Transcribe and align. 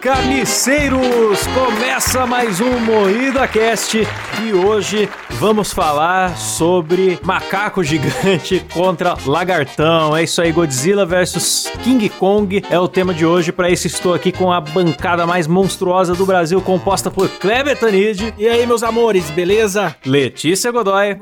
carniceiros! 0.00 1.46
Começa 1.48 2.26
mais 2.26 2.58
um 2.58 2.78
Moída 2.80 3.46
Cast 3.46 3.98
e 4.42 4.52
hoje 4.52 5.06
vamos 5.32 5.74
falar 5.74 6.38
sobre 6.38 7.18
macaco 7.22 7.84
gigante 7.84 8.64
contra 8.72 9.14
lagartão. 9.26 10.16
É 10.16 10.22
isso 10.22 10.40
aí, 10.40 10.52
Godzilla 10.52 11.04
versus 11.04 11.70
King 11.84 12.08
Kong 12.08 12.62
é 12.70 12.78
o 12.78 12.88
tema 12.88 13.12
de 13.12 13.26
hoje. 13.26 13.52
Para 13.52 13.68
isso 13.68 13.86
estou 13.86 14.14
aqui 14.14 14.32
com 14.32 14.50
a 14.50 14.60
bancada 14.60 15.26
mais 15.26 15.46
monstruosa 15.46 16.14
do 16.14 16.24
Brasil, 16.24 16.62
composta 16.62 17.10
por 17.10 17.28
Kleber 17.28 17.78
Tanid. 17.78 18.32
E 18.38 18.48
aí, 18.48 18.66
meus 18.66 18.82
amores, 18.82 19.28
beleza? 19.28 19.94
Letícia 20.06 20.72
Godoy. 20.72 21.18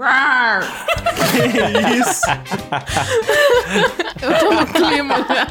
que 1.28 1.94
isso? 1.96 2.22
Eu 4.20 4.38
tô 4.38 4.50
no 4.52 4.66
clima 4.66 5.14
já 5.28 5.46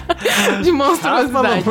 de 0.62 0.71
monstruosidade. 0.71 1.63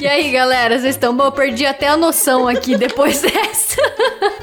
E 0.00 0.06
aí, 0.06 0.30
galera, 0.30 0.47
vocês 0.48 0.94
estão 0.94 1.16
bom? 1.16 1.24
Eu 1.24 1.32
perdi 1.32 1.66
até 1.66 1.88
a 1.88 1.96
noção 1.96 2.48
aqui 2.48 2.76
depois 2.76 3.20
dessa. 3.22 3.76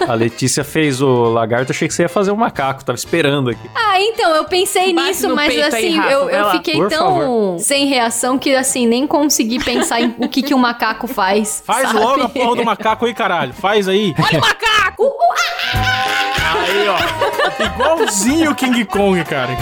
A 0.08 0.14
Letícia 0.14 0.64
fez 0.64 1.02
o 1.02 1.26
lagarto, 1.26 1.72
achei 1.72 1.88
que 1.88 1.94
você 1.94 2.04
ia 2.04 2.10
fazer 2.10 2.32
o 2.32 2.38
macaco, 2.38 2.84
tava 2.84 2.98
esperando 2.98 3.50
aqui. 3.50 3.70
Ah, 3.74 4.00
então, 4.00 4.36
eu 4.36 4.46
pensei 4.46 4.94
Bate 4.94 5.08
nisso, 5.08 5.36
mas 5.36 5.52
aí, 5.52 5.62
assim, 5.64 5.98
Rafa, 5.98 6.12
eu, 6.12 6.30
eu 6.30 6.52
fiquei 6.52 6.76
Por 6.76 6.90
tão 6.90 7.20
favor. 7.20 7.60
sem 7.60 7.88
reação 7.88 8.38
que 8.38 8.56
assim, 8.56 8.88
nem 8.88 9.08
consegui 9.08 9.64
pensar 9.64 10.02
em 10.02 10.16
o 10.18 10.28
que, 10.28 10.42
que 10.42 10.54
um 10.54 10.60
macaco 10.60 11.08
faz. 11.08 11.64
Faz 11.66 11.88
sabe? 11.88 12.00
logo 12.00 12.22
a 12.22 12.30
porra 12.30 12.56
do 12.56 12.66
macaco 12.66 13.06
aí, 13.06 13.14
caralho. 13.14 13.54
Faz 13.54 13.88
aí. 13.88 14.14
Olha 14.18 14.40
o 14.40 14.42
macaco! 14.42 15.95
Aí, 16.76 16.90
ó. 16.90 16.98
Igualzinho 17.64 18.52
o 18.52 18.56
King 18.56 18.84
Kong, 18.86 19.24
cara. 19.24 19.56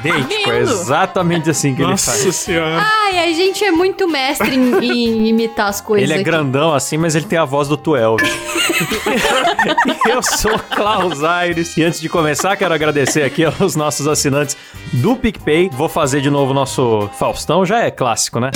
Idêntico, 0.00 0.50
é 0.50 0.58
exatamente 0.58 1.48
assim 1.50 1.74
que 1.74 1.82
ele 1.82 1.90
Nossa 1.90 2.12
faz. 2.12 2.36
senhora. 2.36 2.80
Ai, 2.80 3.28
a 3.28 3.32
gente 3.32 3.64
é 3.64 3.70
muito 3.70 4.08
mestre 4.08 4.54
em, 4.54 4.84
em 4.84 5.28
imitar 5.28 5.68
as 5.68 5.80
coisas. 5.80 6.02
Ele 6.02 6.12
é 6.12 6.16
aqui. 6.16 6.24
grandão 6.24 6.74
assim, 6.74 6.96
mas 6.96 7.14
ele 7.14 7.26
tem 7.26 7.38
a 7.38 7.44
voz 7.44 7.68
do. 7.68 7.78
E 7.78 7.88
eu 10.10 10.22
sou 10.22 10.54
o 10.54 10.58
Klaus 10.58 11.22
Aires. 11.22 11.76
E 11.76 11.84
antes 11.84 12.00
de 12.00 12.08
começar, 12.08 12.56
quero 12.56 12.74
agradecer 12.74 13.22
aqui 13.22 13.44
aos 13.44 13.76
nossos 13.76 14.08
assinantes 14.08 14.56
do 14.92 15.14
PicPay. 15.16 15.70
Vou 15.72 15.88
fazer 15.88 16.20
de 16.20 16.30
novo 16.30 16.50
o 16.50 16.54
nosso 16.54 17.08
Faustão, 17.18 17.64
já 17.64 17.84
é 17.84 17.90
clássico, 17.90 18.40
né? 18.40 18.50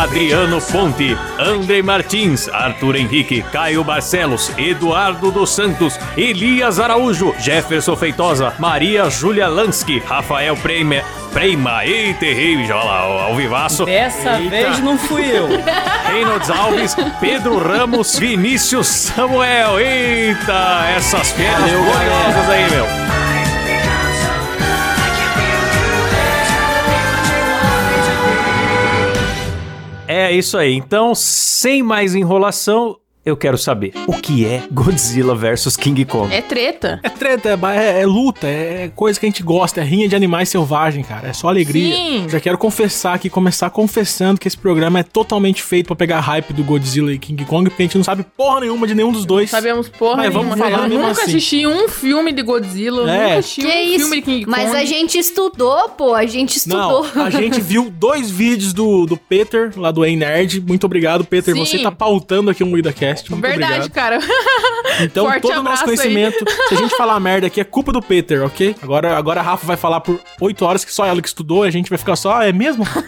Adriano 0.00 0.62
Fonte, 0.62 1.14
André 1.38 1.82
Martins, 1.82 2.48
Arthur 2.48 2.96
Henrique, 2.96 3.42
Caio 3.52 3.84
Barcelos, 3.84 4.50
Eduardo 4.56 5.30
dos 5.30 5.50
Santos, 5.50 6.00
Elias 6.16 6.80
Araújo, 6.80 7.34
Jefferson 7.38 7.94
Feitosa, 7.94 8.54
Maria 8.58 9.10
Júlia 9.10 9.46
Lansky, 9.46 9.98
Rafael 9.98 10.56
Preima, 10.56 11.02
Preima, 11.34 11.84
eita, 11.84 12.24
errei, 12.24 12.64
já 12.64 12.82
lá, 12.82 13.26
ao 13.26 13.36
vivaço. 13.36 13.84
Dessa 13.84 14.38
vez 14.38 14.80
não 14.80 14.96
fui 14.96 15.24
eu. 15.36 15.46
Reynolds 16.10 16.48
Alves, 16.48 16.96
Pedro 17.20 17.58
Ramos, 17.58 18.18
Vinícius 18.18 18.86
Samuel. 18.86 19.78
Eita, 19.78 20.86
essas 20.96 21.30
férias 21.32 21.70
gloriosas 21.70 22.48
aí, 22.48 22.70
meu. 22.70 23.09
É 30.12 30.32
isso 30.32 30.58
aí. 30.58 30.74
Então, 30.74 31.14
sem 31.14 31.84
mais 31.84 32.16
enrolação, 32.16 32.98
eu 33.24 33.36
quero 33.36 33.58
saber 33.58 33.92
o 34.06 34.12
que 34.14 34.46
é 34.46 34.62
Godzilla 34.72 35.34
versus 35.34 35.76
King 35.76 36.04
Kong. 36.04 36.32
É 36.34 36.40
treta. 36.40 37.00
É 37.02 37.08
treta, 37.08 37.50
é, 37.50 37.76
é- 37.76 38.00
é 38.02 38.06
luta, 38.06 38.46
é 38.46 38.90
coisa 38.94 39.18
que 39.20 39.26
a 39.26 39.28
gente 39.28 39.42
gosta, 39.42 39.80
é 39.80 39.84
rinha 39.84 40.08
de 40.08 40.16
animais 40.16 40.48
selvagens, 40.48 41.06
cara. 41.06 41.28
É 41.28 41.32
só 41.32 41.48
alegria. 41.48 41.94
Sim. 41.94 42.26
Já 42.28 42.40
quero 42.40 42.56
confessar 42.56 43.14
aqui, 43.14 43.28
começar 43.28 43.68
confessando 43.70 44.40
que 44.40 44.48
esse 44.48 44.56
programa 44.56 45.00
é 45.00 45.02
totalmente 45.02 45.62
feito 45.62 45.86
pra 45.88 45.96
pegar 45.96 46.20
hype 46.20 46.52
do 46.52 46.64
Godzilla 46.64 47.12
e 47.12 47.18
King 47.18 47.44
Kong, 47.44 47.68
porque 47.68 47.82
a 47.82 47.86
gente 47.86 47.96
não 47.98 48.04
sabe 48.04 48.24
porra 48.36 48.60
nenhuma 48.60 48.86
de 48.86 48.94
nenhum 48.94 49.12
dos 49.12 49.24
dois. 49.26 49.50
Sabemos 49.50 49.88
porra 49.88 50.16
Mas 50.18 50.32
vamos 50.32 50.54
nenhuma. 50.56 50.64
falar 50.70 50.84
Eu 50.84 50.88
mesmo 50.88 51.06
nunca 51.08 51.22
assim. 51.22 51.30
assisti 51.30 51.66
um 51.66 51.88
filme 51.88 52.32
de 52.32 52.42
Godzilla, 52.42 53.02
eu 53.02 53.08
É. 53.08 53.22
nunca 53.24 53.38
assisti 53.38 53.60
Que 53.60 53.66
um 53.66 53.70
isso? 53.82 53.98
filme 53.98 54.16
de 54.16 54.22
King 54.22 54.44
Kong. 54.46 54.50
Mas 54.50 54.74
a 54.74 54.84
gente 54.84 55.18
estudou, 55.18 55.88
pô, 55.90 56.14
a 56.14 56.24
gente 56.26 56.56
estudou. 56.56 57.06
Não, 57.14 57.24
a 57.24 57.30
gente 57.30 57.60
viu 57.60 57.90
dois 57.90 58.30
vídeos 58.30 58.72
do, 58.72 59.04
do 59.06 59.16
Peter, 59.16 59.72
lá 59.76 59.90
do 59.90 60.04
Ei 60.04 60.16
Nerd. 60.16 60.60
Muito 60.60 60.84
obrigado, 60.84 61.24
Peter. 61.24 61.54
Sim. 61.54 61.64
Você 61.64 61.78
tá 61.78 61.92
pautando 61.92 62.50
aqui 62.50 62.64
um 62.64 62.70
WidaCast. 63.10 63.30
Muito 63.30 63.42
Verdade, 63.42 63.72
obrigado. 63.86 63.90
cara. 63.92 64.18
Então, 65.02 65.24
Forte 65.26 65.42
todo 65.42 65.52
o 65.52 65.62
nosso 65.62 65.82
abraço 65.84 65.90
aí. 65.90 65.96
conhecimento, 65.96 66.44
se 66.68 66.74
a 66.74 66.76
gente 66.76 66.96
falar 66.96 67.18
merda 67.20 67.46
aqui, 67.46 67.60
é 67.60 67.64
culpa 67.64 67.92
do 67.92 68.02
Peter, 68.02 68.44
ok? 68.44 68.74
Agora, 68.82 69.16
agora 69.16 69.40
a 69.40 69.42
Rafa 69.42 69.64
vai 69.66 69.76
falar 69.76 70.00
por 70.00 70.20
oito 70.40 70.64
horas 70.64 70.84
que 70.84 70.92
só 70.92 71.06
ela 71.06 71.22
que 71.22 71.28
estudou 71.28 71.64
e 71.64 71.68
a 71.68 71.70
gente 71.70 71.88
vai 71.88 71.98
ficar 71.98 72.16
só, 72.16 72.36
ah, 72.38 72.46
é 72.46 72.52
mesmo? 72.52 72.84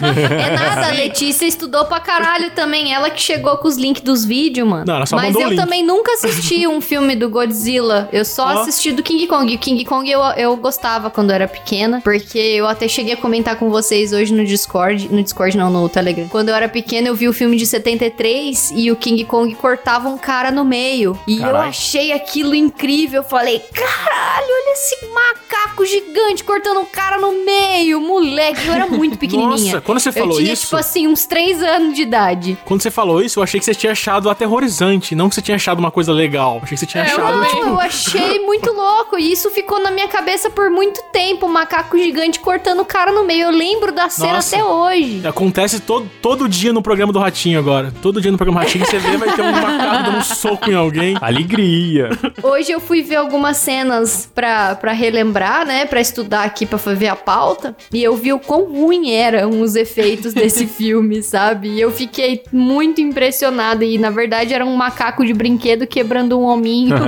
É 0.00 0.50
nada, 0.54 0.88
a 0.88 0.90
Letícia 0.92 1.46
estudou 1.46 1.84
pra 1.86 2.00
caralho 2.00 2.50
também. 2.50 2.92
Ela 2.92 3.08
que 3.10 3.20
chegou 3.20 3.56
com 3.58 3.66
os 3.68 3.76
links 3.76 4.02
dos 4.02 4.24
vídeos, 4.24 4.68
mano. 4.68 4.84
Não, 4.86 4.96
ela 4.96 5.06
só 5.06 5.16
Mas 5.16 5.26
mandou 5.26 5.42
eu 5.42 5.48
o 5.48 5.50
link. 5.52 5.60
também 5.60 5.82
nunca 5.84 6.12
assisti 6.12 6.66
um 6.66 6.80
filme 6.80 7.16
do 7.16 7.28
Godzilla. 7.30 8.08
Eu 8.12 8.24
só 8.24 8.44
Ó. 8.44 8.60
assisti 8.60 8.92
do 8.92 9.02
King 9.02 9.26
Kong. 9.26 9.50
E 9.50 9.56
o 9.56 9.58
King 9.58 9.84
Kong 9.84 10.08
eu, 10.10 10.20
eu 10.36 10.56
gostava 10.56 11.08
quando 11.10 11.30
eu 11.30 11.34
era 11.36 11.48
pequena. 11.48 12.00
Porque 12.02 12.38
eu 12.38 12.66
até 12.66 12.88
cheguei 12.88 13.14
a 13.14 13.16
comentar 13.16 13.56
com 13.56 13.70
vocês 13.70 14.12
hoje 14.12 14.32
no 14.34 14.44
Discord. 14.44 15.08
No 15.10 15.22
Discord, 15.22 15.56
não, 15.56 15.70
no 15.70 15.88
Telegram. 15.88 16.28
Quando 16.28 16.50
eu 16.50 16.54
era 16.54 16.68
pequena, 16.68 17.08
eu 17.08 17.14
vi 17.14 17.28
o 17.28 17.32
filme 17.32 17.56
de 17.56 17.66
73 17.66 18.72
e 18.76 18.90
o 18.90 18.96
King 18.96 19.24
Kong 19.26 19.54
cortava 19.54 20.08
um 20.08 20.16
cara 20.18 20.50
no 20.50 20.64
meio. 20.64 21.18
E 21.26 21.36
eu 21.36 21.40
Caralho. 21.42 21.68
achei 21.68 22.12
aquilo 22.12 22.54
incrível. 22.54 23.22
Eu 23.22 23.28
falei, 23.28 23.58
caralho, 23.74 24.46
olha 24.46 24.72
esse 24.72 25.06
macaco 25.08 25.84
gigante 25.84 26.44
cortando 26.44 26.80
um 26.80 26.84
cara 26.84 27.18
no 27.18 27.44
meio. 27.44 28.00
Moleque, 28.00 28.66
eu 28.66 28.72
era 28.74 28.86
muito 28.86 29.18
pequenininha. 29.18 29.50
Nossa, 29.74 29.80
quando 29.80 30.00
você 30.00 30.12
falou 30.12 30.32
eu 30.34 30.38
tinha, 30.42 30.52
isso, 30.52 30.64
tipo 30.64 30.76
assim, 30.76 31.06
uns 31.06 31.26
3 31.26 31.62
anos 31.62 31.94
de 31.94 32.02
idade. 32.02 32.58
quando 32.64 32.82
você 32.82 32.90
falou 32.90 33.20
isso, 33.22 33.38
eu 33.38 33.42
achei 33.42 33.58
que 33.60 33.66
você 33.66 33.74
tinha 33.74 33.92
achado 33.92 34.28
aterrorizante, 34.30 35.14
não 35.14 35.28
que 35.28 35.34
você 35.34 35.42
tinha 35.42 35.56
achado 35.56 35.78
uma 35.78 35.90
coisa 35.90 36.12
legal. 36.12 36.60
Achei 36.62 36.76
que 36.76 36.80
você 36.80 36.86
tinha 36.86 37.04
É, 37.04 37.06
eu 37.12 37.14
achado, 37.18 37.32
também. 37.32 37.50
tipo, 37.50 37.62
Eu 37.66 37.80
achei 37.80 38.38
muito 38.46 38.72
louco. 38.72 39.18
E 39.18 39.32
isso 39.32 39.50
ficou 39.50 39.80
na 39.80 39.90
minha 39.90 40.08
cabeça 40.08 40.48
por 40.50 40.70
muito 40.70 41.02
tempo. 41.12 41.46
Um 41.46 41.50
macaco 41.52 41.96
gigante 41.98 42.38
cortando 42.40 42.80
o 42.80 42.84
cara 42.84 43.12
no 43.12 43.24
meio. 43.24 43.44
Eu 43.46 43.50
lembro 43.50 43.92
da 43.92 44.08
cena 44.08 44.34
Nossa. 44.34 44.56
até 44.56 44.64
hoje. 44.64 45.26
Acontece 45.26 45.80
todo, 45.80 46.08
todo 46.22 46.48
dia 46.48 46.72
no 46.72 46.82
programa 46.82 47.12
do 47.12 47.18
Ratinho 47.18 47.58
agora. 47.58 47.92
Todo 48.02 48.20
dia 48.20 48.30
no 48.30 48.36
programa 48.38 48.60
do 48.60 48.64
Ratinho 48.66 48.84
você 48.86 48.98
vê, 48.98 49.15
vai 49.18 49.34
ter 49.34 49.42
um 49.42 49.52
macaco 49.52 50.04
dando 50.04 50.16
um 50.18 50.22
soco 50.22 50.70
em 50.70 50.74
alguém. 50.74 51.16
Alegria. 51.20 52.10
Hoje 52.42 52.72
eu 52.72 52.80
fui 52.80 53.02
ver 53.02 53.16
algumas 53.16 53.56
cenas 53.56 54.30
pra, 54.34 54.74
pra 54.74 54.92
relembrar, 54.92 55.66
né? 55.66 55.86
Pra 55.86 56.00
estudar 56.00 56.44
aqui, 56.44 56.66
pra 56.66 56.78
ver 56.78 57.08
a 57.08 57.16
pauta. 57.16 57.76
E 57.92 58.02
eu 58.02 58.16
vi 58.16 58.32
o 58.32 58.38
quão 58.38 58.64
ruim 58.64 59.10
eram 59.10 59.60
os 59.60 59.74
efeitos 59.76 60.32
desse 60.32 60.66
filme, 60.68 61.22
sabe? 61.22 61.68
E 61.68 61.80
eu 61.80 61.90
fiquei 61.90 62.42
muito 62.52 63.00
impressionada. 63.00 63.84
E 63.84 63.98
na 63.98 64.10
verdade 64.10 64.52
era 64.54 64.64
um 64.64 64.76
macaco 64.76 65.24
de 65.24 65.32
brinquedo 65.32 65.86
quebrando 65.86 66.38
um 66.38 66.44
hominho. 66.44 66.96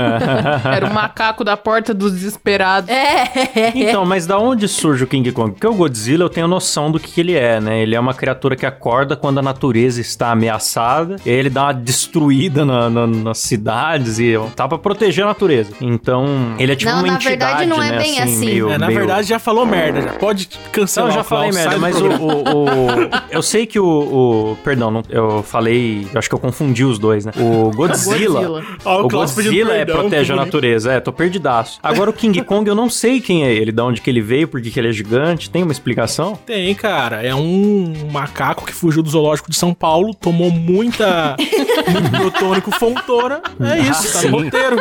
Era 0.65 0.87
o 0.87 0.95
macaco 0.95 1.45
da 1.45 1.57
porta 1.57 1.93
dos 1.95 2.13
desesperados. 2.13 2.89
é. 2.91 3.73
Então, 3.75 4.05
mas 4.05 4.27
da 4.27 4.39
onde 4.39 4.67
surge 4.69 5.05
o 5.05 5.07
King 5.07 5.31
Kong? 5.33 5.53
Porque 5.53 5.67
o 5.67 5.75
Godzilla 5.75 6.25
eu 6.25 6.29
tenho 6.29 6.47
noção 6.49 6.91
do 6.91 6.99
que, 6.99 7.11
que 7.13 7.21
ele 7.21 7.35
é, 7.35 7.61
né? 7.61 7.83
Ele 7.83 7.95
é 7.95 8.01
uma 8.01 8.15
criatura 8.15 8.57
que 8.57 8.67
acorda 8.67 9.17
quando 9.17 9.39
a 9.39 9.43
natureza 9.43 10.01
está 10.01 10.31
ameaçada, 10.31 11.17
e 11.25 11.31
aí 11.31 11.37
ele 11.37 11.51
dá 11.51 11.65
uma 11.65 11.73
destruída 11.99 12.65
na- 12.65 12.89
na- 12.89 13.07
nas 13.07 13.39
cidades 13.39 14.19
e 14.19 14.35
tá 14.55 14.69
pra 14.69 14.79
proteger 14.79 15.25
a 15.25 15.29
natureza. 15.29 15.73
Então, 15.81 16.55
ele 16.59 16.73
é 16.73 16.77
tipo 16.77 16.91
Não, 16.91 16.99
uma 16.99 17.07
na 17.09 17.15
entidade, 17.15 17.39
verdade, 17.39 17.67
não 17.67 17.83
é 17.83 17.91
né? 17.91 17.99
bem 17.99 18.21
assim. 18.21 18.47
meio- 18.47 18.71
É, 18.71 18.79
na 18.79 18.87
meio- 18.87 18.99
verdade, 19.01 19.29
já 19.29 19.39
falou 19.39 19.67
merda, 19.67 20.01
já. 20.03 20.13
Pode 20.13 20.49
Não, 20.53 20.71
cancelar 20.73 21.11
eu 21.11 21.15
já 21.15 21.25
falei 21.25 21.51
merda, 21.53 21.79
mas 21.79 22.01
o, 22.01 22.07
o- 22.07 22.43
o- 22.45 23.09
Eu 23.31 23.43
sei 23.43 23.67
que 23.67 23.79
o. 23.79 23.85
o- 23.87 24.57
perdão, 24.63 24.91
não- 24.91 25.03
eu 25.11 25.43
falei. 25.43 26.07
Eu 26.13 26.19
acho 26.19 26.29
que 26.29 26.35
eu 26.35 26.39
confundi 26.39 26.85
os 26.85 26.99
dois, 26.99 27.25
né? 27.25 27.33
O 27.37 27.71
Godzilla. 27.75 28.63
O 28.85 29.09
Godzilla 29.09 29.73
é 29.75 29.85
perdão, 29.85 29.97
protege 30.01 30.33
a 30.33 30.37
natureza, 30.37 30.93
é, 30.93 31.01
tô 31.01 31.13
perdidaço. 31.13 31.79
Agora 31.83 32.11
o 32.11 32.13
King 32.13 32.43
Kong 32.43 32.69
eu 32.69 32.75
não 32.75 32.89
sei 32.89 33.21
quem 33.21 33.45
é 33.45 33.53
ele, 33.53 33.73
de 33.73 33.83
onde 33.83 34.01
que 34.01 34.09
ele 34.09 34.21
veio, 34.21 34.47
por 34.49 34.61
que 34.63 34.71
que 34.71 34.79
ele 34.79 34.89
é 34.89 34.93
gigante, 34.93 35.51
tem 35.51 35.63
uma 35.63 35.73
explicação? 35.73 36.39
Tem, 36.47 36.75
cara. 36.75 37.23
É 37.25 37.35
um 37.35 37.93
macaco 38.11 38.65
que 38.65 38.73
fugiu 38.73 39.03
do 39.03 39.11
zoológico 39.11 39.51
de 39.51 39.57
São 39.57 39.73
Paulo, 39.75 40.15
tomou 40.15 40.51
muita 40.51 41.37
muito 41.91 42.11
biotônico 42.11 42.71
fontoura. 42.79 43.43
É 43.61 43.79
isso, 43.79 44.13
tá 44.13 44.29
no 44.29 44.43
roteiro. 44.43 44.77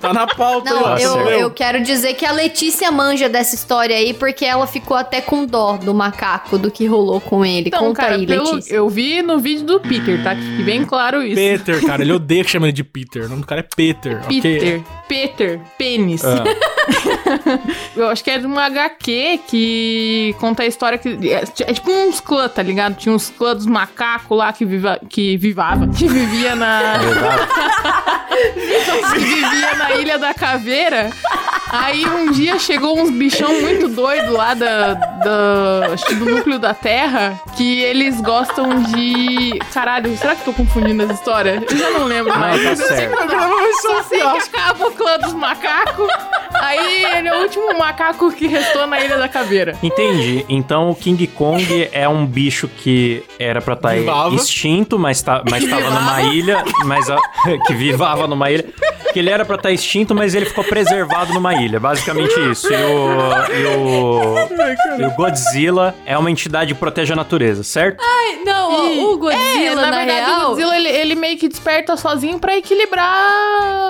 Tá 0.00 0.12
na 0.12 0.26
pauta. 0.26 0.70
Não, 0.70 0.82
ó. 0.82 0.88
Nossa, 0.90 1.02
eu, 1.04 1.16
eu- 1.18 1.40
eu 1.40 1.50
quero 1.50 1.82
dizer 1.82 2.14
que 2.14 2.24
a 2.24 2.32
Letícia 2.32 2.90
manja 2.90 3.28
dessa 3.28 3.54
história 3.54 3.94
aí, 3.96 4.14
porque 4.14 4.44
ela 4.44 4.66
ficou 4.66 4.96
até 4.96 5.20
com 5.20 5.44
dó 5.44 5.76
do 5.76 5.92
macaco, 5.94 6.56
do 6.58 6.70
que 6.70 6.86
rolou 6.86 7.20
com 7.20 7.44
ele. 7.44 7.68
Então, 7.68 7.80
Conta 7.80 8.02
cara, 8.02 8.14
aí, 8.16 8.26
pelo- 8.26 8.52
Letícia. 8.54 8.74
eu 8.74 8.88
vi 8.88 9.22
no 9.22 9.38
vídeo 9.38 9.64
do 9.64 9.80
Peter, 9.80 10.22
tá? 10.22 10.34
Que 10.34 10.62
bem 10.62 10.84
claro 10.84 11.22
isso. 11.22 11.36
Peter, 11.36 11.84
cara. 11.86 12.02
Ele 12.02 12.12
odeia 12.12 12.42
que 12.44 12.50
chama 12.50 12.66
ele 12.66 12.72
de 12.72 12.84
Peter. 12.84 13.24
O 13.24 13.28
nome 13.28 13.42
do 13.42 13.46
cara 13.46 13.60
é 13.60 13.68
Peter. 13.76 14.20
Peter. 14.26 14.82
Peter. 15.08 15.60
Pênis. 15.76 16.22
Ah. 16.24 16.44
Eu 17.96 18.08
acho 18.08 18.22
que 18.24 18.30
é 18.30 18.38
de 18.38 18.46
uma 18.46 18.64
HQ 18.66 19.40
que 19.48 20.34
conta 20.40 20.62
a 20.62 20.66
história 20.66 20.96
que. 20.98 21.08
É, 21.30 21.42
é 21.66 21.72
tipo 21.74 21.90
uns 21.90 22.20
clã, 22.20 22.48
tá 22.48 22.62
ligado? 22.62 22.96
Tinha 22.96 23.14
uns 23.14 23.28
clã 23.30 23.54
dos 23.54 23.66
macacos 23.66 24.36
lá 24.36 24.52
que, 24.52 24.64
viva, 24.64 24.98
que 25.08 25.36
vivava. 25.36 25.86
Que 25.88 26.06
vivia 26.08 26.54
na. 26.56 26.94
que 29.14 29.18
vivia 29.20 29.74
na 29.76 29.89
Ilha 29.96 30.18
da 30.18 30.32
Caveira. 30.34 31.10
Aí 31.72 32.04
um 32.04 32.32
dia 32.32 32.58
chegou 32.58 32.98
uns 32.98 33.10
bichão 33.10 33.60
muito 33.60 33.88
doido 33.88 34.32
lá 34.32 34.54
da, 34.54 34.94
da 34.94 35.90
acho 35.92 36.04
que 36.04 36.14
do 36.16 36.24
núcleo 36.24 36.58
da 36.58 36.74
Terra 36.74 37.40
que 37.56 37.80
eles 37.82 38.20
gostam 38.20 38.82
de. 38.82 39.56
Caralho, 39.72 40.16
será 40.16 40.34
que 40.34 40.40
eu 40.40 40.46
tô 40.46 40.52
confundindo 40.52 41.04
as 41.04 41.10
histórias? 41.10 41.62
Eu 41.70 41.76
já 41.78 41.90
não 41.90 42.04
lembro 42.06 42.36
mais. 42.36 42.60
tá 42.60 42.74
certo. 42.74 43.16
Só 43.82 44.02
sei 44.02 44.18
que 44.20 44.26
acaba 44.26 44.88
o 44.88 44.90
clã 44.90 45.16
dos 45.18 45.32
macacos. 45.32 46.08
Aí 46.60 47.04
ele 47.16 47.28
é 47.28 47.38
o 47.38 47.42
último 47.42 47.78
macaco 47.78 48.32
que 48.32 48.48
restou 48.48 48.86
na 48.88 49.00
Ilha 49.00 49.16
da 49.16 49.28
Caveira. 49.28 49.76
Entendi. 49.80 50.44
Então 50.48 50.90
o 50.90 50.94
King 50.94 51.24
Kong 51.28 51.88
é 51.92 52.08
um 52.08 52.26
bicho 52.26 52.66
que 52.66 53.22
era 53.38 53.60
pra 53.62 53.74
estar 53.74 53.94
Vivava. 53.94 54.34
extinto, 54.34 54.98
mas, 54.98 55.22
tá, 55.22 55.42
mas 55.48 55.64
tava 55.68 55.88
numa 55.88 56.22
ilha, 56.22 56.64
mas 56.84 57.08
a- 57.08 57.16
que 57.66 57.74
vivava 57.74 58.26
numa 58.26 58.50
ilha. 58.50 58.66
Que 59.12 59.18
ele 59.18 59.30
era 59.30 59.44
pra 59.44 59.56
estar 59.56 59.70
extinto, 59.72 60.14
mas 60.14 60.34
ele 60.34 60.46
ficou 60.46 60.64
preservado 60.64 61.32
numa 61.32 61.54
ilha. 61.54 61.80
Basicamente 61.80 62.32
isso. 62.50 62.72
E 62.72 62.76
o, 62.76 63.54
e 63.54 63.64
o, 63.66 65.00
e 65.00 65.04
o 65.04 65.10
Godzilla 65.16 65.94
é 66.06 66.16
uma 66.16 66.30
entidade 66.30 66.74
que 66.74 66.80
protege 66.80 67.12
a 67.12 67.16
natureza, 67.16 67.62
certo? 67.62 68.02
Não, 68.44 68.72
ó, 68.72 69.12
o 69.12 69.18
Godzilla, 69.18 69.42
É, 69.42 69.74
na, 69.74 69.82
na, 69.82 69.96
verdade, 69.98 70.26
real... 70.26 70.40
o 70.40 70.48
Godzilla 70.48 70.76
ele, 70.76 70.88
ele 70.88 71.14
meio 71.14 71.36
que 71.38 71.48
desperta 71.48 71.96
sozinho 71.96 72.38
pra 72.38 72.56
equilibrar 72.56 73.04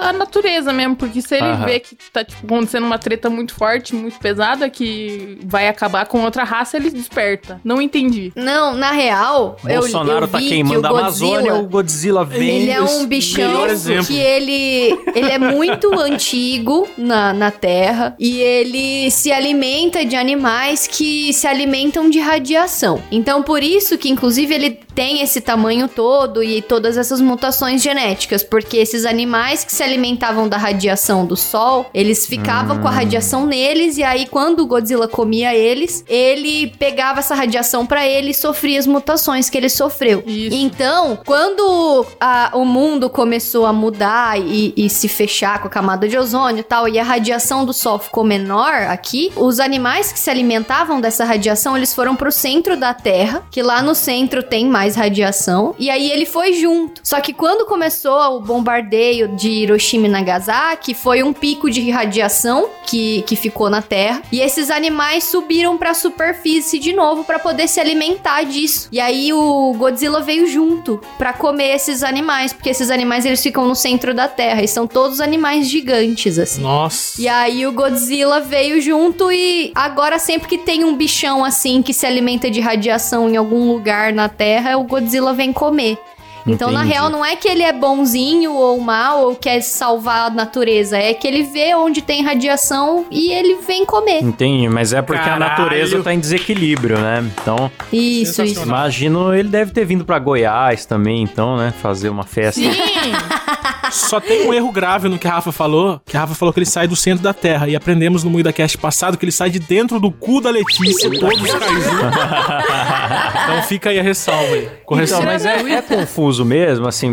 a 0.03 0.13
natureza 0.13 0.73
mesmo. 0.73 0.97
Porque 0.97 1.21
se 1.23 1.35
ele 1.37 1.45
Aham. 1.45 1.65
vê 1.67 1.81
que 1.81 1.97
tá 2.13 2.25
tipo, 2.25 2.47
acontecendo 2.47 2.85
uma 2.85 2.99
treta 2.99 3.29
muito 3.31 3.55
forte, 3.55 3.95
muito 3.95 4.19
pesada, 4.19 4.69
que 4.69 5.39
vai 5.45 5.69
acabar 5.69 6.07
com 6.07 6.23
outra 6.25 6.45
raça, 6.45 6.77
ele 6.77 6.91
desperta. 6.91 7.61
Não 7.63 7.81
entendi. 7.81 8.33
Não, 8.35 8.75
na 8.75 8.91
real, 8.91 9.57
eu, 9.65 9.81
Bolsonaro 9.81 10.25
eu 10.25 10.29
tá 10.29 10.39
vi 10.39 10.49
queimando 10.49 10.81
que 10.81 10.87
a 10.87 10.93
o 10.93 10.97
Amazônia, 10.97 11.55
o 11.55 11.63
Godzilla... 11.67 11.91
Godzilla 11.91 12.25
vem. 12.25 12.63
Ele 12.63 12.71
é 12.71 12.83
um 12.83 13.07
bichão 13.07 13.67
que 14.07 14.19
ele, 14.19 14.97
ele 15.15 15.31
é 15.31 15.39
muito 15.39 15.93
antigo 15.99 16.89
na, 16.97 17.33
na 17.33 17.51
Terra 17.51 18.15
e 18.19 18.39
ele 18.41 19.11
se 19.11 19.33
alimenta 19.33 20.05
de 20.05 20.17
animais 20.17 20.87
que 20.87 21.33
se 21.33 21.47
alimentam 21.47 22.09
de 22.11 22.19
radiação. 22.21 23.03
Então, 23.11 23.43
por 23.43 23.63
isso 23.63 23.97
que, 23.99 24.09
inclusive, 24.09 24.55
ele 24.55 24.71
tem 24.95 25.23
esse 25.23 25.41
tamanho 25.41 25.89
todo 25.89 26.43
e 26.43 26.61
todas 26.61 26.97
essas 26.97 27.21
mutações 27.21 27.83
genéticas, 27.83 28.43
porque 28.43 28.77
esses 28.77 29.05
animais 29.07 29.65
que 29.65 29.73
se 29.73 29.83
alimentavam 29.83 30.49
da 30.49 30.57
radiação 30.57 31.25
do 31.25 31.37
Sol, 31.37 31.89
eles 31.95 32.27
ficavam 32.27 32.79
com 32.81 32.89
a 32.89 32.91
radiação 32.91 33.47
neles 33.47 33.97
e 33.99 34.03
aí, 34.03 34.27
quando 34.27 34.61
o 34.61 34.67
Godzilla 34.67 35.07
comia 35.09 35.55
eles, 35.55 36.05
ele 36.09 36.67
pegava 36.79 37.21
essa 37.21 37.35
radiação 37.35 37.87
pra 37.87 38.07
ele 38.07 38.31
e 38.31 38.35
sofria 38.35 38.79
as 38.79 38.87
mutações 38.87 39.49
que 39.49 39.57
ele 39.57 39.69
sofreu. 39.69 40.23
Isso. 40.27 40.57
Então, 40.57 41.19
quando 41.25 42.05
a- 42.21 42.51
o 42.55 42.65
mundo 42.65 43.09
começou 43.09 43.67
a 43.67 43.73
mudar 43.73 44.39
e, 44.41 44.73
e 44.77 44.91
se 45.01 45.09
fechar 45.09 45.61
com 45.61 45.69
a 45.69 45.71
camada 45.71 46.07
de 46.07 46.17
ozônio 46.17 46.61
e 46.61 46.65
tal, 46.65 46.87
e 46.87 46.99
a 46.99 47.03
radiação 47.03 47.65
do 47.65 47.73
Sol 47.73 47.99
ficou 47.99 48.23
menor 48.23 48.73
aqui, 48.89 49.33
os 49.35 49.59
animais 49.59 50.13
que 50.13 50.19
se 50.19 50.29
alimentavam 50.29 51.01
dessa 51.01 51.25
radiação, 51.25 51.77
eles 51.77 51.95
foram 51.95 52.15
pro 52.15 52.31
centro 52.31 52.77
da 52.77 52.93
Terra, 52.93 53.43
que 53.51 53.63
lá 53.63 53.83
no 53.83 53.95
centro 53.95 54.43
tem 54.43 54.67
mais 54.67 54.97
radiação, 54.97 55.75
e 55.79 55.89
aí 55.89 56.11
ele 56.11 56.27
foi 56.27 56.53
junto. 56.53 57.01
Só 57.03 57.21
que 57.21 57.33
quando 57.33 57.67
começou 57.67 58.37
o 58.37 58.41
bombardeio 58.41 59.29
de 59.29 59.49
Hiroshima 59.49 60.07
e 60.07 60.11
Nagasaki, 60.11 60.95
foi 60.95 61.23
um 61.23 61.33
pico 61.33 61.71
de 61.71 61.91
radiação 61.91 62.69
que, 62.87 63.23
que 63.23 63.37
ficou 63.37 63.71
na 63.71 63.81
Terra, 63.81 64.23
e 64.31 64.41
esses 64.41 64.71
animais 64.71 65.25
subiram 65.25 65.79
pra 65.79 65.95
superfície 65.95 66.79
de 66.79 66.93
novo 66.93 67.25
pra 67.25 67.39
poder 67.39 67.69
se 67.69 67.81
alimentar 67.81 68.43
disso. 68.43 68.89
E 68.93 69.01
aí 69.01 69.33
o 69.33 69.73
Godzilla 69.79 70.21
veio 70.21 70.47
junto 70.47 71.01
pra 71.17 71.33
comer 71.33 71.75
esses 71.75 72.03
animais, 72.03 72.53
porque 72.53 72.69
esses 72.69 72.91
animais 72.91 73.25
eles 73.25 73.43
ficam 73.43 73.67
no 73.67 73.75
centro 73.75 74.13
da 74.13 74.29
Terra 74.29 74.63
e 74.63 74.69
são 74.69 74.87
todos 74.93 75.21
animais 75.21 75.69
gigantes 75.69 76.39
assim. 76.39 76.63
Nossa. 76.63 77.21
E 77.21 77.29
aí 77.29 77.67
o 77.67 77.73
Godzilla 77.73 78.41
veio 78.41 78.81
junto 78.81 79.31
e 79.31 79.73
agora 79.75 80.19
sempre 80.19 80.49
que 80.49 80.59
tem 80.59 80.85
um 80.85 80.97
bichão 80.97 81.45
assim 81.45 81.83
que 81.83 81.95
se 81.95 82.07
alimenta 82.07 82.51
de 82.51 82.61
radiação 82.61 83.29
em 83.29 83.37
algum 83.37 83.71
lugar 83.71 84.13
na 84.13 84.29
Terra, 84.29 84.77
o 84.77 84.85
Godzilla 84.85 85.33
vem 85.33 85.53
comer. 85.53 85.99
Então, 86.47 86.71
na 86.71 86.81
Entendi. 86.81 86.95
real, 86.95 87.11
não 87.11 87.25
é 87.25 87.37
que 87.37 87.49
ele 87.49 87.63
é 87.63 87.73
bonzinho 87.73 88.53
ou 88.53 88.81
mal 88.81 89.27
ou 89.27 89.37
quer 89.37 89.61
salvar 89.61 90.27
a 90.27 90.31
natureza, 90.31 90.97
é 90.97 91.13
que 91.15 91.27
ele 91.27 91.43
vê 91.43 91.75
onde 91.75 92.03
tem 92.03 92.23
radiação 92.23 93.07
e 93.11 93.33
ele 93.33 93.57
vem 93.67 93.85
comer. 93.85 94.23
Entendi, 94.23 94.69
mas 94.69 94.93
é 94.93 95.03
porque 95.03 95.23
Caralho. 95.23 95.45
a 95.45 95.49
natureza 95.49 96.03
tá 96.03 96.13
em 96.13 96.19
desequilíbrio, 96.21 96.99
né? 96.99 97.25
Então, 97.43 97.71
Isso, 97.93 98.43
isso. 98.43 98.63
Imagino 98.63 99.35
ele 99.35 99.49
deve 99.49 99.73
ter 99.73 99.85
vindo 99.85 100.05
pra 100.05 100.19
Goiás 100.19 100.85
também, 100.85 101.23
então, 101.23 101.57
né? 101.57 101.73
Fazer 101.81 102.09
uma 102.09 102.25
festa. 102.25 102.61
Sim! 102.61 102.71
Só 103.91 104.21
tem 104.21 104.47
um 104.47 104.55
erro 104.55 104.71
grave 104.71 105.09
no 105.09 105.19
que 105.19 105.27
a 105.27 105.33
Rafa 105.33 105.51
falou, 105.51 106.01
que 106.07 106.17
a 106.17 106.21
Rafa 106.21 106.35
falou 106.35 106.53
que 106.53 106.61
ele 106.61 106.67
sai 106.67 106.87
do 106.87 106.95
centro 106.95 107.25
da 107.25 107.35
Terra. 107.35 107.69
E 107.69 107.75
aprendemos 107.75 108.23
no 108.23 108.31
Muida 108.31 108.53
Cast 108.53 108.79
passado 108.79 109.19
que 109.19 109.25
ele 109.25 109.33
sai 109.33 109.51
de 109.51 109.59
dentro 109.59 109.99
do 109.99 110.13
cu 110.13 110.41
da 110.41 110.51
Letícia, 110.51 111.11
todos 111.11 111.43
os 111.43 111.53
kaiju. 111.53 111.91
então 113.45 113.63
fica 113.65 113.91
aí 113.91 113.99
a 113.99 114.03
ressalva 114.03 114.55
aí. 114.55 114.69
Correção. 114.85 115.19
Então, 115.19 115.33
mas 115.33 115.45
é, 115.45 115.57
é 115.57 115.83
confuso 115.83 116.30
mesmo, 116.39 116.87
assim, 116.87 117.11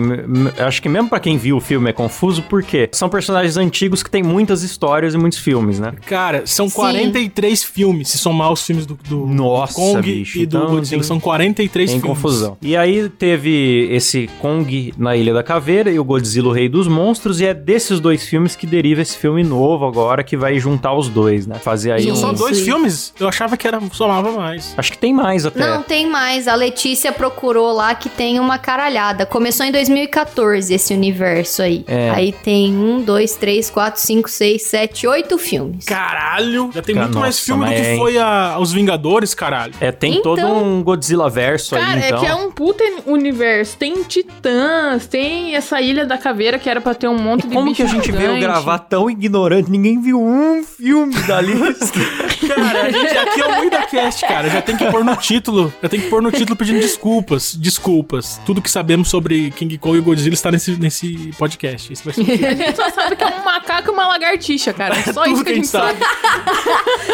acho 0.66 0.82
que 0.82 0.90
mesmo 0.90 1.10
pra 1.10 1.20
quem 1.20 1.38
viu 1.38 1.58
o 1.58 1.60
filme 1.62 1.90
é 1.90 1.94
confuso, 1.94 2.44
porque 2.44 2.90
são 2.92 3.10
personagens 3.10 3.58
antigos 3.58 4.04
que 4.04 4.10
têm 4.10 4.22
muitas 4.24 4.64
histórias 4.64 5.14
e 5.14 5.18
muitos 5.18 5.40
filmes, 5.40 5.80
né? 5.80 5.94
Cara, 6.06 6.44
são 6.46 6.68
Sim. 6.70 6.76
43 6.76 7.64
filmes, 7.64 8.10
se 8.10 8.18
somar 8.18 8.52
os 8.52 8.62
filmes 8.66 8.86
do, 8.86 8.98
do 9.08 9.26
Nossa, 9.28 9.74
Kong 9.74 10.02
bicho, 10.02 10.38
e 10.40 10.46
do 10.46 10.58
então 10.58 10.70
Godzilla. 10.72 11.02
tem- 11.02 11.08
São 11.08 11.20
43 11.20 11.90
Tem 11.92 12.00
filmes. 12.00 12.18
confusão. 12.18 12.58
E 12.62 12.76
aí 12.76 13.10
teve 13.10 13.88
esse 13.92 14.30
Kong 14.40 14.94
na 14.98 15.16
Ilha 15.16 15.34
da 15.34 15.44
Caveira 15.44 15.90
e 15.90 15.98
o 16.00 16.04
Godzilla, 16.04 16.50
o 16.50 16.52
Rei 16.52 16.68
dos 16.70 16.88
Monstros, 16.88 17.40
e 17.40 17.46
é 17.46 17.54
desses 17.54 18.00
dois 18.00 18.24
filmes 18.28 18.56
que 18.56 18.66
deriva 18.68 19.02
esse 19.02 19.18
filme 19.18 19.44
novo 19.44 19.86
agora, 19.86 20.24
que 20.24 20.36
vai 20.36 20.60
juntar 20.60 20.94
os 20.94 21.08
dois, 21.10 21.48
né? 21.48 21.56
Fazer 21.56 21.92
aí 21.94 22.04
São 22.04 22.14
um... 22.14 22.16
só 22.16 22.32
dois 22.34 22.58
isso. 22.58 22.66
filmes? 22.66 23.14
Eu 23.20 23.28
achava 23.28 23.56
que 23.56 23.68
era, 23.68 23.80
somava 23.94 24.32
mais. 24.32 24.74
Acho 24.78 24.92
que 24.92 24.98
tem 24.98 25.14
mais 25.14 25.46
até. 25.46 25.60
Não, 25.60 25.82
tem 25.82 26.10
mais. 26.10 26.48
A 26.48 26.56
Letícia 26.56 27.12
procurou 27.12 27.72
lá 27.74 27.94
que 27.96 28.10
tem 28.10 28.40
uma 28.40 28.58
caralhada. 28.58 28.88
Começou 29.26 29.66
em 29.66 29.72
2014 29.72 30.74
esse 30.74 30.94
universo 30.94 31.62
aí. 31.62 31.84
É. 31.88 32.10
Aí 32.12 32.32
tem 32.32 32.76
um, 32.76 33.02
dois, 33.02 33.36
três, 33.36 33.70
quatro, 33.70 34.02
cinco, 34.02 34.30
seis, 34.30 34.64
sete, 34.64 35.08
oito 35.08 35.38
filmes. 35.38 35.86
Caralho! 35.86 36.70
Já 36.74 36.82
tem 36.82 36.96
Ca- 36.96 37.02
muito 37.04 37.20
mais 37.20 37.36
nossa, 37.36 37.46
filme 37.46 37.66
do 37.66 37.72
que 37.72 37.78
é, 37.88 37.96
foi 37.98 38.18
a, 38.18 38.58
os 38.60 38.72
Vingadores, 38.72 39.34
caralho. 39.34 39.74
É, 39.80 39.92
tem 39.92 40.16
Então- 40.18 40.36
todo 40.36 40.46
um 40.48 40.84
Godzilla 40.84 41.30
verso 41.30 41.76
Cara, 41.76 41.94
aí, 42.00 42.06
então. 42.06 42.18
é 42.18 42.20
que 42.22 42.26
é 42.28 42.36
um 42.36 42.52
puta 42.52 42.84
universo. 43.06 43.78
Tem 43.78 44.04
titãs, 44.04 45.08
tem 45.08 45.56
essa 45.56 45.82
ilha 45.82 46.06
da 46.06 46.18
caveira 46.18 46.58
que 46.60 46.70
era 46.70 46.80
pra 46.82 46.94
ter 46.94 47.08
um 47.08 47.18
monte 47.18 47.46
E 47.46 47.48
de 47.48 47.54
como 47.54 47.66
bicho 47.70 47.78
que 47.78 47.84
a 47.84 47.88
gente 47.88 48.12
veio 48.12 48.22
gigante. 48.36 48.42
gravar 48.42 48.80
tão 48.80 49.10
ignorante? 49.10 49.70
Ninguém 49.72 50.02
viu 50.02 50.22
um 50.22 50.64
filme 50.64 51.14
da 51.24 51.42
lista. 51.42 52.00
Cara, 52.48 52.84
a 52.84 52.90
gente 52.92 53.18
aqui 53.18 53.42
é 53.42 53.46
o 53.48 53.64
Muida 53.88 54.04
Cast, 54.04 54.26
cara. 54.26 54.50
Já 54.50 54.62
tem 54.62 54.76
que 54.76 54.86
pôr 54.86 55.04
no 55.04 55.16
título. 55.16 55.74
Já 55.82 55.90
tem 55.90 56.00
que 56.00 56.10
pôr 56.10 56.22
no 56.22 56.32
título 56.32 56.56
pedindo 56.56 56.80
desculpas. 56.80 57.56
Desculpas. 57.56 58.40
Tudo 58.46 58.62
que 58.62 58.70
sabemos 58.70 59.10
sobre 59.10 59.52
King 59.52 59.78
Kong 59.78 59.98
e 59.98 60.02
Godzilla 60.02 60.34
está 60.34 60.52
nesse, 60.52 60.72
nesse 60.78 61.32
podcast. 61.38 61.92
Isso 61.92 62.04
vai 62.04 62.14
ser 62.14 62.22
o 62.22 62.26
quê? 62.38 62.46
A 62.46 62.54
gente 62.54 62.76
só 62.76 62.90
sabe 62.90 63.16
que 63.16 63.24
é 63.24 63.28
um 63.28 63.44
macaco 63.44 63.90
e 63.90 63.92
uma 63.92 64.08
lagartixa, 64.08 64.74
cara. 64.74 64.96
É 64.98 65.14
só 65.14 65.24
Tudo 65.24 65.34
isso 65.34 65.44
que 65.44 65.52
a 65.52 65.56
gente 65.56 65.68
sabe. 65.68 66.00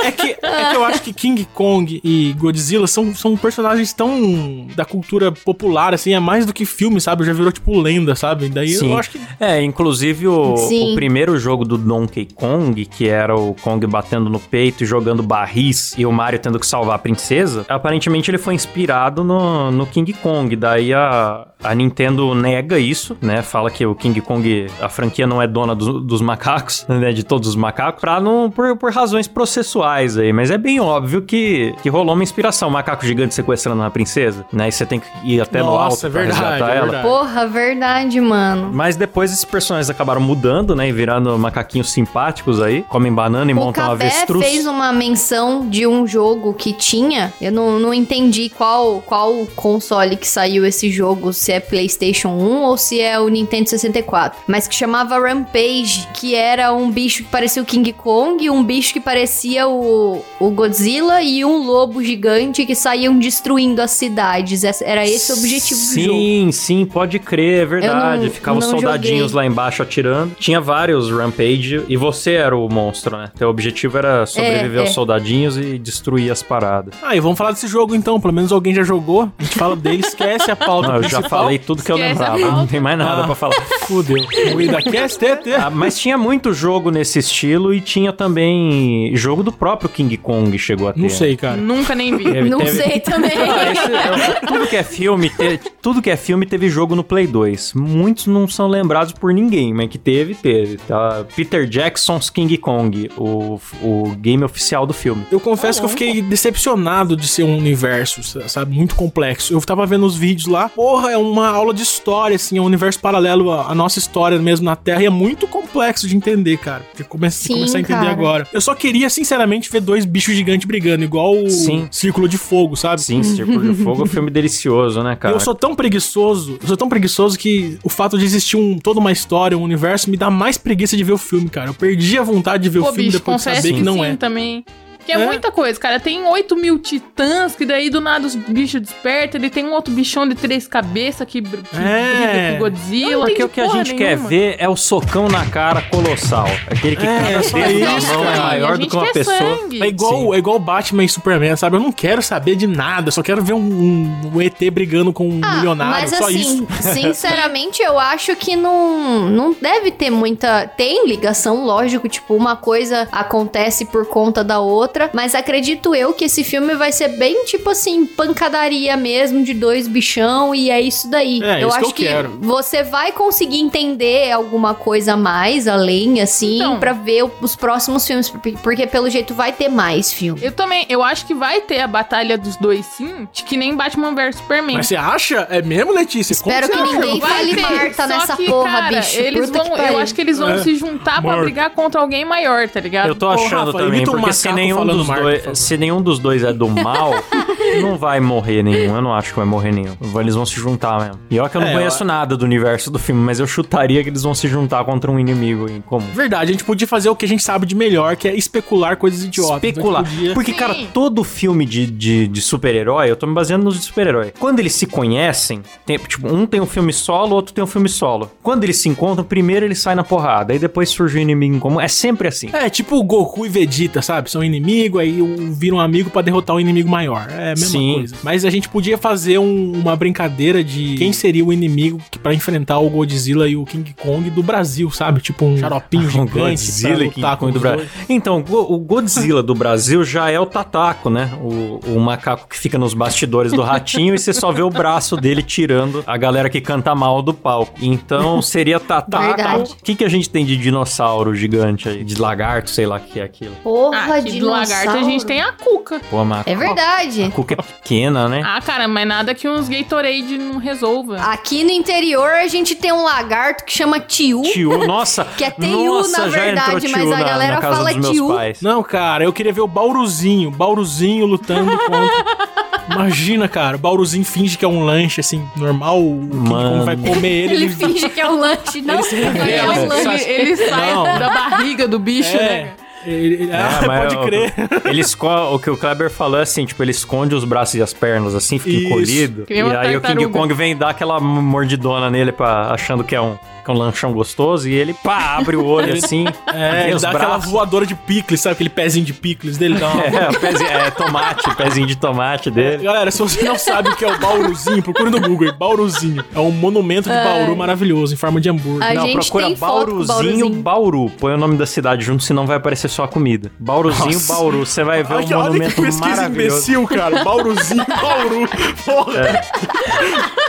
É 0.03 0.11
que, 0.11 0.35
é 0.41 0.69
que 0.69 0.75
eu 0.75 0.83
acho 0.83 1.01
que 1.01 1.13
King 1.13 1.47
Kong 1.53 2.01
e 2.03 2.33
Godzilla 2.37 2.87
são, 2.87 3.13
são 3.15 3.37
personagens 3.37 3.93
tão 3.93 4.67
da 4.75 4.85
cultura 4.85 5.31
popular, 5.31 5.93
assim, 5.93 6.13
é 6.13 6.19
mais 6.19 6.45
do 6.45 6.53
que 6.53 6.65
filme, 6.65 6.99
sabe? 6.99 7.23
Já 7.23 7.33
virou 7.33 7.51
tipo 7.51 7.79
lenda, 7.79 8.15
sabe? 8.15 8.49
Daí 8.49 8.69
Sim. 8.69 8.91
eu 8.91 8.97
acho 8.97 9.11
que. 9.11 9.21
É, 9.39 9.61
inclusive 9.61 10.27
o, 10.27 10.55
o 10.55 10.95
primeiro 10.95 11.37
jogo 11.37 11.65
do 11.65 11.77
Donkey 11.77 12.27
Kong, 12.33 12.85
que 12.85 13.07
era 13.07 13.35
o 13.35 13.53
Kong 13.55 13.85
batendo 13.87 14.29
no 14.29 14.39
peito 14.39 14.83
e 14.83 14.85
jogando 14.85 15.23
barris 15.23 15.93
e 15.97 16.05
o 16.05 16.11
Mario 16.11 16.39
tendo 16.39 16.59
que 16.63 16.67
salvar 16.69 16.95
a 16.95 16.99
princesa, 16.99 17.65
aparentemente 17.69 18.29
ele 18.31 18.37
foi 18.37 18.53
inspirado 18.53 19.23
no, 19.23 19.71
no 19.71 19.85
King 19.85 20.11
Kong. 20.13 20.55
Daí 20.55 20.93
a, 20.93 21.45
a 21.63 21.75
Nintendo 21.75 22.33
nega 22.33 22.79
isso, 22.79 23.15
né? 23.21 23.41
Fala 23.41 23.69
que 23.69 23.85
o 23.85 23.93
King 23.93 24.19
Kong, 24.21 24.67
a 24.81 24.89
franquia 24.89 25.27
não 25.27 25.41
é 25.41 25.47
dona 25.47 25.75
do- 25.75 25.99
dos 25.99 26.21
macacos, 26.21 26.85
né? 26.89 27.11
De 27.11 27.23
todos 27.23 27.47
os 27.49 27.55
macacos, 27.55 28.01
pra 28.01 28.19
não, 28.19 28.49
por, 28.49 28.75
por 28.77 28.91
razões 28.91 29.27
processuais 29.27 30.17
aí. 30.17 30.31
Mas 30.33 30.49
é 30.51 30.57
bem 30.57 30.79
óbvio 30.79 31.21
que, 31.21 31.73
que 31.81 31.89
rolou 31.89 32.13
uma 32.15 32.23
inspiração. 32.23 32.69
Um 32.69 32.71
macaco 32.71 33.05
gigante 33.05 33.33
sequestrando 33.33 33.81
uma 33.81 33.91
princesa, 33.91 34.45
né? 34.51 34.67
E 34.69 34.71
você 34.71 34.85
tem 34.85 34.99
que 34.99 35.07
ir 35.23 35.41
até 35.41 35.59
no 35.61 35.69
alto 35.69 35.91
Nossa, 35.91 36.07
é 36.07 36.09
pra 36.09 36.21
verdade, 36.21 36.41
resgatar 36.43 36.71
é 36.73 36.77
ela. 36.77 36.85
verdade. 36.85 37.07
Porra, 37.07 37.47
verdade, 37.47 38.21
mano. 38.21 38.69
Mas 38.73 38.95
depois 38.95 39.31
esses 39.31 39.45
personagens 39.45 39.89
acabaram 39.89 40.21
mudando, 40.21 40.75
né? 40.75 40.87
E 40.87 40.91
virando 40.91 41.37
macaquinhos 41.37 41.91
simpáticos 41.91 42.61
aí. 42.61 42.83
Comem 42.83 43.11
banana 43.13 43.51
e 43.51 43.53
O 43.53 43.57
montam 43.57 43.85
Cabé 43.87 44.05
avestruz. 44.05 44.45
fez 44.45 44.65
uma 44.65 44.91
menção 44.93 45.67
de 45.69 45.85
um 45.85 46.05
jogo 46.07 46.52
jogo 46.53 46.57
que 46.57 46.73
tinha, 46.73 47.33
eu 47.41 47.51
não, 47.51 47.79
não 47.79 47.93
entendi 47.93 48.49
qual, 48.49 49.01
qual 49.05 49.45
console 49.55 50.15
que 50.15 50.27
saiu 50.27 50.65
esse 50.65 50.89
jogo, 50.89 51.33
se 51.33 51.51
é 51.51 51.59
PlayStation 51.59 52.29
1 52.29 52.61
ou 52.63 52.77
se 52.77 52.99
é 53.01 53.19
o 53.19 53.27
Nintendo 53.27 53.69
64, 53.69 54.41
mas 54.47 54.67
que 54.67 54.75
chamava 54.75 55.17
Rampage, 55.19 56.07
que 56.13 56.35
era 56.35 56.73
um 56.73 56.89
bicho 56.91 57.23
que 57.23 57.29
parecia 57.29 57.61
o 57.61 57.65
King 57.65 57.91
Kong, 57.93 58.49
um 58.49 58.63
bicho 58.63 58.93
que 58.93 58.99
parecia 58.99 59.67
o, 59.67 60.23
o 60.39 60.49
Godzilla 60.51 61.21
e 61.21 61.43
um 61.43 61.65
lobo 61.65 62.03
gigante 62.03 62.65
que 62.65 62.75
saíam 62.75 63.17
destruindo 63.17 63.81
as 63.81 63.91
cidades. 63.91 64.63
Era 64.81 65.05
esse 65.05 65.31
o 65.31 65.35
objetivo 65.37 65.79
do 65.79 66.01
jogo. 66.01 66.19
Sim, 66.19 66.49
sim, 66.51 66.85
pode 66.85 67.19
crer, 67.19 67.63
é 67.63 67.65
verdade. 67.65 68.25
Não- 68.25 68.31
Ficavam 68.31 68.61
soldadinhos 68.61 69.31
joguei. 69.31 69.35
lá 69.35 69.45
embaixo 69.45 69.81
atirando. 69.81 70.35
Tinha 70.39 70.59
vários 70.61 71.09
Rampage 71.09 71.83
e 71.87 71.97
você 71.97 72.33
era 72.33 72.55
o 72.55 72.67
monstro, 72.69 73.17
né? 73.17 73.31
Teu 73.37 73.49
objetivo 73.49 73.97
era 73.97 74.25
sobreviver 74.25 74.77
É, 74.77 74.81
aos 74.81 74.89
é. 74.89 74.93
soldadinhos 74.93 75.57
e 75.57 75.77
destruir 75.77 76.31
as 76.31 76.42
paradas. 76.43 76.93
Ah, 77.01 77.15
e 77.15 77.19
vamos 77.19 77.37
falar 77.37 77.51
desse 77.51 77.67
jogo 77.67 77.95
então. 77.95 78.19
Pelo 78.19 78.33
menos 78.33 78.51
alguém 78.51 78.73
já 78.73 78.83
jogou. 78.83 79.31
A 79.39 79.43
gente 79.43 79.57
fala 79.57 79.75
dele, 79.75 80.01
esquece 80.05 80.51
a 80.51 80.55
pauta 80.55 80.89
Não, 80.89 80.95
eu 80.97 81.09
já 81.09 81.21
falei 81.21 81.57
tudo 81.59 81.81
que 81.83 81.91
eu 81.91 81.95
Esquece 81.97 82.21
a 82.23 82.33
lembrava. 82.33 82.39
Não 82.39 82.57
pauta. 82.57 82.71
tem 82.71 82.79
mais 82.79 82.97
nada 82.97 83.21
Ah. 83.23 83.25
pra 83.25 83.35
falar. 83.35 83.55
Fudeu. 83.87 84.23
Moída 84.53 84.81
Cast, 84.81 85.19
TT. 85.19 85.53
Ah, 85.55 85.69
mas 85.69 85.97
tinha 85.97 86.17
muito 86.17 86.53
jogo 86.53 86.89
nesse 86.91 87.19
estilo 87.19 87.73
e 87.73 87.81
tinha 87.81 88.11
também 88.13 89.11
jogo 89.15 89.43
do 89.43 89.51
próprio 89.51 89.89
King 89.89 90.15
Kong 90.17 90.57
chegou 90.57 90.87
a 90.89 90.93
ter. 90.93 90.99
Não 91.01 91.09
sei, 91.09 91.35
cara. 91.35 91.57
Nunca 91.57 91.95
nem 91.95 92.15
vi. 92.15 92.23
Teve- 92.25 92.49
Não 92.49 92.59
teve- 92.59 92.71
sei 92.83 92.99
também. 92.99 93.31
Ah, 93.37 93.71
esse- 93.71 93.91
é, 93.93 94.39
tudo 94.47 94.67
que 94.67 94.75
é 94.75 94.83
filme, 94.83 95.29
te- 95.29 95.59
tudo 95.81 96.01
que 96.01 96.09
é 96.09 96.15
filme 96.17 96.45
teve 96.45 96.69
jogo 96.69 96.95
no 96.95 97.03
Play 97.03 97.27
2. 97.27 97.73
Muitos 97.73 98.27
não 98.27 98.47
são 98.47 98.67
lembrados 98.67 99.13
por 99.13 99.33
ninguém, 99.33 99.73
mas 99.73 99.89
que 99.89 99.97
teve, 99.97 100.35
teve. 100.35 100.77
Tá? 100.77 101.23
Peter 101.35 101.65
Jackson's 101.67 102.29
King 102.29 102.57
Kong, 102.57 103.09
o, 103.17 103.59
o 103.81 104.15
game 104.17 104.43
oficial 104.43 104.85
do 104.85 104.93
filme. 104.93 105.23
Eu 105.31 105.39
confesso 105.39 105.79
que 105.79 105.85
eu 105.85 105.89
fiquei 105.89 106.21
decepcionado 106.33 107.15
de 107.15 107.27
ser 107.27 107.43
um 107.43 107.55
universo, 107.55 108.23
sabe, 108.49 108.73
muito 108.73 108.95
complexo. 108.95 109.53
Eu 109.53 109.61
tava 109.61 109.85
vendo 109.85 110.03
os 110.03 110.15
vídeos 110.15 110.47
lá, 110.47 110.67
porra, 110.67 111.11
é 111.11 111.17
uma 111.17 111.47
aula 111.47 111.71
de 111.71 111.83
história, 111.83 112.35
assim, 112.35 112.57
é 112.57 112.61
um 112.61 112.65
universo 112.65 112.99
paralelo 112.99 113.51
à 113.51 113.75
nossa 113.75 113.99
história 113.99 114.39
mesmo 114.39 114.65
na 114.65 114.75
Terra, 114.75 115.03
e 115.03 115.05
é 115.05 115.11
muito 115.11 115.45
complexo 115.45 116.07
de 116.07 116.17
entender, 116.17 116.57
cara. 116.57 116.83
Porque 116.89 117.03
comece, 117.03 117.43
Sim, 117.43 117.53
começar 117.53 117.77
a 117.77 117.81
entender 117.81 117.99
cara. 117.99 118.11
agora. 118.11 118.47
Eu 118.51 118.59
só 118.59 118.73
queria, 118.73 119.11
sinceramente, 119.11 119.69
ver 119.71 119.79
dois 119.81 120.05
bichos 120.05 120.35
gigantes 120.35 120.65
brigando, 120.65 121.03
igual 121.03 121.35
o 121.35 121.49
Sim. 121.51 121.87
Círculo 121.91 122.27
de 122.27 122.39
Fogo, 122.39 122.75
sabe? 122.75 122.99
Sim, 122.99 123.21
Círculo 123.21 123.61
de 123.71 123.83
Fogo 123.83 124.01
é 124.01 124.03
um 124.05 124.07
filme 124.07 124.31
delicioso, 124.31 125.03
né, 125.03 125.15
cara? 125.15 125.35
Eu 125.35 125.39
sou 125.39 125.53
tão 125.53 125.75
preguiçoso, 125.75 126.57
eu 126.59 126.67
sou 126.67 126.77
tão 126.77 126.89
preguiçoso 126.89 127.37
que 127.37 127.77
o 127.83 127.89
fato 127.89 128.17
de 128.17 128.25
existir 128.25 128.57
um, 128.57 128.79
toda 128.79 128.99
uma 128.99 129.11
história, 129.11 129.55
um 129.55 129.61
universo, 129.61 130.09
me 130.09 130.17
dá 130.17 130.31
mais 130.31 130.57
preguiça 130.57 130.97
de 130.97 131.03
ver 131.03 131.13
o 131.13 131.17
filme, 131.17 131.47
cara. 131.47 131.69
Eu 131.69 131.75
perdi 131.75 132.17
a 132.17 132.23
vontade 132.23 132.63
de 132.63 132.69
ver 132.69 132.79
Pô, 132.79 132.85
o 132.85 132.87
filme 132.87 133.03
bicho, 133.05 133.19
depois 133.19 133.37
de 133.37 133.43
confesso 133.43 133.61
saber 133.61 133.75
que 133.75 133.83
não 133.83 133.95
sim 133.97 134.05
é. 134.05 134.15
também. 134.15 134.65
Que 135.05 135.11
é, 135.11 135.15
É? 135.15 135.25
muita 135.25 135.51
coisa, 135.51 135.79
cara. 135.79 135.99
Tem 135.99 136.23
8 136.25 136.55
mil 136.55 136.79
titãs, 136.79 137.55
que 137.55 137.65
daí 137.65 137.89
do 137.89 137.99
nada 138.01 138.25
os 138.25 138.35
bichos 138.35 138.81
despertam. 138.81 139.39
Ele 139.39 139.49
tem 139.49 139.65
um 139.65 139.73
outro 139.73 139.93
bichão 139.93 140.27
de 140.27 140.35
três 140.35 140.67
cabeças 140.67 141.27
que, 141.27 141.41
que 141.41 141.47
É. 141.77 142.15
briga 142.15 142.49
com 142.49 142.55
o 142.55 142.59
Godzilla. 142.59 143.19
Porque 143.25 143.35
Tem 143.35 143.45
o 143.45 143.49
que 143.49 143.61
a 143.61 143.67
gente 143.67 143.93
quer 143.95 144.11
nenhuma. 144.11 144.29
ver 144.29 144.55
é 144.59 144.69
o 144.69 144.75
socão 144.75 145.27
na 145.27 145.45
cara 145.45 145.81
colossal. 145.83 146.47
Aquele 146.67 146.95
que 146.95 147.05
É, 147.05 147.41
cada 147.43 147.67
dedo 147.67 147.79
mão 148.07 148.23
é 148.23 148.25
cara. 148.35 148.43
maior 148.47 148.77
do 148.77 148.87
que 148.87 148.95
uma 148.95 149.05
quer 149.05 149.13
pessoa. 149.13 149.37
sangue. 149.37 149.81
É 149.83 149.87
igual, 149.87 150.33
é 150.33 150.37
igual 150.37 150.59
Batman 150.59 151.03
e 151.03 151.09
Superman, 151.09 151.55
sabe? 151.55 151.75
Eu 151.75 151.81
não 151.81 151.91
quero 151.91 152.21
saber 152.21 152.55
de 152.55 152.67
nada, 152.67 153.11
só 153.11 153.21
quero 153.21 153.43
ver 153.43 153.53
um, 153.53 153.57
um- 153.59 154.31
um 154.35 154.41
ET 154.41 154.69
brigando 154.71 155.11
com 155.11 155.27
um 155.27 155.39
Ah, 155.43 155.55
milionário, 155.55 156.01
mas 156.09 156.17
só 156.17 156.25
assim, 156.25 156.39
isso. 156.39 156.67
sinceramente, 156.93 157.81
eu 157.81 157.97
acho 157.99 158.35
que 158.35 158.55
não, 158.55 159.29
não 159.29 159.53
deve 159.59 159.91
ter 159.91 160.09
muita. 160.09 160.67
Tem 160.67 161.07
ligação, 161.07 161.65
lógico, 161.65 162.07
tipo, 162.07 162.33
uma 162.35 162.55
coisa 162.55 163.07
acontece 163.11 163.85
por 163.85 164.05
conta 164.07 164.43
da 164.43 164.59
outra, 164.59 164.92
mas 165.13 165.35
acredito 165.35 165.93
eu 165.95 166.13
que 166.13 166.25
esse 166.25 166.43
filme 166.43 166.75
vai 166.75 166.91
ser 166.91 167.09
bem, 167.09 167.45
tipo 167.45 167.69
assim, 167.69 168.05
pancadaria 168.05 168.95
mesmo 168.97 169.43
de 169.43 169.53
dois 169.53 169.87
bichão 169.87 170.53
e 170.53 170.69
é 170.69 170.79
isso 170.81 171.09
daí. 171.09 171.41
É, 171.43 171.63
eu 171.63 171.69
isso 171.69 171.79
que 171.79 171.85
acho 171.85 171.89
eu 171.89 171.93
quero. 171.93 172.37
você 172.41 172.83
vai 172.83 173.11
conseguir 173.11 173.59
entender 173.59 174.31
alguma 174.31 174.73
coisa 174.73 175.13
a 175.13 175.17
mais 175.17 175.67
além, 175.67 176.21
assim, 176.21 176.57
Então. 176.57 176.79
pra 176.79 176.93
ver 176.93 177.23
os 177.41 177.55
próximos 177.55 178.05
filmes, 178.05 178.29
porque 178.61 178.87
pelo 178.87 179.09
jeito 179.09 179.33
vai 179.33 179.51
ter 179.51 179.69
mais 179.69 180.11
filme. 180.11 180.39
Eu 180.43 180.51
também, 180.51 180.85
eu 180.89 181.03
acho 181.03 181.25
que 181.25 181.33
vai 181.33 181.61
ter 181.61 181.79
a 181.81 181.87
batalha 181.87 182.37
dos 182.37 182.55
dois 182.57 182.85
sim, 182.85 183.27
de 183.31 183.43
que 183.43 183.57
nem 183.57 183.75
Batman 183.75 184.13
vs 184.13 184.35
Superman. 184.37 184.77
Mas 184.77 184.87
você 184.87 184.95
acha? 184.95 185.47
É 185.49 185.61
mesmo, 185.61 185.93
Letícia? 185.93 186.35
Como 186.41 186.53
Espero 186.55 186.67
você 186.73 186.83
que 186.83 186.97
ninguém 186.97 187.21
fale 187.21 187.61
Marta 187.61 188.07
nessa 188.07 188.35
que, 188.37 188.45
porra, 188.45 188.69
cara, 188.71 188.95
bicho. 188.97 189.19
Eles 189.19 189.49
Puta 189.49 189.63
que 189.63 189.69
vão, 189.69 189.77
eu 189.87 189.97
acho 189.99 190.15
que 190.15 190.21
eles 190.21 190.37
vão 190.39 190.49
É. 190.49 190.57
se 190.59 190.75
juntar 190.75 191.21
pra 191.21 191.31
Marta. 191.31 191.43
brigar 191.43 191.69
contra 191.71 192.01
alguém 192.01 192.25
maior, 192.25 192.67
tá 192.67 192.79
ligado? 192.79 193.07
Eu 193.07 193.15
tô 193.15 193.27
Ô, 193.27 193.31
achando 193.31 193.65
Rafa, 193.71 193.77
também, 193.77 194.01
um 194.01 194.05
porque 194.05 194.33
se 194.33 194.51
nenhum, 194.51 194.82
falando 194.85 195.55
se 195.55 195.77
nenhum 195.77 196.01
dos 196.01 196.19
dois 196.19 196.43
é 196.43 196.51
do 196.53 196.69
mal, 196.69 197.11
não 197.81 197.97
vai 197.97 198.19
morrer 198.19 198.63
nenhum. 198.63 198.95
Eu 198.95 199.01
não 199.01 199.13
acho 199.13 199.29
que 199.31 199.35
vai 199.37 199.45
morrer 199.45 199.71
nenhum. 199.71 199.95
Eles 200.19 200.35
vão 200.35 200.45
se 200.45 200.55
juntar 200.55 200.99
mesmo. 201.01 201.19
E 201.29 201.39
olha 201.39 201.49
que 201.49 201.57
eu 201.57 201.61
não 201.61 201.67
É, 201.69 201.73
conheço 201.73 202.03
nada 202.05 202.35
do 202.37 202.45
universo 202.45 202.89
do 202.91 202.99
filme, 202.99 203.21
mas 203.21 203.39
eu 203.39 203.47
chutaria 203.47 204.03
que 204.03 204.09
eles 204.09 204.23
vão 204.23 204.33
se 204.33 204.47
juntar 204.47 204.83
contra 204.85 205.09
um 205.11 205.19
inimigo 205.19 205.69
em 205.69 205.81
comum. 205.81 206.05
Verdade, 206.13 206.49
a 206.49 206.51
gente 206.53 206.63
podia 206.63 206.87
fazer 206.87 207.09
o 207.09 207.15
que 207.15 207.25
a 207.25 207.27
gente 207.27 207.43
sabe 207.43 207.65
de 207.65 207.75
melhor, 207.75 208.15
que 208.15 208.27
é 208.27 208.35
especular 208.35 208.97
coisas 208.97 209.23
idiotas. 209.23 209.55
Especular. 209.63 210.03
podia- 210.03 210.33
Porque, 210.33 210.51
Sim. 210.51 210.57
cara, 210.57 210.75
todo 210.93 211.23
filme 211.23 211.65
de, 211.65 211.85
de, 211.87 212.27
de 212.27 212.41
super-herói, 212.41 213.09
eu 213.09 213.15
tô 213.15 213.25
me 213.27 213.33
baseando 213.33 213.63
nos 213.65 213.75
de 213.77 213.83
super-herói. 213.85 214.33
Quando 214.39 214.59
eles 214.59 214.73
se 214.73 214.85
conhecem, 214.85 215.61
tem, 215.85 215.97
tipo, 215.97 216.27
um 216.33 216.45
tem 216.45 216.61
um 216.61 216.65
filme 216.65 216.91
solo, 216.93 217.35
outro 217.35 217.53
tem 217.53 217.63
um 217.63 217.67
filme 217.67 217.89
solo. 217.89 218.31
Quando 218.41 218.63
eles 218.63 218.77
se 218.77 218.89
encontram, 218.89 219.23
primeiro 219.23 219.65
eles 219.65 219.79
saem 219.79 219.95
na 219.95 220.03
porrada, 220.03 220.53
aí 220.53 220.59
depois 220.59 220.89
surge 220.89 221.17
o 221.17 221.21
inimigo 221.21 221.55
em 221.55 221.59
comum. 221.59 221.79
É 221.81 221.87
sempre 221.87 222.27
assim. 222.27 222.49
É, 222.53 222.69
tipo 222.69 222.95
o 222.97 223.03
Goku 223.03 223.45
e 223.45 223.49
Vegeta, 223.49 224.01
sabe? 224.01 224.29
São 224.29 224.43
inimigo, 224.73 224.99
aí 224.99 225.21
um 225.21 225.53
vira 225.53 225.75
um 225.75 225.79
amigo 225.79 226.09
pra 226.09 226.21
derrotar 226.21 226.55
um 226.55 226.59
inimigo 226.59 226.89
maior. 226.89 227.27
É 227.29 227.47
a 227.51 227.55
mesma 227.55 227.65
Sim. 227.67 227.93
coisa. 227.95 228.15
Mas 228.23 228.45
a 228.45 228.49
gente 228.49 228.67
podia 228.69 228.97
fazer 228.97 229.37
um- 229.37 229.71
uma 229.73 229.95
brincadeira 229.95 230.63
de 230.63 230.95
quem 230.97 231.13
seria 231.13 231.43
o 231.45 231.53
inimigo 231.53 231.99
pra 232.21 232.33
enfrentar 232.33 232.79
o 232.79 232.89
Godzilla 232.89 233.47
e 233.47 233.55
o 233.55 233.65
King 233.65 233.93
Kong 234.01 234.29
do 234.29 234.41
Brasil, 234.43 234.89
sabe? 234.91 235.21
Tipo 235.21 235.45
um 235.45 235.57
xaropinho 235.57 236.03
O 236.07 236.09
gigante 236.09 236.37
Godzilla 236.37 236.95
pra 236.97 237.05
e 237.05 237.09
King 237.09 237.37
Kong 237.37 237.51
do 237.51 237.59
Brasil. 237.59 237.85
Então, 238.09 238.39
o 238.39 238.43
Go- 238.43 238.67
o 238.73 238.77
Godzilla 238.79 239.43
do 239.43 239.53
Brasil 239.55 240.03
já 240.03 240.29
é 240.29 240.39
o 240.39 240.45
Tataco, 240.45 241.09
né? 241.09 241.29
O, 241.41 241.79
o 241.95 241.99
macaco 241.99 242.47
que 242.49 242.57
fica 242.57 242.77
nos 242.77 242.93
bastidores 242.93 243.51
do 243.51 243.61
ratinho 243.61 244.15
e 244.15 244.17
você 244.17 244.33
só 244.33 244.51
vê 244.51 244.61
o 244.61 244.69
braço 244.69 245.15
dele 245.17 245.41
tirando 245.43 246.03
a 246.05 246.17
galera 246.17 246.49
que 246.49 246.61
canta 246.61 246.93
mal 246.95 247.21
do 247.21 247.33
palco. 247.33 247.73
Então, 247.81 248.41
seria 248.41 248.79
Tataco. 248.79 249.63
O 249.73 249.75
que, 249.83 249.95
que 249.95 250.03
a 250.03 250.09
gente 250.09 250.29
tem 250.29 250.45
de 250.45 250.55
dinossauro 250.57 251.35
gigante 251.35 251.87
aí? 251.89 252.03
De 252.03 252.15
lagarto, 252.19 252.69
sei 252.69 252.85
lá 252.85 252.97
o 252.97 252.99
que 252.99 253.19
é 253.19 253.23
aquilo. 253.23 253.55
Porra, 253.63 254.15
Ah, 254.15 254.21
que 254.21 254.39
do 254.39 254.47
lagarto 254.69 254.97
a 254.99 255.03
gente 255.03 255.25
tem 255.25 255.41
a 255.41 255.51
cuca. 255.51 256.01
Pô, 256.09 256.23
mas 256.25 256.45
É 256.47 256.55
verdade. 256.55 257.23
A 257.23 257.29
cuca 257.31 257.53
é 257.53 257.57
pequena, 257.57 258.27
né? 258.29 258.41
Ah, 258.45 258.59
cara, 258.61 258.87
mas 258.87 259.07
nada 259.07 259.33
que 259.35 259.47
uns 259.47 259.67
Gatorade 259.69 260.37
não 260.37 260.57
resolva. 260.57 261.17
Aqui 261.17 261.63
no 261.63 261.71
interior 261.71 262.29
a 262.31 262.47
gente 262.47 262.75
tem 262.75 262.91
um 262.91 263.03
lagarto 263.03 263.63
que 263.65 263.71
chama 263.73 263.99
tiu. 263.99 264.41
Tio, 264.43 264.77
nossa. 264.87 265.25
Que 265.37 265.43
é 265.45 265.51
TU, 265.51 265.67
nossa, 265.67 266.17
na 266.25 266.29
já 266.29 266.39
verdade, 266.41 266.87
entrou 266.87 266.91
mas 266.91 267.01
tio 267.03 267.13
a 267.13 267.17
na, 267.17 267.23
galera 267.23 267.55
na 267.55 267.61
casa 267.61 267.75
fala 267.75 267.89
dos 267.93 267.97
meus 268.01 268.11
tio. 268.11 268.27
pais. 268.29 268.61
Não, 268.61 268.83
cara, 268.83 269.23
eu 269.23 269.33
queria 269.33 269.53
ver 269.53 269.61
o 269.61 269.67
Bauruzinho. 269.67 270.49
Bauruzinho 270.51 271.25
lutando 271.25 271.77
contra. 271.77 272.53
Imagina, 272.91 273.47
cara, 273.47 273.75
o 273.77 273.79
Bauruzinho 273.79 274.25
finge 274.25 274.57
que 274.57 274.65
é 274.65 274.67
um 274.67 274.83
lanche, 274.83 275.19
assim, 275.21 275.47
normal. 275.55 275.99
O 276.01 276.19
King 276.29 276.49
Mano. 276.49 276.69
Kong 276.79 276.85
vai 276.85 276.97
comer 276.97 277.27
ele. 277.31 277.53
Ele 277.53 277.63
ele 277.65 277.73
finge 277.75 278.09
que 278.09 278.19
é 278.19 278.29
um 278.29 278.39
lanche, 278.39 278.81
não. 278.81 278.95
Ele 278.95 279.03
se 279.03 279.15
é 279.15 279.29
revela, 279.29 279.73
um 279.73 279.77
ele 279.77 279.87
lanche. 279.87 280.03
sai- 280.03 280.23
Ele, 280.23 280.41
ele 280.51 280.55
sai 280.69 280.93
Não. 280.93 281.03
da 281.03 281.29
barriga 281.29 281.87
do 281.87 281.97
bicho, 281.97 282.35
né? 282.35 282.73
É. 283.05 283.09
Ele, 283.11 283.43
ele- 283.43 283.51
ah, 283.51 283.79
É, 283.83 283.87
mas 283.87 283.99
pode 284.03 284.15
o- 284.15 284.25
crer. 284.25 284.53
Ele 284.85 285.01
esco... 285.01 285.27
O 285.27 285.59
que 285.59 285.69
o 285.69 285.77
Kleber 285.77 286.09
falou 286.09 286.39
é 286.39 286.43
assim, 286.43 286.65
tipo, 286.65 286.81
ele 286.83 286.91
esconde 286.91 287.35
os 287.35 287.43
braços 287.43 287.75
e 287.75 287.81
as 287.81 287.93
pernas 287.93 288.33
assim, 288.35 288.57
fica 288.59 288.77
Isso. 288.77 288.87
encolhido. 288.87 289.45
E 289.49 289.53
aí 289.53 289.61
o 289.97 290.01
King 290.01 290.01
tartaruga. 290.01 290.29
Kong 290.39 290.53
vem 290.53 290.75
dar 290.75 290.89
aquela 290.89 291.19
mordidona 291.19 292.09
nele 292.09 292.31
pra, 292.31 292.71
achando 292.71 293.03
que 293.03 293.15
é 293.15 293.21
um, 293.21 293.37
que 293.63 293.71
é 293.71 293.73
um 293.73 293.77
lanchão 293.77 294.11
gostoso 294.13 294.67
e 294.67 294.73
ele, 294.73 294.93
pá, 294.93 295.37
abre 295.37 295.55
o 295.55 295.65
olho 295.65 295.93
assim. 295.97 296.25
É, 296.53 296.85
ele 296.87 296.95
os 296.95 297.01
dá 297.01 297.09
aquela 297.09 297.25
braços. 297.35 297.49
voadora 297.51 297.85
de 297.85 297.95
picles, 297.95 298.41
sabe? 298.41 298.53
Aquele 298.53 298.69
pezinho 298.69 299.05
de 299.05 299.13
picles 299.13 299.57
dele. 299.57 299.77
Uma... 299.77 300.03
É, 300.03 300.31
pezinho- 300.39 300.69
é, 300.69 300.91
tomate, 300.91 301.49
o 301.49 301.55
pezinho 301.55 301.87
de 301.87 301.95
tomate 301.95 302.51
dele. 302.51 302.83
Galera, 302.83 303.09
se 303.11 303.19
você 303.19 303.41
não 303.43 303.57
sabe 303.57 303.89
o 303.89 303.95
que 303.95 304.03
é 304.05 304.11
o 304.13 304.17
Bauruzinho, 304.19 304.81
procure 304.83 305.09
no 305.09 305.19
Google. 305.21 305.47
aí, 305.49 305.53
Bauruzinho. 305.57 306.23
É 306.35 306.39
um 306.39 306.51
monumento 306.51 307.09
de 307.09 307.15
Bauru 307.15 307.55
maravilhoso, 307.55 308.13
em 308.13 308.17
forma 308.17 308.39
de 308.41 308.49
hambúrguer. 308.49 308.89
A 308.89 308.93
Não, 308.93 309.05
gente 309.05 309.13
procura 309.31 309.49
Bauruzinho, 309.55 310.07
Bauruzinho. 310.07 310.49
Bauru. 310.61 311.09
Põe 311.19 311.33
o 311.33 311.37
nome 311.37 311.55
da 311.57 311.65
cidade 311.65 312.03
junto, 312.03 312.23
senão 312.23 312.45
vai 312.45 312.57
aparecer 312.57 312.89
só 312.89 313.03
a 313.03 313.07
comida. 313.07 313.51
Bauruzinho, 313.59 314.13
Nossa. 314.13 314.33
Bauru. 314.33 314.65
Você 314.65 314.83
vai 314.83 315.03
ver 315.03 315.13
Olha 315.13 315.23
um 315.23 315.27
que- 315.27 315.33
olha 315.33 315.43
que 315.43 315.49
monumento 315.49 315.81
pesquisa 315.81 315.99
maravilhoso. 315.99 316.55
imbecil, 316.71 316.87
cara. 316.87 317.23
Bauruzinho, 317.23 317.85
Bauru. 317.87 318.47
Porra. 318.85 319.13
Bauruzinhos. 319.13 320.42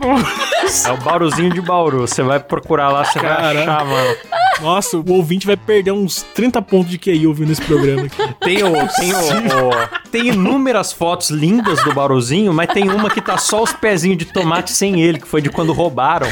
É 0.86 0.92
o 0.92 0.96
Bauruzinho 0.98 1.50
de 1.52 1.60
Bauru. 1.60 2.00
Você 2.02 2.22
vai 2.22 2.38
procurar 2.38 2.90
lá, 2.90 3.04
você 3.04 3.18
vai 3.18 3.28
Cara. 3.36 3.60
achar, 3.62 3.84
mano. 3.84 4.16
Nossa, 4.60 4.96
o 4.98 5.12
ouvinte 5.12 5.46
vai 5.46 5.56
perder 5.56 5.90
uns 5.90 6.22
30 6.34 6.62
pontos 6.62 6.90
de 6.90 6.98
QI 6.98 7.26
ouvindo 7.26 7.50
esse 7.50 7.62
programa 7.62 8.02
aqui. 8.06 8.16
Tem 8.40 8.62
o. 8.62 8.72
Tem, 8.94 9.12
o, 9.14 9.68
o- 9.68 10.00
tem 10.10 10.28
inúmeras 10.28 10.92
fotos 10.92 11.30
lindas 11.30 11.82
do 11.84 11.92
Bauruzinho, 11.94 12.52
mas 12.52 12.68
tem 12.72 12.88
uma 12.90 13.08
que 13.10 13.20
tá 13.20 13.36
só 13.38 13.62
os 13.62 13.72
pezinhos 13.72 14.18
de 14.18 14.24
tomate 14.26 14.72
sem 14.72 15.00
ele, 15.00 15.18
que 15.20 15.26
foi 15.26 15.40
de 15.40 15.48
quando 15.50 15.72
roubaram. 15.72 16.26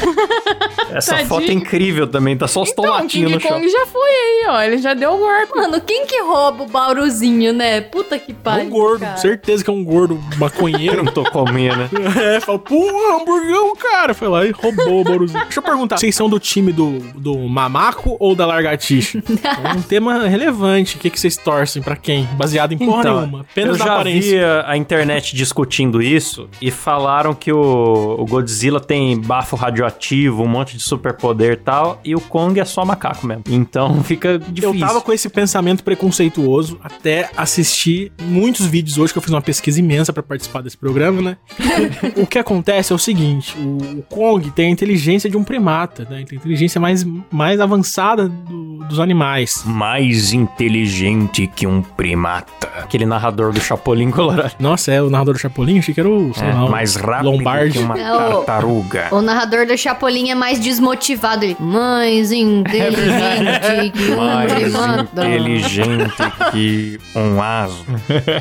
Essa 0.91 1.11
Tadinho. 1.11 1.29
foto 1.29 1.49
é 1.49 1.53
incrível 1.53 2.07
também, 2.07 2.37
tá 2.37 2.47
só 2.47 2.61
os 2.61 2.69
Então, 2.69 2.85
tomatinhos 2.85 3.31
no 3.31 3.39
chão. 3.39 3.51
Kong 3.51 3.67
já 3.69 3.85
foi 3.85 4.09
aí, 4.09 4.45
ó. 4.49 4.61
Ele 4.61 4.77
já 4.77 4.93
deu 4.93 5.11
o 5.13 5.17
golpe. 5.17 5.55
Mano, 5.55 5.81
quem 5.81 6.05
que 6.05 6.21
rouba 6.21 6.63
o 6.63 6.67
Bauruzinho, 6.67 7.53
né? 7.53 7.81
Puta 7.81 8.17
que 8.19 8.31
É 8.31 8.35
pariu. 8.35 8.65
um 8.65 8.69
gordo, 8.69 9.01
cara. 9.01 9.17
certeza 9.17 9.63
que 9.63 9.69
é 9.69 9.73
um 9.73 9.83
gordo 9.83 10.19
Eu 10.33 10.37
maconheiro. 10.39 11.03
não 11.03 11.11
tô 11.11 11.23
comendo, 11.23 11.75
né? 11.77 11.89
É, 12.35 12.39
fala, 12.39 12.59
porra, 12.59 13.15
hamburgão, 13.21 13.75
cara. 13.75 14.13
Foi 14.13 14.27
lá 14.27 14.45
e 14.45 14.51
roubou 14.51 15.01
o 15.01 15.03
Bauruzinho. 15.03 15.43
Deixa 15.43 15.59
eu 15.59 15.63
perguntar, 15.63 15.97
vocês 15.97 16.15
são 16.15 16.29
do 16.29 16.39
time 16.39 16.71
do, 16.71 16.99
do 17.15 17.37
mamaco 17.37 18.15
ou 18.19 18.35
da 18.35 18.45
lagartixa? 18.45 19.21
é 19.63 19.77
um 19.77 19.81
tema 19.81 20.19
relevante. 20.27 20.95
O 20.97 20.99
que, 20.99 21.09
que 21.09 21.19
vocês 21.19 21.35
torcem 21.37 21.81
pra 21.81 21.95
quem? 21.95 22.23
Baseado 22.33 22.73
em 22.73 22.77
porra 22.77 23.03
nenhuma. 23.03 23.41
Apenas 23.41 23.75
Então, 23.75 23.85
eu 23.87 23.91
já 23.91 23.95
aparência. 23.95 24.31
vi 24.31 24.43
a, 24.43 24.69
a 24.71 24.77
internet 24.77 25.35
discutindo 25.35 26.01
isso 26.01 26.49
e 26.61 26.71
falaram 26.71 27.33
que 27.33 27.51
o, 27.51 28.15
o 28.19 28.25
Godzilla 28.25 28.79
tem 28.79 29.19
bafo 29.19 29.55
radioativo, 29.55 30.43
um 30.43 30.47
monte 30.47 30.68
de 30.77 30.83
superpoder 30.83 31.53
e 31.53 31.57
tal, 31.57 31.99
e 32.03 32.15
o 32.15 32.19
Kong 32.21 32.59
é 32.59 32.65
só 32.65 32.83
macaco 32.85 33.25
mesmo. 33.25 33.43
Então 33.49 34.01
fica 34.03 34.37
difícil. 34.39 34.73
Eu 34.73 34.79
tava 34.79 35.01
com 35.01 35.11
esse 35.13 35.29
pensamento 35.29 35.83
preconceituoso 35.83 36.79
até 36.83 37.29
assistir 37.37 38.11
muitos 38.21 38.65
vídeos 38.65 38.97
hoje, 38.97 39.11
que 39.13 39.17
eu 39.17 39.21
fiz 39.23 39.31
uma 39.31 39.41
pesquisa 39.41 39.79
imensa 39.79 40.11
pra 40.13 40.21
participar 40.23 40.61
desse 40.61 40.77
programa, 40.77 41.21
né? 41.21 41.37
o 42.17 42.25
que 42.27 42.37
acontece 42.39 42.91
é 42.91 42.95
o 42.95 42.99
seguinte: 42.99 43.55
o, 43.57 43.99
o 43.99 44.03
Kong 44.09 44.49
tem 44.51 44.67
a 44.67 44.69
inteligência 44.69 45.29
de 45.29 45.37
um 45.37 45.43
primata, 45.43 46.05
né? 46.09 46.17
Ele 46.17 46.25
tem 46.25 46.37
a 46.37 46.39
inteligência 46.41 46.79
mais, 46.79 47.05
mais 47.31 47.59
avançada 47.59 48.27
do- 48.27 48.69
dos 48.89 48.99
animais. 48.99 49.63
Mais 49.65 50.33
inteligente 50.33 51.47
que 51.55 51.65
um 51.67 51.81
primata. 51.81 52.67
Aquele 52.79 53.05
narrador 53.05 53.51
do 53.53 53.59
Chapolin 53.61 54.09
Colorado. 54.11 54.55
Nossa, 54.59 54.91
é 54.91 55.01
o 55.01 55.09
narrador 55.09 55.33
do 55.35 55.39
Chapolin? 55.39 55.79
Achei 55.79 55.93
que 55.93 55.99
era 55.99 56.09
o, 56.09 56.33
sei 56.33 56.47
É, 56.47 56.53
lá, 56.53 56.65
o 56.65 56.71
mais 56.71 56.95
rápido 56.95 57.31
Lombardi. 57.31 57.73
que 57.77 57.79
uma 57.79 57.99
É 57.99 58.11
o- 58.13 58.17
tartaruga. 58.43 59.07
O 59.11 59.21
narrador 59.21 59.65
do 59.67 59.77
Chapolin 59.77 60.29
é 60.31 60.35
mais 60.35 60.58
desmotivado. 60.59 61.45
Ele, 61.45 61.57
mais 61.59 62.31
inteligente 62.31 63.91
que 63.93 64.11
um 64.11 64.17
Mais 64.17 64.73
inteligente 65.13 66.13
que 66.51 66.99
um 67.15 67.41
aso. 67.41 67.85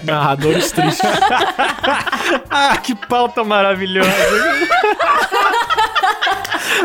Narradores 0.05 0.73
tristes. 0.73 1.01
ah, 2.51 2.77
que 2.77 2.95
pauta 2.95 3.45
maravilhosa. 3.45 4.11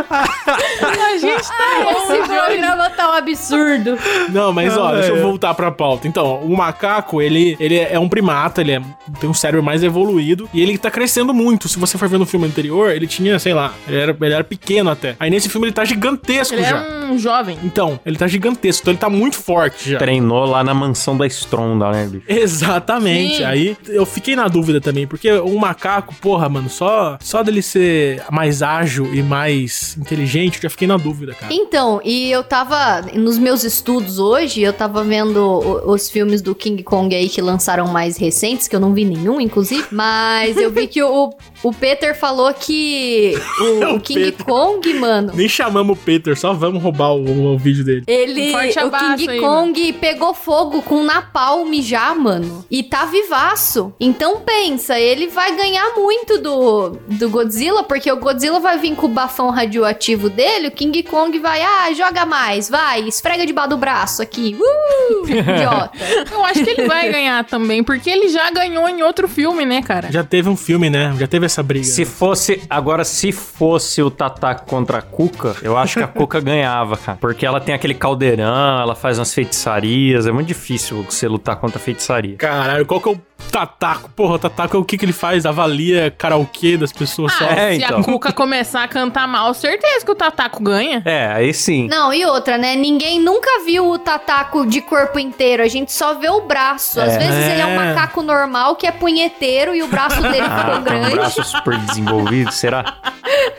A 0.09 1.17
gente 1.17 1.47
tá 1.47 1.81
Esse 1.81 1.93
longe 1.93 2.21
hoje. 2.21 2.27
programa 2.29 2.89
tá 2.89 3.09
um 3.09 3.13
absurdo. 3.13 3.97
Não, 4.29 4.51
mas 4.53 4.77
ó, 4.77 4.89
Ah, 4.89 4.93
deixa 4.95 5.09
eu 5.09 5.17
é. 5.17 5.21
voltar 5.21 5.53
pra 5.53 5.71
pauta. 5.71 6.07
Então, 6.07 6.39
o 6.41 6.55
macaco, 6.55 7.21
ele, 7.21 7.55
ele 7.59 7.77
é 7.77 7.97
um 7.99 8.09
primata, 8.09 8.61
ele 8.61 8.71
é- 8.73 8.81
tem 9.19 9.29
um 9.29 9.33
cérebro 9.33 9.63
mais 9.63 9.83
evoluído 9.83 10.49
e 10.53 10.61
ele 10.61 10.77
tá 10.77 10.89
crescendo 10.91 11.33
muito. 11.33 11.67
Se 11.69 11.77
você 11.79 11.97
for 11.97 12.07
ver 12.07 12.17
no 12.19 12.25
filme 12.25 12.47
anterior, 12.47 12.91
ele 12.91 13.07
tinha, 13.07 13.37
sei 13.39 13.53
lá, 13.53 13.73
ele 13.87 13.97
era, 13.97 14.17
ele 14.21 14.33
era 14.33 14.43
pequeno 14.43 14.89
até. 14.89 15.15
Aí 15.19 15.29
nesse 15.29 15.49
filme 15.49 15.67
ele 15.67 15.73
tá 15.73 15.85
gigantesco 15.85 16.53
Ele 16.55 16.63
já. 16.63 16.77
é 16.83 17.05
um 17.05 17.17
jovem. 17.17 17.57
Então, 17.63 17.99
ele 18.05 18.17
tá 18.17 18.27
gigantesco, 18.27 18.81
então 18.83 18.91
ele 18.91 18.99
tá 18.99 19.09
muito 19.09 19.35
forte 19.37 19.91
já. 19.91 19.97
Treinou 19.99 20.45
lá 20.45 20.63
na 20.63 20.73
mansão 20.73 21.15
da 21.17 21.25
Stronda, 21.27 21.91
né, 21.91 22.07
bicho? 22.09 22.25
Exatamente. 22.27 23.37
Sim. 23.37 23.43
Aí 23.43 23.77
eu 23.87 24.05
fiquei 24.05 24.35
na 24.35 24.47
dúvida 24.47 24.79
também, 24.81 25.05
porque 25.07 25.31
o 25.31 25.57
macaco, 25.59 26.13
porra, 26.15 26.49
mano, 26.49 26.69
só, 26.69 27.17
só 27.21 27.43
dele 27.43 27.61
ser 27.61 28.21
mais 28.31 28.61
ágil 28.61 29.13
e 29.13 29.21
mais 29.21 29.82
inteligente, 29.97 30.57
eu 30.57 30.63
já 30.63 30.69
fiquei 30.69 30.87
na 30.87 30.97
dúvida, 30.97 31.33
cara. 31.33 31.53
Então, 31.53 32.01
e 32.03 32.31
eu 32.31 32.43
tava, 32.43 33.01
nos 33.13 33.37
meus 33.37 33.63
estudos 33.63 34.19
hoje, 34.19 34.61
eu 34.61 34.73
tava 34.73 35.03
vendo 35.03 35.59
os 35.85 36.09
filmes 36.09 36.41
do 36.41 36.53
King 36.55 36.81
Kong 36.83 37.13
aí 37.15 37.29
que 37.29 37.41
lançaram 37.41 37.87
mais 37.87 38.17
recentes, 38.17 38.67
que 38.67 38.75
eu 38.75 38.79
não 38.79 38.93
vi 38.93 39.05
nenhum, 39.05 39.39
inclusive, 39.39 39.85
mas 39.91 40.57
eu 40.57 40.71
vi 40.71 40.87
que 40.87 41.01
o, 41.03 41.33
o 41.63 41.73
Peter 41.73 42.17
falou 42.17 42.53
que 42.53 43.33
o, 43.59 43.63
O 43.93 43.95
o 43.95 43.99
King 43.99 44.31
Peter. 44.31 44.45
Kong, 44.45 44.93
mano, 44.95 45.31
Nem 45.33 45.47
chamamos 45.47 45.97
o 45.97 46.01
Peter, 46.01 46.37
só 46.37 46.53
vamos 46.53 46.81
roubar 46.81 47.13
o, 47.13 47.53
o 47.53 47.57
vídeo 47.57 47.83
dele. 47.83 48.03
ele, 48.07 48.53
Um 48.53 48.87
o 48.87 48.91
King 48.91 49.29
aí, 49.29 49.39
Kong 49.39 49.93
pegou 49.93 50.33
fogo 50.33 50.81
com 50.81 51.03
napalm 51.03 51.73
já, 51.81 52.13
mano, 52.13 52.65
e 52.69 52.83
tá 52.83 53.05
vivaço. 53.05 53.93
Então 53.99 54.41
pensa, 54.41 54.99
ele 54.99 55.27
vai 55.27 55.55
ganhar 55.55 55.93
muito 55.95 56.37
do, 56.39 56.89
do 57.07 57.29
Godzilla, 57.29 57.83
porque 57.83 58.11
o 58.11 58.17
Godzilla 58.17 58.59
vai 58.59 58.77
vir 58.77 58.95
com 58.95 59.05
o 59.07 59.09
bafão 59.09 59.49
radioativo 59.73 60.29
dele, 60.29 60.67
o 60.67 60.71
King 60.71 61.01
Kong 61.03 61.37
vai, 61.39 61.61
ah, 61.61 61.91
joga 61.93 62.25
mais, 62.25 62.69
vai, 62.69 63.01
esfrega 63.01 63.45
debaixo 63.45 63.69
do 63.71 63.77
braço 63.77 64.21
aqui, 64.21 64.55
uh, 64.59 65.25
idiota. 65.27 65.91
Eu 66.31 66.43
acho 66.45 66.63
que 66.63 66.69
ele 66.69 66.87
vai 66.87 67.11
ganhar 67.11 67.43
também, 67.45 67.83
porque 67.83 68.09
ele 68.09 68.27
já 68.29 68.51
ganhou 68.51 68.87
em 68.87 69.01
outro 69.01 69.27
filme, 69.27 69.65
né, 69.65 69.81
cara? 69.81 70.11
Já 70.11 70.23
teve 70.23 70.49
um 70.49 70.55
filme, 70.55 70.89
né? 70.89 71.13
Já 71.17 71.27
teve 71.27 71.45
essa 71.45 71.63
briga. 71.63 71.85
Se 71.85 72.05
fosse. 72.05 72.61
Agora, 72.69 73.03
se 73.03 73.31
fosse 73.31 74.01
o 74.01 74.11
Tataco 74.11 74.65
contra 74.65 74.99
a 74.99 75.01
Cuca, 75.01 75.55
eu 75.61 75.77
acho 75.77 75.97
que 75.97 76.03
a 76.03 76.07
Cuca 76.07 76.39
ganhava, 76.41 76.97
cara. 76.97 77.17
Porque 77.19 77.45
ela 77.45 77.59
tem 77.59 77.73
aquele 77.73 77.93
caldeirão, 77.93 78.81
ela 78.81 78.95
faz 78.95 79.17
umas 79.17 79.33
feitiçarias. 79.33 80.27
É 80.27 80.31
muito 80.31 80.47
difícil 80.47 81.03
você 81.03 81.27
lutar 81.27 81.55
contra 81.55 81.77
a 81.77 81.81
feitiçaria. 81.81 82.35
Caralho, 82.35 82.85
qual 82.85 82.99
que 82.99 83.09
é 83.09 83.11
o 83.11 83.21
Tataco? 83.51 84.09
Porra, 84.15 84.35
o 84.35 84.39
Tataco 84.39 84.75
é 84.77 84.79
o 84.79 84.83
que 84.83 84.97
que 84.97 85.05
ele 85.05 85.13
faz? 85.13 85.45
Avalia 85.45 86.09
karaokê 86.17 86.75
das 86.77 86.91
pessoas 86.91 87.33
só. 87.33 87.45
Ah, 87.45 87.53
É, 87.53 87.75
se 87.75 87.83
então. 87.83 87.99
a 87.99 88.03
Cuca 88.03 88.31
começar 88.33 88.83
a 88.83 88.87
cantar 88.87 89.27
mal, 89.27 89.53
certeza 89.53 90.03
que 90.03 90.11
o 90.11 90.15
Tataco 90.15 90.61
ganha. 90.63 91.01
É, 91.05 91.27
aí 91.27 91.53
sim. 91.53 91.87
Não, 91.87 92.13
e 92.13 92.25
outra, 92.25 92.57
né? 92.57 92.75
Ninguém 92.75 93.19
nunca 93.19 93.63
viu 93.65 93.89
o 93.89 93.99
Tataco 93.99 94.65
de 94.65 94.81
corpo 94.81 95.19
inteiro. 95.19 95.61
A 95.63 95.67
gente 95.67 95.91
só 95.91 96.15
vê 96.15 96.29
o 96.29 96.41
braço. 96.41 96.99
Às 96.99 97.13
É. 97.13 97.17
vezes 97.19 97.47
ele 97.51 97.61
é 97.61 97.65
um 97.65 97.69
É. 97.81 97.93
macaco 97.93 98.21
normal 98.23 98.75
que 98.75 98.87
é 98.87 98.91
punheteiro 98.91 99.75
e 99.75 99.83
o 99.83 99.87
braço 99.87 100.21
dele 100.21 100.41
Ah, 100.49 100.59
ficou 100.59 100.71
tem 100.71 100.79
um 100.79 100.83
grande. 101.01 101.15
braço 101.15 101.43
super 101.43 101.77
desenvolvido, 101.77 102.51
será? 102.51 102.95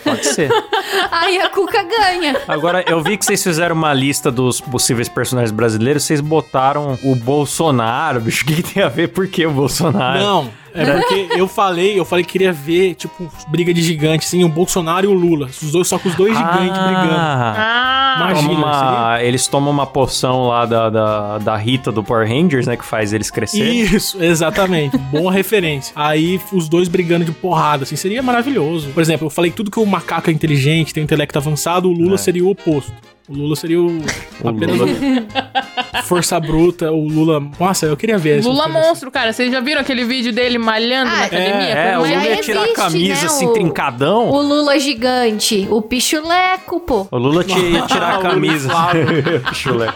Pode 0.02 0.26
ser. 0.26 0.50
Aí 1.10 1.38
a 1.40 1.48
Cuca 1.50 1.82
ganha. 1.82 2.40
Agora, 2.48 2.84
eu 2.88 3.02
vi 3.02 3.16
que 3.16 3.24
vocês 3.24 3.42
fizeram 3.42 3.74
uma 3.76 3.92
lista 3.92 4.30
dos 4.30 4.60
possíveis 4.60 5.08
personagens 5.08 5.50
brasileiros, 5.52 6.02
vocês 6.04 6.20
botaram 6.20 6.98
o 7.02 7.14
Bolsonaro, 7.14 8.20
bicho. 8.20 8.44
O 8.44 8.46
que, 8.46 8.62
que 8.62 8.74
tem 8.74 8.82
a 8.82 8.88
ver? 8.88 9.08
Por 9.08 9.26
que 9.28 9.46
o 9.46 9.50
Bolsonaro? 9.50 9.73
Não, 9.80 10.50
é 10.74 10.84
porque 10.84 11.28
eu 11.36 11.46
falei, 11.48 11.98
eu 11.98 12.04
falei 12.04 12.24
que 12.24 12.32
queria 12.32 12.52
ver, 12.52 12.94
tipo, 12.94 13.30
briga 13.48 13.72
de 13.74 13.82
gigante, 13.82 14.26
assim, 14.26 14.44
o 14.44 14.48
Bolsonaro 14.48 15.06
e 15.06 15.08
o 15.08 15.12
Lula. 15.12 15.46
Os 15.46 15.72
dois, 15.72 15.88
só 15.88 15.98
com 15.98 16.08
os 16.08 16.14
dois 16.14 16.36
gigantes 16.36 16.78
brigando. 16.78 17.14
Ah, 17.16 18.14
Ah, 18.16 18.32
toma 18.34 18.52
Imagina, 18.52 18.66
uma- 18.66 19.22
eles 19.22 19.46
tomam 19.48 19.70
uma 19.72 19.86
poção 19.86 20.46
lá 20.48 20.64
da, 20.66 20.88
da, 20.88 21.38
da 21.38 21.56
Rita 21.56 21.90
do 21.90 22.02
Power 22.04 22.28
Rangers, 22.28 22.66
né? 22.66 22.76
Que 22.76 22.84
faz 22.84 23.12
eles 23.12 23.30
crescerem. 23.30 23.80
Isso, 23.80 24.22
exatamente. 24.22 24.96
Boa 24.96 25.30
referência. 25.32 25.92
Aí 25.96 26.40
os 26.52 26.68
dois 26.68 26.86
brigando 26.88 27.24
de 27.24 27.32
porrada, 27.32 27.82
assim, 27.82 27.96
seria 27.96 28.22
maravilhoso. 28.22 28.90
Por 28.90 29.00
exemplo, 29.00 29.26
eu 29.26 29.30
falei 29.30 29.50
tudo 29.50 29.70
que 29.70 29.80
o 29.80 29.86
macaco 29.86 30.30
é 30.30 30.32
inteligente, 30.32 30.94
tem 30.94 31.02
um 31.02 31.04
intelecto 31.04 31.36
avançado, 31.38 31.88
o 31.88 31.92
Lula 31.92 32.14
É. 32.14 32.18
seria 32.18 32.44
o 32.44 32.50
oposto. 32.50 32.92
O 33.26 33.32
Lula 33.34 33.56
seria 33.56 33.80
o, 33.80 34.02
O 34.42 34.48
apenas 34.48 34.76
Lula. 34.78 34.92
o 34.92 36.02
força 36.04 36.38
bruta, 36.38 36.90
o 36.92 37.08
Lula. 37.08 37.42
Nossa, 37.58 37.86
eu 37.86 37.96
queria 37.96 38.18
ver. 38.18 38.42
Lula 38.44 38.68
monstro, 38.68 39.10
cara. 39.10 39.32
Vocês 39.32 39.50
já 39.50 39.60
viram 39.60 39.80
aquele 39.80 40.04
vídeo 40.04 40.30
dele 40.30 40.58
malhando 40.58 41.10
Ah, 41.10 41.16
na 41.20 41.24
academia? 41.24 41.52
É, 41.74 41.92
é, 41.92 41.98
o 41.98 42.02
Lula 42.02 42.10
ia 42.24 42.36
tirar 42.42 42.60
a 42.60 42.64
existe, 42.64 42.76
camisa 42.76 43.20
né, 43.22 43.26
assim, 43.26 43.46
o- 43.46 43.52
trincadão. 43.54 44.28
O 44.28 44.42
Lula 44.42 44.78
gigante. 44.78 45.66
O 45.70 45.80
pichuleco, 45.80 46.80
pô. 46.80 47.06
O 47.10 47.16
Lula 47.16 47.44
ia 47.46 47.82
tirar 47.88 48.16
a 48.16 48.18
camisa. 48.18 48.68
Chulé. 49.54 49.88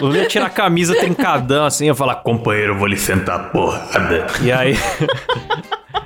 O 0.00 0.04
Lula 0.06 0.18
ia 0.18 0.28
tirar 0.28 0.46
a 0.46 0.50
camisa 0.50 0.94
trincadão 0.94 1.64
assim, 1.64 1.86
ia 1.86 1.94
falar, 1.96 2.16
companheiro, 2.16 2.78
vou 2.78 2.86
lhe 2.86 2.96
sentar 2.96 3.50
porrada. 3.50 4.24
E 4.40 4.52
aí. 4.52 4.76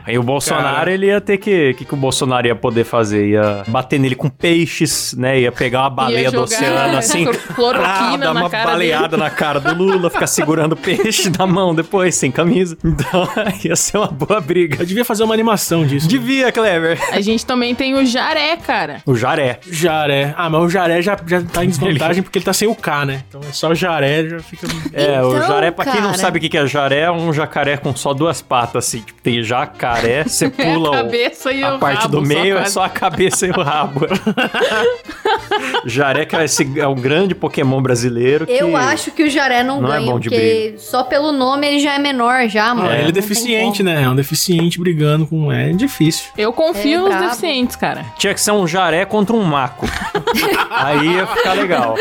Aí 0.04 0.18
o 0.18 0.22
Bolsonaro, 0.22 0.76
Cara. 0.76 0.92
ele 0.92 1.06
ia 1.06 1.20
ter 1.20 1.38
que. 1.38 1.70
O 1.70 1.74
que, 1.74 1.84
que 1.84 1.94
o 1.94 1.96
Bolsonaro 1.96 2.46
ia 2.46 2.54
poder 2.56 2.84
fazer? 2.84 3.28
Ia 3.28 3.64
bater 3.68 3.98
nele 3.98 4.14
com 4.14 4.28
peixes, 4.28 5.14
né? 5.16 5.40
Ia 5.40 5.52
pegar 5.52 5.80
uma 5.82 5.90
baleia 5.90 6.22
Ia 6.22 6.30
do 6.30 6.42
oceano 6.42 6.98
assim. 6.98 7.24
cloroquina 7.54 7.86
ah, 7.86 8.16
dar 8.16 8.34
na 8.34 8.40
uma 8.40 8.50
cara 8.50 8.70
baleada 8.70 9.16
na 9.16 9.30
cara 9.30 9.60
do 9.60 9.74
Lula, 9.74 10.10
ficar 10.10 10.26
segurando 10.26 10.72
o 10.72 10.76
peixe 10.76 11.30
na 11.36 11.46
mão 11.46 11.74
depois, 11.74 12.14
sem 12.14 12.30
camisa. 12.30 12.76
Então 12.84 13.28
ia 13.64 13.76
ser 13.76 13.98
uma 13.98 14.08
boa 14.08 14.40
briga. 14.40 14.82
Eu 14.82 14.86
devia 14.86 15.04
fazer 15.04 15.24
uma 15.24 15.34
animação 15.34 15.86
disso. 15.86 16.08
Devia, 16.08 16.50
Clever. 16.50 16.98
A 17.12 17.20
gente 17.20 17.44
também 17.46 17.74
tem 17.74 17.94
o 17.94 18.04
Jaré, 18.04 18.56
cara. 18.56 19.02
O 19.06 19.14
Jaré. 19.14 19.60
Jaré. 19.70 20.34
Ah, 20.36 20.50
mas 20.50 20.62
o 20.62 20.68
Jaré 20.68 21.00
já, 21.00 21.16
já 21.26 21.42
tá 21.42 21.64
em 21.64 21.68
desvantagem 21.68 22.22
porque 22.22 22.38
ele 22.38 22.44
tá 22.44 22.52
sem 22.52 22.68
o 22.68 22.74
K, 22.74 23.04
né? 23.04 23.22
Então 23.28 23.40
é 23.48 23.52
só 23.52 23.70
o 23.70 23.74
Jaré, 23.74 24.28
já 24.28 24.40
fica. 24.40 24.66
É, 24.92 25.22
o 25.22 25.36
Então, 25.36 25.48
jaré, 25.48 25.70
pra 25.70 25.84
quem 25.84 26.00
não 26.00 26.10
cara. 26.10 26.18
sabe 26.18 26.38
o 26.38 26.40
que 26.40 26.48
que 26.48 26.58
é 26.58 26.66
jaré, 26.66 27.00
é 27.00 27.10
um 27.10 27.32
jacaré 27.32 27.76
com 27.76 27.94
só 27.94 28.12
duas 28.12 28.42
patas, 28.42 28.84
assim. 28.86 29.00
Tipo, 29.00 29.20
tem 29.22 29.42
jaca 29.42 29.71
jacaré, 29.72 30.24
você 30.28 30.46
É 30.46 30.50
pula 30.50 30.88
a 30.88 30.90
o- 30.90 30.94
cabeça 30.94 31.52
e 31.52 31.64
a 31.64 31.74
o 31.74 31.78
parte 31.78 32.02
rabo, 32.02 32.16
do 32.20 32.22
meio, 32.26 32.58
é 32.58 32.64
só 32.66 32.84
a 32.84 32.88
cabeça 32.88 33.46
e 33.46 33.50
o 33.50 33.60
rabo. 33.62 34.00
Jaré 35.84 36.24
que 36.24 36.36
é, 36.36 36.44
esse, 36.44 36.78
é 36.78 36.86
um 36.86 36.94
grande 36.94 37.34
Pokémon 37.34 37.80
brasileiro. 37.82 38.46
que- 38.46 38.52
Eu 38.52 38.76
acho 38.76 39.10
que 39.10 39.24
o 39.24 39.30
Jaré 39.30 39.62
não, 39.62 39.80
não 39.80 39.92
é 39.92 39.98
ganha, 39.98 40.10
bom 40.10 40.18
de 40.20 40.28
porque 40.28 40.74
só 40.78 41.02
pelo 41.04 41.32
nome 41.32 41.66
ele 41.66 41.80
já 41.80 41.94
é 41.94 41.98
menor, 41.98 42.48
já, 42.48 42.74
mano. 42.74 42.90
É, 42.90 43.00
ele 43.00 43.08
é 43.08 43.12
deficiente, 43.12 43.82
né? 43.82 44.02
É 44.02 44.08
um 44.08 44.14
deficiente 44.14 44.78
brigando 44.78 45.26
com. 45.26 45.50
É 45.52 45.70
difícil. 45.72 46.26
Eu 46.36 46.52
confio 46.52 46.98
É 47.00 47.02
nos 47.02 47.08
brabo. 47.08 47.24
deficientes, 47.26 47.76
cara. 47.76 48.04
Tinha 48.18 48.32
que 48.34 48.40
ser 48.40 48.52
um 48.52 48.66
jaré 48.66 49.04
contra 49.04 49.34
um 49.34 49.42
maco. 49.42 49.86
Aí 50.70 51.14
ia 51.14 51.26
ficar 51.26 51.52
legal. 51.54 51.94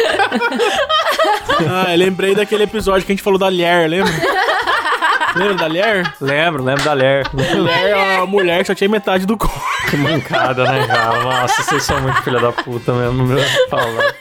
Ah, 1.70 1.92
eu 1.92 1.98
lembrei 1.98 2.36
daquele 2.36 2.64
episódio 2.64 3.06
que 3.06 3.12
a 3.12 3.16
gente 3.16 3.24
falou 3.24 3.40
da 3.40 3.50
Lier, 3.50 3.88
lembra? 3.90 4.12
Lembra 5.36 5.54
da 5.56 5.68
Lier? 5.68 6.14
Lembro, 6.20 6.64
lembro 6.64 6.84
da 6.84 6.94
Ler. 6.94 7.28
Lier 7.34 7.90
é 7.90 8.18
uma 8.18 8.26
mulher 8.26 8.60
que 8.62 8.68
só 8.68 8.76
tinha 8.76 8.90
metade 8.90 9.26
do 9.26 9.38
corpo. 9.38 9.62
Que 9.90 9.98
mancada, 9.98 10.64
né, 10.64 10.88
cara? 10.88 11.24
Nossa, 11.24 11.64
vocês 11.64 11.84
são 11.84 12.00
muito 12.02 12.22
filha 12.24 12.40
da 12.40 12.52
puta 12.52 12.94
mesmo. 12.94 13.28
Pra 13.70 13.80
falar. 13.80 14.14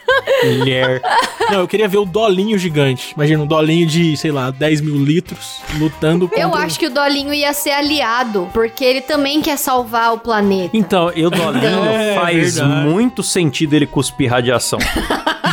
Mulher. 0.44 1.03
Não, 1.51 1.61
eu 1.61 1.68
queria 1.68 1.88
ver 1.88 1.99
o 1.99 2.05
Dolinho 2.05 2.59
gigante. 2.59 3.12
Imagina, 3.14 3.42
um 3.42 3.46
Dolinho 3.46 3.87
de, 3.87 4.16
sei 4.16 4.31
lá, 4.33 4.51
10 4.51 4.81
mil 4.81 4.96
litros 4.96 5.61
lutando 5.79 6.29
contra... 6.29 6.42
Eu 6.42 6.55
acho 6.55 6.79
que 6.79 6.87
o 6.87 6.90
Dolinho 6.90 7.33
ia 7.35 7.53
ser 7.53 7.70
aliado, 7.70 8.49
porque 8.53 8.85
ele 8.85 9.01
também 9.01 9.40
quer 9.42 9.57
salvar 9.59 10.12
o 10.12 10.18
planeta. 10.18 10.70
Então, 10.77 11.12
e 11.14 11.25
o 11.27 11.31
Dolinho 11.31 11.85
É, 11.85 12.14
faz 12.14 12.57
verdade. 12.57 12.88
muito 12.88 13.23
sentido 13.23 13.75
ele 13.75 13.87
cuspir 13.87 14.31
radiação. 14.31 14.79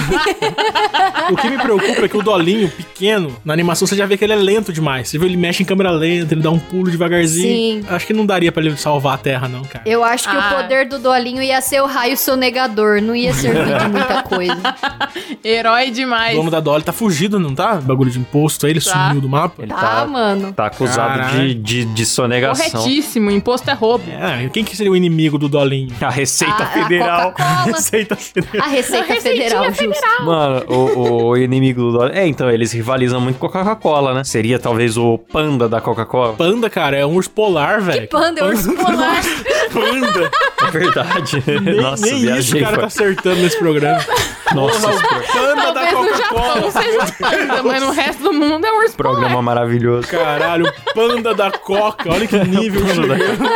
O 1.32 1.36
que 1.36 1.50
me 1.50 1.58
preocupa 1.58 2.06
é 2.06 2.08
que 2.08 2.15
o 2.17 2.22
Dolinho, 2.22 2.70
pequeno, 2.70 3.36
na 3.43 3.54
animação 3.54 3.86
você 3.88 3.96
já 3.96 4.06
vê 4.06 4.15
que 4.17 4.24
ele 4.24 4.34
é 4.34 4.36
lento 4.36 4.72
demais. 4.72 5.10
Você 5.10 5.17
vê 5.17 5.26
ele 5.26 5.36
mexe 5.38 5.62
em 5.62 5.65
câmera 5.65 5.91
lenta, 5.91 6.34
ele 6.34 6.41
dá 6.41 6.50
um 6.50 6.60
pulo 6.60 6.89
devagarzinho. 6.89 7.84
Sim. 7.84 7.86
Acho 7.89 8.08
que 8.08 8.13
não 8.13 8.26
daria 8.26 8.52
pra 8.52 8.63
ele 8.63 8.76
salvar 8.78 9.15
a 9.15 9.17
Terra, 9.17 9.48
não, 9.48 9.63
cara. 9.63 9.84
Eu 9.86 10.04
acho 10.04 10.30
que 10.30 10.36
Ah. 10.36 10.52
o 10.52 10.56
poder 10.62 10.88
do 10.88 10.98
Dolinho 11.00 11.41
ia 11.41 11.60
ser 11.62 11.82
o 11.82 11.86
raio 11.86 12.15
sonegador, 12.17 13.02
não 13.02 13.13
ia 13.15 13.34
servir 13.34 13.65
de 13.78 13.88
muita 13.89 14.24
coisa. 14.24 14.56
Herói 15.43 15.89
O 15.89 15.91
demais. 15.91 16.36
dono 16.38 16.50
da 16.52 16.60
Dolly 16.60 16.84
tá 16.84 16.93
fugido, 16.93 17.39
não 17.39 17.54
tá? 17.54 17.76
Bagulho 17.76 18.10
de 18.10 18.20
imposto 18.20 18.65
aí, 18.65 18.72
ele 18.74 18.82
Tá. 18.82 19.08
sumiu 19.08 19.22
do 19.22 19.28
mapa. 19.30 19.63
Ele 19.63 19.72
Tá, 19.74 19.78
tá, 20.02 20.06
mano. 20.08 20.54
tá 20.54 20.65
acusado 20.67 21.38
de, 21.38 21.54
de, 21.56 21.86
de 21.86 22.06
sonegação. 22.06 22.70
Corretíssimo, 22.70 23.30
imposto 23.32 23.70
é 23.70 23.74
roubo. 23.74 24.06
É, 24.10 24.48
quem 24.50 24.63
que 24.63 24.76
seria 24.78 24.91
o 24.91 24.96
inimigo 24.96 25.38
do 25.38 25.50
Dolinho? 25.50 25.93
A 26.02 26.10
Receita 26.10 26.63
A- 26.63 26.67
a 26.67 26.67
Federal. 26.67 27.32
Coca-Cola. 27.32 27.65
Receita 27.78 28.15
Federal. 28.15 28.65
A 28.65 28.70
Receita 28.70 29.13
A 29.13 29.22
Federal, 29.22 29.65
justo. 29.74 29.96
Mano, 30.23 30.63
o, 30.67 31.25
o 31.29 31.38
inimigo 31.38 31.81
do 31.81 31.91
Dolinho. 31.93 32.17
É, 32.17 32.27
então, 32.27 32.49
eles 32.49 32.71
rivalizam 32.71 33.21
muito 33.21 33.38
com 33.39 33.45
a 33.47 33.49
Coca-Cola, 33.51 34.13
né? 34.13 34.23
Seria 34.23 34.57
talvez 34.60 34.97
o 34.97 35.17
panda 35.17 35.69
da 35.69 35.79
Coca-Cola. 35.79 36.33
Panda, 36.33 36.69
cara, 36.69 36.97
é 36.97 37.05
um 37.05 37.13
urso 37.15 37.29
polar, 37.29 37.81
velho. 37.81 38.07
Panda, 38.10 38.41
é 38.41 38.43
urso 38.43 38.73
polar. 38.73 39.21
Panda. 39.73 40.31
É 40.67 40.71
verdade. 40.71 41.43
Nem, 41.62 41.75
Nossa, 41.81 42.05
nem 42.05 42.15
isso 42.15 42.21
viajei. 42.53 42.62
o 42.62 42.63
cara 42.63 42.73
foi- 42.75 42.81
tá 42.81 42.88
acertando 42.88 43.36
nesse 43.41 43.60
programa. 43.60 43.99
Nossa, 44.55 44.88
Panda 45.33 45.55
da 45.73 45.73
Talvez 45.73 45.93
no 46.12 46.17
Japão 46.17 46.39
Coca-Cola. 46.41 46.71
seja 46.71 47.13
panda, 47.19 47.63
mas 47.63 47.83
no 47.83 47.91
resto 47.91 48.23
do 48.23 48.33
mundo 48.33 48.65
é 48.65 48.71
um 48.71 48.77
urso 48.77 48.95
polar. 48.95 49.13
programa 49.13 49.41
maravilhoso. 49.41 50.07
Caralho, 50.07 50.71
panda 50.95 51.33
da 51.36 51.51
Coca. 51.51 52.10
Olha 52.12 52.25
que 52.25 52.38
nível 52.45 52.81
Panda 52.86 53.07
da 53.07 53.17
chegamos. 53.19 53.49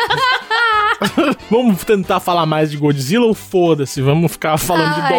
Vamos 1.49 1.83
tentar 1.83 2.19
falar 2.19 2.45
mais 2.45 2.71
de 2.71 2.77
Godzilla 2.77 3.25
ou 3.25 3.33
foda-se? 3.33 4.01
Vamos 4.01 4.31
ficar 4.31 4.57
falando 4.57 4.93
de 4.95 5.01
Ai, 5.01 5.09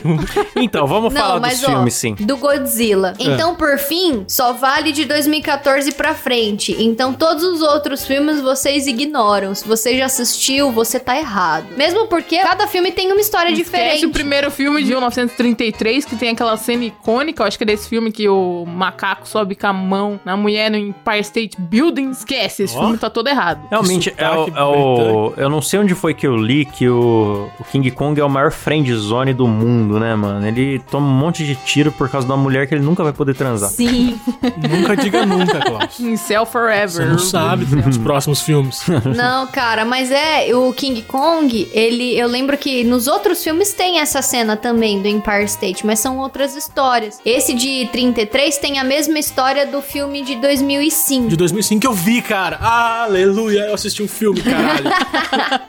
Dolinho. 0.00 0.26
Então, 0.56 0.86
vamos 0.86 1.12
falar 1.12 1.34
Não, 1.34 1.40
mas 1.40 1.60
dos 1.60 1.68
ó, 1.68 1.72
filmes, 1.72 1.94
sim. 1.94 2.14
do 2.14 2.36
Godzilla. 2.38 3.12
Então, 3.18 3.54
por 3.54 3.78
fim, 3.78 4.24
só 4.26 4.52
vale 4.54 4.90
de 4.90 5.04
2014 5.04 5.92
pra 5.92 6.14
frente. 6.14 6.74
Então, 6.82 7.12
todos 7.12 7.42
os 7.44 7.60
outros 7.60 8.06
filmes 8.06 8.40
vocês 8.40 8.86
ignoram. 8.86 9.54
Se 9.54 9.66
você 9.68 9.96
já 9.98 10.06
assistiu, 10.06 10.72
você 10.72 10.98
tá 10.98 11.16
errado. 11.16 11.66
Mesmo 11.76 12.06
porque 12.06 12.38
cada 12.38 12.66
filme 12.66 12.90
tem 12.90 13.12
uma 13.12 13.20
história 13.20 13.50
Esquece 13.50 13.64
diferente. 13.70 14.06
o 14.06 14.10
primeiro 14.10 14.50
filme 14.50 14.82
de 14.82 14.88
1933, 14.88 16.04
que 16.04 16.16
tem 16.16 16.30
aquela 16.30 16.56
cena 16.56 16.84
icônica, 16.84 17.42
eu 17.42 17.46
acho 17.46 17.58
que 17.58 17.64
é 17.64 17.66
desse 17.66 17.88
filme 17.88 18.10
que 18.10 18.28
o 18.28 18.64
macaco 18.66 19.28
sobe 19.28 19.54
com 19.54 19.66
a 19.66 19.72
mão 19.72 20.18
na 20.24 20.36
mulher 20.36 20.70
no 20.70 20.76
Empire 20.78 21.20
State 21.20 21.60
Building. 21.60 22.10
Esquece, 22.10 22.62
esse 22.64 22.76
Ó. 22.76 22.80
filme 22.80 22.98
tá 22.98 23.10
todo 23.10 23.28
errado. 23.28 23.60
Realmente, 23.70 24.12
é 24.16 24.30
o, 24.30 24.44
sotaque 24.46 24.58
é 24.58 24.62
o- 24.64 25.25
Eu 25.36 25.48
não 25.48 25.62
sei 25.62 25.80
onde 25.80 25.94
foi 25.94 26.14
que 26.14 26.26
eu 26.26 26.36
li 26.36 26.64
que 26.64 26.88
o, 26.88 27.48
o 27.58 27.64
King 27.64 27.90
Kong 27.90 28.20
é 28.20 28.24
o 28.24 28.28
maior 28.28 28.50
friend 28.50 28.92
zone 28.94 29.32
do 29.32 29.46
mundo, 29.46 29.98
né, 29.98 30.14
mano? 30.14 30.46
Ele 30.46 30.78
toma 30.90 31.06
um 31.06 31.18
monte 31.18 31.44
de 31.44 31.54
tiro 31.54 31.92
por 31.92 32.08
causa 32.08 32.26
de 32.26 32.32
uma 32.32 32.38
mulher 32.38 32.66
que 32.66 32.74
ele 32.74 32.84
nunca 32.84 33.02
vai 33.02 33.12
poder 33.12 33.34
transar. 33.34 33.70
Sim. 33.70 34.18
nunca 34.70 34.96
diga 34.96 35.24
nunca, 35.24 35.60
Klaus. 35.60 36.00
Em 36.00 36.16
Cell 36.16 36.46
Forever. 36.46 36.88
Você 36.88 37.04
não 37.04 37.18
sabe 37.18 37.64
dos 37.64 37.98
próximos 37.98 38.40
filmes. 38.42 38.84
Não, 39.16 39.46
cara, 39.46 39.84
mas 39.84 40.10
é 40.10 40.54
o 40.54 40.72
King 40.72 41.02
Kong, 41.02 41.68
ele, 41.72 42.18
eu 42.18 42.28
lembro 42.28 42.56
que 42.56 42.84
nos 42.84 43.06
outros 43.06 43.42
filmes 43.42 43.72
tem 43.72 43.98
essa 43.98 44.20
cena 44.20 44.56
também 44.56 45.00
do 45.00 45.08
Empire 45.08 45.44
State, 45.44 45.86
mas 45.86 46.00
são 46.00 46.18
outras 46.18 46.54
histórias. 46.54 47.20
Esse 47.24 47.54
de 47.54 47.88
33 47.92 48.58
tem 48.58 48.78
a 48.78 48.84
mesma 48.84 49.18
história 49.18 49.66
do 49.66 49.80
filme 49.80 50.22
de 50.22 50.36
2005. 50.36 51.28
De 51.28 51.36
2005 51.36 51.86
eu 51.86 51.92
vi, 51.92 52.20
cara. 52.20 52.58
Aleluia, 52.60 53.60
eu 53.60 53.74
assisti 53.74 54.02
um 54.02 54.08
filme, 54.08 54.40
caralho. 54.42 54.90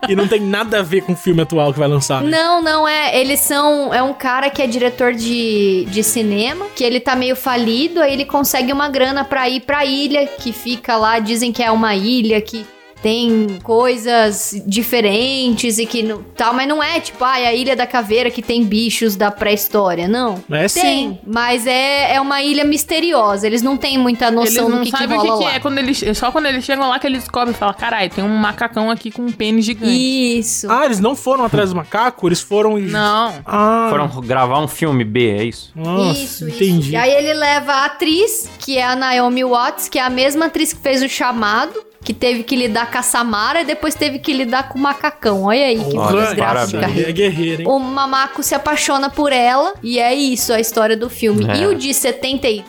e 0.08 0.16
não 0.16 0.28
tem 0.28 0.40
nada 0.40 0.80
a 0.80 0.84
ver 0.84 1.02
com 1.02 1.14
o 1.14 1.16
filme 1.16 1.42
atual 1.42 1.74
que 1.74 1.80
vai 1.80 1.88
lançar. 1.88 2.22
né? 2.22 2.30
Não, 2.30 2.62
não 2.62 2.88
é. 2.88 3.20
Eles 3.20 3.40
são. 3.40 3.94
É 3.94 4.02
um 4.02 4.14
cara 4.14 4.50
que 4.50 4.62
é 4.62 4.68
diretor 4.68 5.14
de, 5.14 5.86
de 5.90 6.04
cinema, 6.04 6.66
que 6.76 6.84
ele 6.84 7.00
tá 7.00 7.16
meio 7.16 7.36
falido, 7.36 8.02
aí 8.02 8.14
ele 8.14 8.26
consegue 8.26 8.72
uma 8.72 8.90
grana 8.90 9.24
pra 9.24 9.48
ir 9.50 9.62
pra 9.62 9.86
ilha, 9.86 10.26
que 10.28 10.52
fica 10.52 10.98
lá, 10.98 11.20
dizem 11.20 11.52
que 11.52 11.64
é 11.64 11.72
uma 11.72 11.96
ilha 11.96 12.40
que. 12.42 12.66
Tem 13.02 13.60
coisas 13.64 14.60
diferentes 14.66 15.78
e 15.78 15.86
que 15.86 16.02
não, 16.04 16.24
tal, 16.36 16.54
mas 16.54 16.68
não 16.68 16.82
é 16.82 17.00
tipo, 17.00 17.24
ah, 17.24 17.40
é 17.40 17.48
a 17.48 17.54
Ilha 17.54 17.76
da 17.76 17.86
Caveira 17.86 18.30
que 18.32 18.42
tem 18.42 18.64
bichos 18.64 19.16
da 19.16 19.30
pré-história, 19.32 20.08
não. 20.08 20.44
É 20.52 20.68
Tem, 20.68 20.70
sim. 20.70 21.20
mas 21.26 21.68
é, 21.68 22.16
é 22.16 22.22
uma 22.22 22.42
ilha 22.42 22.64
misteriosa. 22.66 23.46
Eles 23.46 23.62
não 23.62 23.78
têm 23.78 23.98
muita 23.98 24.26
Eles 24.28 24.36
noção 24.36 24.70
não 24.70 24.80
do 24.80 24.84
que, 24.86 24.92
que 24.92 24.98
sabem 24.98 25.18
rola 25.18 25.36
o 25.36 25.38
que, 25.40 25.46
que 25.46 25.52
é. 25.52 25.60
Quando 25.60 25.78
eles, 25.78 26.04
só 26.18 26.32
quando 26.32 26.48
eles 26.48 26.64
chegam 26.66 26.90
lá 26.90 26.98
que 27.00 27.08
eles 27.08 27.20
descobrem 27.20 27.54
e 27.54 27.58
falam: 27.58 27.74
caralho, 27.76 28.10
tem 28.10 28.24
um 28.24 28.36
macacão 28.38 28.90
aqui 28.90 29.12
com 29.12 29.22
um 29.24 29.32
pênis 29.32 29.66
gigante. 29.66 30.40
Isso. 30.40 30.70
Ah, 30.72 30.86
eles 30.86 31.00
não 31.00 31.16
foram 31.16 31.46
atrás 31.46 31.70
do 31.70 31.76
macaco? 31.76 32.28
Eles 32.28 32.42
foram... 32.42 32.78
e- 32.80 32.84
Não. 32.88 33.34
Ah, 33.46 33.88
Foram 33.90 34.08
gravar 34.22 34.60
um 34.60 34.68
filme 34.68 35.04
B, 35.04 35.30
é 35.38 35.44
isso? 35.44 35.72
nossa, 35.76 36.20
isso, 36.20 36.48
entendi. 36.50 36.80
isso. 36.80 36.92
E 36.92 36.96
aí 36.96 37.12
ele 37.12 37.34
leva 37.34 37.72
a 37.74 37.86
atriz, 37.86 38.50
que 38.60 38.78
é 38.78 38.84
a 38.84 38.96
Naomi 38.96 39.44
Watts, 39.44 39.88
que 39.88 40.00
é 40.00 40.02
a 40.04 40.10
mesma 40.10 40.46
atriz 40.48 40.74
que 40.74 40.80
fez 40.82 41.02
o 41.04 41.10
chamado, 41.10 41.74
que 42.08 42.14
teve 42.14 42.42
que 42.44 42.56
lidar 42.56 42.90
com 42.90 42.98
a 42.98 43.02
Samara 43.02 43.64
e 43.64 43.66
depois 43.66 43.94
teve 43.94 44.18
que 44.18 44.32
lidar 44.32 44.70
com 44.70 44.80
o 44.80 44.82
macacão. 44.82 45.44
Olha 45.44 45.66
aí 45.66 45.84
que 45.84 45.98
Olha, 45.98 46.28
desgraça 46.28 46.68
de 46.68 46.80
carreira. 46.80 47.10
É 47.10 47.12
guerreiro, 47.12 47.62
hein? 47.64 47.68
O 47.68 47.78
Mamaco 47.80 48.42
se 48.42 48.56
apaixona 48.56 49.10
por 49.10 49.34
ela 49.34 49.74
e 49.84 50.00
é 50.00 50.16
isso 50.16 50.54
a 50.54 50.60
história 50.62 50.96
do 50.96 51.10
filme. 51.10 51.46
É. 51.46 51.58
E 51.58 51.68
o 51.68 51.76
de 51.76 51.94
76, 51.94 52.64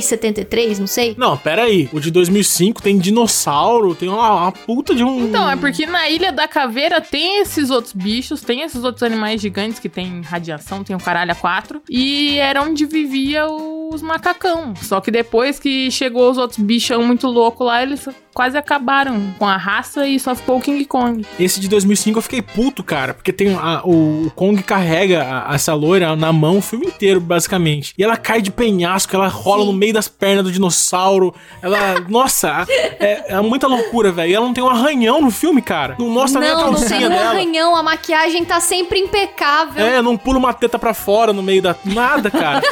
73, 0.00 0.78
não 0.78 0.86
sei. 0.86 1.14
Não, 1.18 1.36
pera 1.36 1.64
aí. 1.64 1.88
O 1.92 2.00
de 2.00 2.10
2005 2.10 2.80
tem 2.82 2.98
dinossauro, 2.98 3.94
tem 3.94 4.08
uma, 4.08 4.30
uma 4.42 4.52
puta 4.52 4.94
de 4.94 5.04
um... 5.04 5.26
Então, 5.28 5.50
é 5.50 5.56
porque 5.56 5.86
na 5.86 6.08
Ilha 6.08 6.32
da 6.32 6.48
Caveira 6.48 7.00
tem 7.00 7.40
esses 7.42 7.70
outros 7.70 7.92
bichos, 7.92 8.40
tem 8.40 8.62
esses 8.62 8.82
outros 8.84 9.02
animais 9.02 9.40
gigantes 9.40 9.78
que 9.78 9.88
tem 9.88 10.22
radiação, 10.22 10.82
tem 10.82 10.96
o 10.96 11.00
caralho 11.00 11.32
a 11.32 11.34
quatro. 11.34 11.82
E 11.88 12.38
era 12.38 12.62
onde 12.62 12.86
vivia 12.86 13.46
os 13.48 14.00
macacão. 14.02 14.72
Só 14.82 15.00
que 15.00 15.10
depois 15.10 15.58
que 15.58 15.90
chegou 15.90 16.30
os 16.30 16.38
outros 16.38 16.58
bichão 16.58 17.02
muito 17.04 17.26
loucos 17.26 17.66
lá, 17.66 17.82
eles 17.82 18.08
quase 18.32 18.56
acabaram 18.56 19.34
com 19.38 19.46
a 19.46 19.56
raça 19.56 20.06
e 20.06 20.18
só 20.18 20.34
ficou 20.34 20.58
o 20.58 20.60
King 20.60 20.84
Kong. 20.84 21.26
Esse 21.38 21.58
de 21.60 21.68
2005 21.68 22.18
eu 22.18 22.22
fiquei 22.22 22.40
puto, 22.40 22.82
cara, 22.84 23.12
porque 23.12 23.32
tem 23.32 23.52
a- 23.54 23.82
o, 23.84 24.26
o 24.26 24.30
Kong 24.30 24.62
carrega 24.62 25.22
a- 25.48 25.54
essa 25.54 25.74
loira 25.74 26.14
na 26.14 26.32
mão 26.32 26.58
o 26.58 26.62
filme 26.62 26.86
inteiro, 26.86 27.20
basicamente. 27.20 27.92
E 27.98 28.04
ela 28.04 28.16
cai 28.16 28.40
de 28.40 28.50
penhasco, 28.52 29.14
ela 29.16 29.26
rola 29.26 29.49
no 29.58 29.72
meio 29.72 29.92
das 29.92 30.08
pernas 30.08 30.44
do 30.44 30.52
dinossauro. 30.52 31.34
Ela, 31.62 32.00
nossa, 32.08 32.64
é, 32.68 33.34
é 33.34 33.40
muita 33.40 33.66
loucura, 33.66 34.10
velho. 34.12 34.30
E 34.30 34.34
ela 34.34 34.46
não 34.46 34.54
tem 34.54 34.62
um 34.64 34.68
arranhão 34.68 35.20
no 35.20 35.30
filme, 35.30 35.60
cara. 35.62 35.96
Não 35.98 36.08
mostra 36.08 36.40
nem 36.40 36.50
a 36.50 36.54
não, 36.54 36.64
não 36.66 36.70
calcinha 36.74 36.98
tem 36.98 37.06
um 37.06 37.10
dela. 37.10 37.30
arranhão, 37.30 37.76
a 37.76 37.82
maquiagem 37.82 38.44
tá 38.44 38.60
sempre 38.60 38.98
impecável. 39.00 39.84
É, 39.84 40.00
não 40.02 40.16
pula 40.16 40.38
uma 40.38 40.52
teta 40.52 40.78
pra 40.78 40.94
fora 40.94 41.32
no 41.32 41.42
meio 41.42 41.62
da. 41.62 41.74
Nada, 41.84 42.30
cara. 42.30 42.62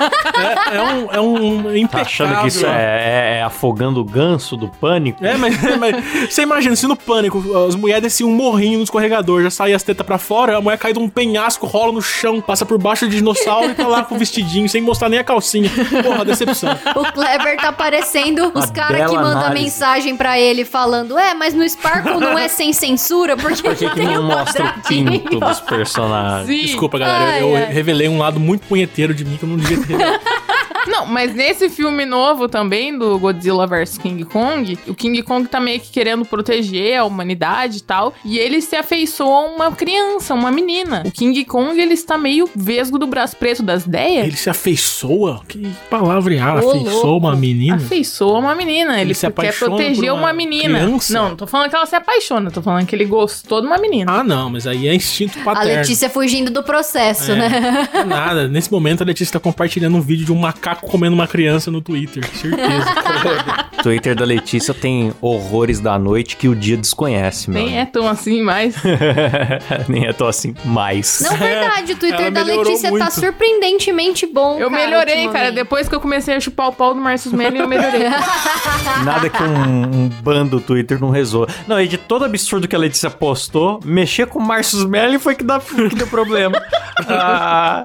é, 0.73 0.77
é 0.77 0.83
um. 0.83 1.13
É 1.13 1.21
um 1.21 1.63
Tá 1.63 1.79
impecável. 1.79 2.07
achando 2.07 2.41
que 2.43 2.49
isso 2.49 2.67
é, 2.67 2.71
é- 2.71 3.39
é 3.39 3.43
afogando 3.43 4.01
o 4.01 4.05
ganso 4.05 4.57
do 4.57 4.69
pânico? 4.69 5.25
É, 5.25 5.37
mas, 5.37 5.55
mas 5.79 6.31
você 6.31 6.43
imagina, 6.43 6.75
se 6.77 6.87
no 6.87 6.97
pânico 6.97 7.43
as 7.67 7.75
mulheres 7.75 8.03
desciam 8.03 8.29
um 8.31 8.35
morrinho 8.35 8.79
no 8.79 8.85
escorregador, 8.85 9.43
já 9.43 9.51
saía 9.51 9.77
as 9.77 9.83
tetas 9.83 10.07
pra 10.07 10.19
fora, 10.19 10.57
a 10.57 10.61
mulher 10.61 10.79
cai 10.79 10.93
de 10.93 10.99
um 10.99 11.09
penhasco, 11.09 11.67
rola 11.67 11.93
no 11.93 12.01
chão, 12.03 12.41
passa 12.41 12.65
por 12.65 12.79
baixo 12.79 13.07
do 13.07 13.11
dinossauro 13.11 13.71
e 13.71 13.75
tá 13.75 13.87
lá 13.87 14.03
com 14.05 14.15
o 14.15 14.19
vestidinho, 14.19 14.69
sem 14.69 14.81
mostrar 14.81 15.09
nem 15.09 15.19
a 15.19 15.25
calcinha. 15.25 15.71
Porra, 16.03 16.25
decepção. 16.25 16.68
O 16.95 17.13
Kleber 17.13 17.57
tá 17.57 17.73
parecendo 17.73 18.53
os 18.55 18.71
caras 18.71 19.11
que 19.11 19.17
mandam 19.17 19.53
mensagem 19.53 20.17
pra 20.17 20.39
ele 20.39 20.65
falando: 20.65 21.19
É, 21.19 21.35
mas 21.35 21.55
no 21.55 21.69
Sparkle 21.69 22.19
não 22.21 22.39
é 22.39 22.49
sem 22.49 22.73
censura, 22.73 23.37
porque 23.37 23.63
Por 23.63 23.77
que, 23.77 23.89
que 23.89 23.95
tem 23.95 24.07
não 24.07 24.23
um 24.23 24.27
mostra 24.27 24.75
o 24.77 24.89
pinto 24.89 25.41
dos 25.41 25.61
personagens? 25.61 26.47
Sim. 26.47 26.67
Desculpa, 26.67 26.99
galera, 26.99 27.39
eu, 27.41 27.55
Ai, 27.57 27.65
eu 27.65 27.69
revelei 27.69 28.09
um 28.09 28.19
lado 28.19 28.39
muito 28.41 28.67
punheteiro 28.67 29.15
de 29.15 29.25
mim 29.25 29.37
que 29.37 29.45
eu 29.45 29.49
não 29.49 29.57
devia 29.57 29.79
ter. 29.87 29.97
Não, 30.99 31.07
mas 31.07 31.35
nesse 31.35 31.69
filme 31.69 32.05
novo 32.05 32.49
também, 32.49 32.97
do 32.97 33.19
Godzilla 33.19 33.67
vs 33.67 33.99
King 33.99 34.25
Kong, 34.25 34.79
o 34.87 34.95
King 34.95 35.23
Kong 35.23 35.49
tá 35.49 35.61
meio 35.61 35.79
que 35.81 35.91
querendo 35.91 36.25
proteger 36.25 36.99
a 36.99 37.05
humanidade 37.05 37.79
e 37.79 37.83
tal, 37.83 38.13
e 38.25 38.39
ele 38.39 38.61
se 38.61 38.75
afeiçoa 38.75 39.29
a 39.45 39.47
uma 39.47 39.73
criança, 39.73 40.35
uma 40.35 40.51
menina. 40.51 41.03
O 41.07 41.11
King 41.13 41.45
Kong, 41.45 41.81
ele 41.81 41.95
está 41.95 42.19
meio 42.19 42.49
vesgo 42.55 42.99
do 42.99 43.07
braço 43.07 43.37
preto 43.37 43.63
das 43.63 43.85
ideias. 43.85 44.27
Ele 44.27 44.37
se 44.37 44.51
afeiçoa? 44.51 45.43
Que 45.47 45.69
palavra 45.89 46.35
é? 46.35 46.39
Louco. 46.61 47.07
uma 47.17 47.37
menina? 47.37 47.77
Afeiçoa 47.77 48.39
uma 48.39 48.55
menina. 48.55 48.95
Ele, 48.95 49.03
Ele 49.11 49.15
se 49.15 49.31
quer 49.31 49.57
proteger 49.59 50.13
uma 50.13 50.19
uma, 50.29 50.33
menina. 50.33 50.81
criança? 50.81 51.13
Não, 51.15 51.29
não 51.31 51.37
tô 51.37 51.47
falando 51.47 51.71
que 51.71 51.77
ela 51.77 51.87
se 51.87 51.95
apaixona, 51.95 52.51
tô 52.51 52.61
falando 52.61 52.87
que 52.87 52.95
ele 52.95 53.05
gostou 53.05 53.61
de 53.61 53.67
uma 53.67 53.79
menina. 53.79 54.11
Ah, 54.13 54.25
não, 54.25 54.51
mas 54.51 54.67
aí 54.67 54.89
é 54.89 54.95
instinto 54.95 55.39
A 55.41 55.45
paterno. 55.45 55.77
Letícia 55.81 56.11
fugindo 56.11 56.51
do 56.51 56.63
processo, 56.63 57.33
É. 57.33 57.37
né? 57.37 57.89
Nada. 58.07 58.49
Nesse 58.49 58.71
momento, 58.73 59.03
a 59.03 59.07
Letícia 59.07 59.35
tá 59.35 59.41
compartilhando 59.41 59.97
um 59.97 60.01
vídeo 60.01 60.27
de 60.27 60.33
um 60.33 60.37
macaco 60.37 60.88
comendo 60.89 61.15
uma 61.15 61.27
criança 61.27 61.71
no 61.71 61.81
Twitter. 61.81 62.25
Certeza. 62.35 63.69
Twitter 63.83 64.15
da 64.15 64.25
Letícia 64.25 64.75
tem 64.75 65.13
horrores 65.21 65.81
da 65.81 65.99
noite 65.99 66.37
que 66.37 66.49
o 66.49 66.55
dia 66.55 66.77
desconhece, 66.77 67.51
meu. 67.51 67.63
Nem 67.63 67.79
é 67.79 67.85
tão 67.85 68.09
assim, 68.09 68.43
mas. 68.43 68.75
Nem 69.89 70.07
é 70.07 70.13
tão 70.13 70.27
assim 70.27 70.55
mais. 70.65 71.21
Não, 71.21 71.37
verdade, 71.37 71.93
o 71.93 71.97
Twitter 71.97 72.21
Ela 72.21 72.31
da 72.31 72.43
Letícia 72.43 72.91
tá 72.91 72.99
muito. 72.99 73.13
surpreendentemente 73.13 74.27
bom. 74.27 74.59
Eu 74.59 74.71
cara, 74.71 74.85
melhorei, 74.85 75.29
cara. 75.29 75.53
Depois 75.53 75.89
que 75.89 75.95
eu 75.95 76.01
comecei 76.01 76.35
a 76.35 76.41
chupar 76.41 76.69
o 76.69 76.73
pau 76.73 76.95
do 76.95 77.01
Marcos 77.01 77.33
Melli, 77.33 77.59
eu 77.59 77.69
melhorei. 77.69 78.09
Nada 79.05 79.29
que 79.29 79.43
um, 79.43 80.05
um 80.05 80.09
ban 80.23 80.47
do 80.47 80.61
Twitter 80.61 81.01
não 81.01 81.11
resolva. 81.11 81.53
Não, 81.67 81.81
e 81.81 81.87
de 81.87 81.99
todo 81.99 82.25
absurdo 82.25 82.67
que 82.67 82.75
a 82.75 82.79
Letícia 82.79 83.11
postou, 83.11 83.81
mexer 83.85 84.27
com 84.27 84.39
o 84.39 84.43
Marcus 84.43 84.85
Merlin 84.85 85.19
foi 85.19 85.35
que, 85.35 85.45
dá, 85.45 85.61
que 85.61 85.95
deu 85.95 86.07
problema. 86.07 86.61
Ah, 87.07 87.85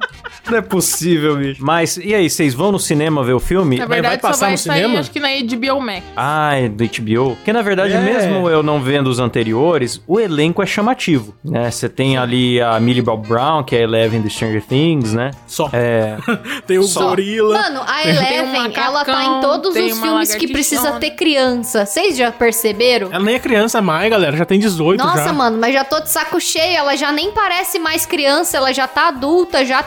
não 0.49 0.57
é 0.57 0.61
possível, 0.61 1.37
bicho. 1.37 1.63
Mas, 1.63 1.97
e 1.97 2.13
aí, 2.13 2.29
vocês 2.29 2.53
vão 2.53 2.71
no 2.71 2.79
cinema 2.79 3.23
ver 3.23 3.33
o 3.33 3.39
filme? 3.39 3.77
Na 3.77 3.85
vai 3.85 4.01
verdade, 4.01 4.21
passar 4.21 4.33
só 4.33 4.39
vai 4.45 4.51
no 4.51 4.57
sair, 4.57 4.81
cinema? 4.81 4.99
acho 4.99 5.11
que 5.11 5.19
na 5.19 5.29
HBO 5.29 5.81
Max. 5.81 6.03
Ah, 6.15 6.55
é 6.55 6.67
do 6.69 6.83
HBO. 6.83 7.35
Porque, 7.35 7.53
na 7.53 7.61
verdade, 7.61 7.93
É. 7.93 7.99
mesmo 8.01 8.49
eu 8.49 8.61
não 8.63 8.81
vendo 8.81 9.07
os 9.07 9.19
anteriores, 9.19 10.01
o 10.07 10.19
elenco 10.19 10.61
é 10.61 10.65
chamativo, 10.65 11.33
né? 11.43 11.69
Você 11.71 11.87
tem 11.89 12.17
ali 12.17 12.61
a 12.61 12.79
Millie 12.79 13.01
Bob 13.01 13.27
Brown, 13.27 13.63
que 13.63 13.75
é 13.75 13.79
a 13.79 13.81
Eleven 13.83 14.21
do 14.21 14.29
Stranger 14.29 14.63
Things, 14.63 15.13
né? 15.13 15.31
Só. 15.47 15.69
É... 15.73 16.17
Tem 16.67 16.77
o 16.77 16.83
Só. 16.83 17.09
gorila. 17.09 17.61
Mano, 17.61 17.81
a 17.81 18.01
Tem 18.01 18.11
um 18.11 18.15
Eleven, 18.15 18.61
macacão, 18.63 18.83
ela 18.83 19.05
tá 19.05 19.23
em 19.25 19.41
todos 19.41 19.73
tem 19.73 19.91
os 19.91 19.99
filmes 19.99 20.35
que 20.35 20.47
precisa 20.47 20.93
ter 20.93 21.11
criança. 21.11 21.85
Vocês 21.85 22.15
já 22.17 22.31
perceberam? 22.31 23.09
Ela 23.11 23.23
nem 23.23 23.35
é 23.35 23.39
criança 23.39 23.81
mais, 23.81 24.09
galera. 24.09 24.35
Já 24.37 24.45
tem 24.45 24.59
18 24.59 25.03
Nossa, 25.03 25.23
já. 25.25 25.33
mano, 25.33 25.57
mas 25.59 25.73
já 25.73 25.83
tô 25.83 25.99
de 25.99 26.09
saco 26.09 26.39
cheio. 26.39 26.77
Ela 26.77 26.95
já 26.95 27.11
nem 27.11 27.31
parece 27.31 27.79
mais 27.79 28.05
criança, 28.05 28.57
ela 28.57 28.73
já 28.73 28.87
tá 28.87 29.07
adulta, 29.09 29.65
já 29.65 29.81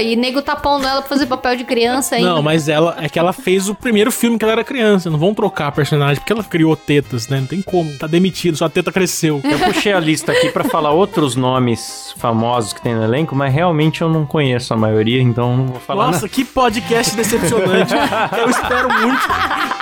e 0.00 0.16
nego 0.16 0.42
tá 0.42 0.56
pondo 0.56 0.86
ela 0.86 1.00
pra 1.00 1.08
fazer 1.08 1.26
papel 1.26 1.56
de 1.56 1.64
criança 1.64 2.16
ainda. 2.16 2.30
Não, 2.30 2.42
mas 2.42 2.68
ela 2.68 2.96
é 2.98 3.08
que 3.08 3.18
ela 3.18 3.32
fez 3.32 3.68
o 3.68 3.74
primeiro 3.74 4.10
filme 4.10 4.38
que 4.38 4.44
ela 4.44 4.52
era 4.52 4.64
criança. 4.64 5.10
Não 5.10 5.18
vão 5.18 5.34
trocar 5.34 5.68
a 5.68 5.72
personagem 5.72 6.16
porque 6.16 6.32
ela 6.32 6.44
criou 6.44 6.76
tetas, 6.76 7.28
né? 7.28 7.40
Não 7.40 7.46
tem 7.46 7.62
como. 7.62 7.96
Tá 7.98 8.06
demitido, 8.06 8.56
sua 8.56 8.68
teta 8.68 8.92
cresceu. 8.92 9.40
Eu 9.42 9.58
puxei 9.58 9.92
a 9.92 10.00
lista 10.00 10.32
aqui 10.32 10.50
pra 10.50 10.64
falar 10.64 10.90
outros 10.90 11.36
nomes 11.36 12.14
famosos 12.16 12.72
que 12.72 12.82
tem 12.82 12.94
no 12.94 13.02
elenco, 13.02 13.34
mas 13.34 13.52
realmente 13.52 14.02
eu 14.02 14.08
não 14.08 14.26
conheço 14.26 14.72
a 14.74 14.76
maioria, 14.76 15.20
então 15.20 15.56
não 15.56 15.66
vou 15.66 15.80
falar 15.80 16.06
Nossa, 16.06 16.28
que 16.28 16.44
podcast 16.44 17.16
decepcionante. 17.16 17.94
Eu 18.38 18.50
espero 18.50 18.88
muito. 18.88 19.28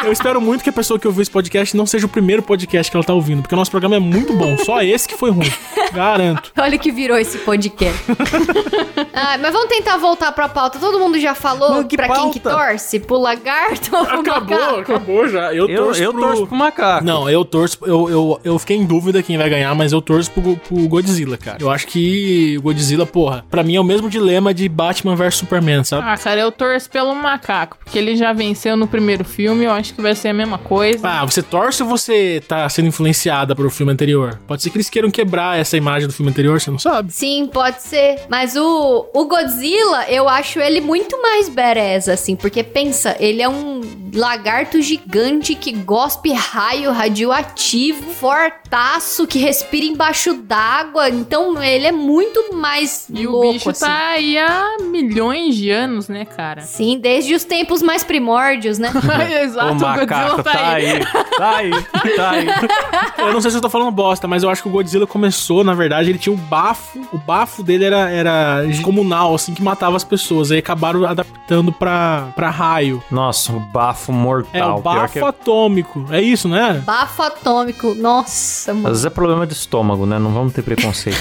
Eu 0.05 0.13
espero 0.13 0.41
muito 0.41 0.63
que 0.63 0.71
a 0.71 0.73
pessoa 0.73 0.99
que 0.99 1.07
ouviu 1.07 1.23
esse 1.23 1.31
podcast 1.31 1.77
não 1.77 1.87
seja 1.87 2.07
o 2.07 2.09
primeiro 2.09 2.43
podcast 2.43 2.91
que 2.91 2.97
ela 2.97 3.05
tá 3.05 3.13
ouvindo, 3.13 3.43
porque 3.43 3.55
o 3.55 3.59
nosso 3.59 3.71
programa 3.71 3.97
é 3.97 4.01
muito 4.01 4.33
bom. 4.35 4.57
Só 4.59 4.83
esse 4.83 5.09
que 5.09 5.17
foi 5.17 5.31
ruim. 5.31 5.53
Garanto. 5.93 6.53
Olha 6.59 6.79
que 6.79 6.93
virou 6.93 7.19
esse 7.19 7.39
podcast. 7.39 8.05
ah, 9.13 9.39
mas 9.39 9.53
vamos 9.53 9.69
tentar 9.69 9.88
voltar 9.97 10.33
pra 10.33 10.49
pauta. 10.49 10.79
Todo 10.79 10.99
mundo 10.99 11.19
já 11.19 11.35
falou 11.35 11.77
Mas 11.77 11.87
que 11.87 11.97
pra 11.97 12.09
quem 12.09 12.31
que 12.31 12.41
pauta? 12.41 12.59
torce? 12.67 13.01
Pro 13.01 13.19
lagarto 13.19 13.97
ou 13.97 14.05
pro 14.07 14.21
Acabou, 14.21 14.59
macaco? 14.59 14.81
acabou 14.81 15.29
já. 15.29 15.55
Eu, 15.55 15.69
Eu, 15.69 15.85
torço 15.85 16.03
eu 16.03 16.13
pro... 16.13 16.21
torço 16.23 16.47
pro 16.47 16.57
macaco. 16.57 17.05
Não, 17.05 17.29
eu 17.31 17.45
torço. 17.45 17.79
Eu, 17.83 18.09
eu, 18.11 18.41
eu 18.45 18.59
fiquei 18.59 18.77
em 18.77 18.85
dúvida 18.85 19.23
quem 19.23 19.39
vai 19.39 19.49
ganhar, 19.49 19.75
mas 19.75 19.93
eu 19.93 20.01
torço 20.03 20.31
pro, 20.31 20.57
pro 20.57 20.89
Godzilla, 20.89 21.37
cara. 21.37 21.59
Eu 21.61 21.71
acho 21.71 21.87
que 21.87 22.57
o 22.59 22.63
Godzilla, 22.63 23.07
porra, 23.07 23.45
pra 23.51 23.63
mim 23.63 23.77
é 23.77 23.81
o 23.81 23.85
mesmo 23.85 24.09
dilema 24.11 24.53
de 24.53 24.69
Batman 24.69 25.15
vs 25.17 25.37
Superman, 25.37 25.85
sabe? 25.85 26.03
Ah, 26.07 26.17
cara, 26.17 26.41
eu 26.41 26.51
torço 26.53 26.91
pelo 26.91 27.15
macaco, 27.15 27.79
porque 27.83 27.99
ele 27.99 28.17
já 28.17 28.33
venceu 28.33 28.77
no 28.77 28.87
primeiro 28.87 29.25
filme, 29.25 29.65
eu 29.65 29.71
acho 29.73 29.95
que 29.95 30.03
vai 30.03 30.15
ser 30.15 30.29
a 30.29 30.35
mesma 30.35 30.59
coisa. 30.59 31.07
Ah, 31.09 31.25
você 31.25 31.43
torce 31.43 31.83
ou 31.83 31.89
você 31.89 32.43
tá 32.47 32.69
sendo 32.69 32.89
influenciada 32.89 33.55
pelo 33.55 33.71
filme 33.71 33.93
anterior? 33.93 34.39
Pode 34.47 34.63
ser 34.63 34.71
que 34.71 34.77
eles 34.77 34.91
queiram 34.91 35.11
quebrar 35.11 35.59
essa 35.59 35.77
imagem 35.77 36.07
do 36.09 36.13
filme 36.13 36.31
anterior, 36.31 36.61
você 36.61 36.71
não 36.71 36.79
sabe. 36.79 37.13
Sim, 37.13 37.49
pode 37.53 37.83
ser. 37.83 38.21
Mas 38.29 38.57
o, 38.57 39.07
o 39.15 39.25
Godzilla, 39.27 39.78
eu 40.09 40.29
acho 40.29 40.61
ele 40.61 40.81
muito 40.81 41.21
mais 41.21 41.49
badass, 41.49 42.09
assim. 42.09 42.35
Porque 42.37 42.63
pensa, 42.63 43.17
ele 43.19 43.43
é 43.43 43.49
um 43.49 43.81
lagarto 44.15 44.81
gigante 44.81 45.55
que 45.55 45.73
gospe 45.73 46.33
raio 46.33 46.91
radioativo, 46.93 48.03
fortaço, 48.15 49.27
que 49.27 49.39
respira 49.39 49.85
embaixo 49.87 50.35
d'água. 50.35 51.09
Então 51.11 51.63
ele 51.63 51.87
é 51.87 51.93
muito 51.93 52.55
mais 52.55 53.07
E 53.13 53.27
louco, 53.27 53.49
o 53.49 53.53
bicho 53.53 53.71
assim. 53.71 53.85
tá 53.85 54.09
aí 54.09 54.39
há 54.39 54.77
milhões 54.81 55.55
de 55.57 55.71
anos, 55.71 56.09
né, 56.09 56.25
cara? 56.25 56.63
Sim, 56.63 56.99
desde 56.99 57.35
os 57.35 57.45
tempos 57.45 57.83
mais 57.83 58.03
primórdios, 58.03 58.79
né? 58.79 58.91
Exato, 59.43 59.73
o 59.73 59.81
macaco 59.81 60.07
Godzilla 60.07 60.43
tá 60.43 60.73
aí. 60.73 61.01
Tá 61.37 61.57
aí, 61.57 61.71
tá 62.17 62.31
aí. 62.31 62.47
Eu 63.19 63.33
não 63.33 63.41
sei 63.41 63.51
se 63.51 63.57
eu 63.57 63.61
tô 63.61 63.69
falando 63.71 63.91
bosta, 63.91 64.27
mas 64.27 64.43
eu 64.43 64.51
acho 64.51 64.63
que 64.63 64.69
o 64.69 64.73
Godzilla 64.73 65.07
começou, 65.07 65.63
na 65.63 65.75
verdade, 65.75 66.11
ele 66.11 66.19
tinha 66.19 66.33
um 66.33 66.37
bafo. 66.37 67.07
O 67.13 67.19
bafo 67.19 67.63
dele 67.63 67.85
era, 67.85 68.11
era 68.11 68.63
comunal, 68.83 69.35
assim, 69.35 69.55
que 69.55 69.63
matava 69.69 69.97
as 69.97 70.05
pessoas. 70.05 70.51
Aí 70.51 70.59
acabaram 70.59 71.05
adaptando 71.07 71.73
pra, 71.73 72.29
pra 72.35 72.51
raio. 72.51 73.03
Nossa, 73.11 73.53
o 73.53 73.61
bafo 73.61 74.13
mortal. 74.13 74.51
É, 74.53 74.65
o 74.65 74.81
Pior 74.81 74.83
bafo 74.83 75.13
que- 75.13 75.19
atômico. 75.25 76.05
É 76.11 76.21
isso, 76.21 76.49
né? 76.49 76.83
Bafo 76.85 77.23
atômico. 77.23 77.95
Nossa, 77.95 78.71
Às 78.73 78.77
mano. 78.77 78.89
vezes 78.89 79.05
é 79.05 79.11
problema 79.11 79.47
de 79.47 79.53
estômago, 79.53 80.07
né? 80.07 80.19
Não 80.19 80.31
vamos 80.33 80.53
ter 80.53 80.63
preconceito. 80.63 81.19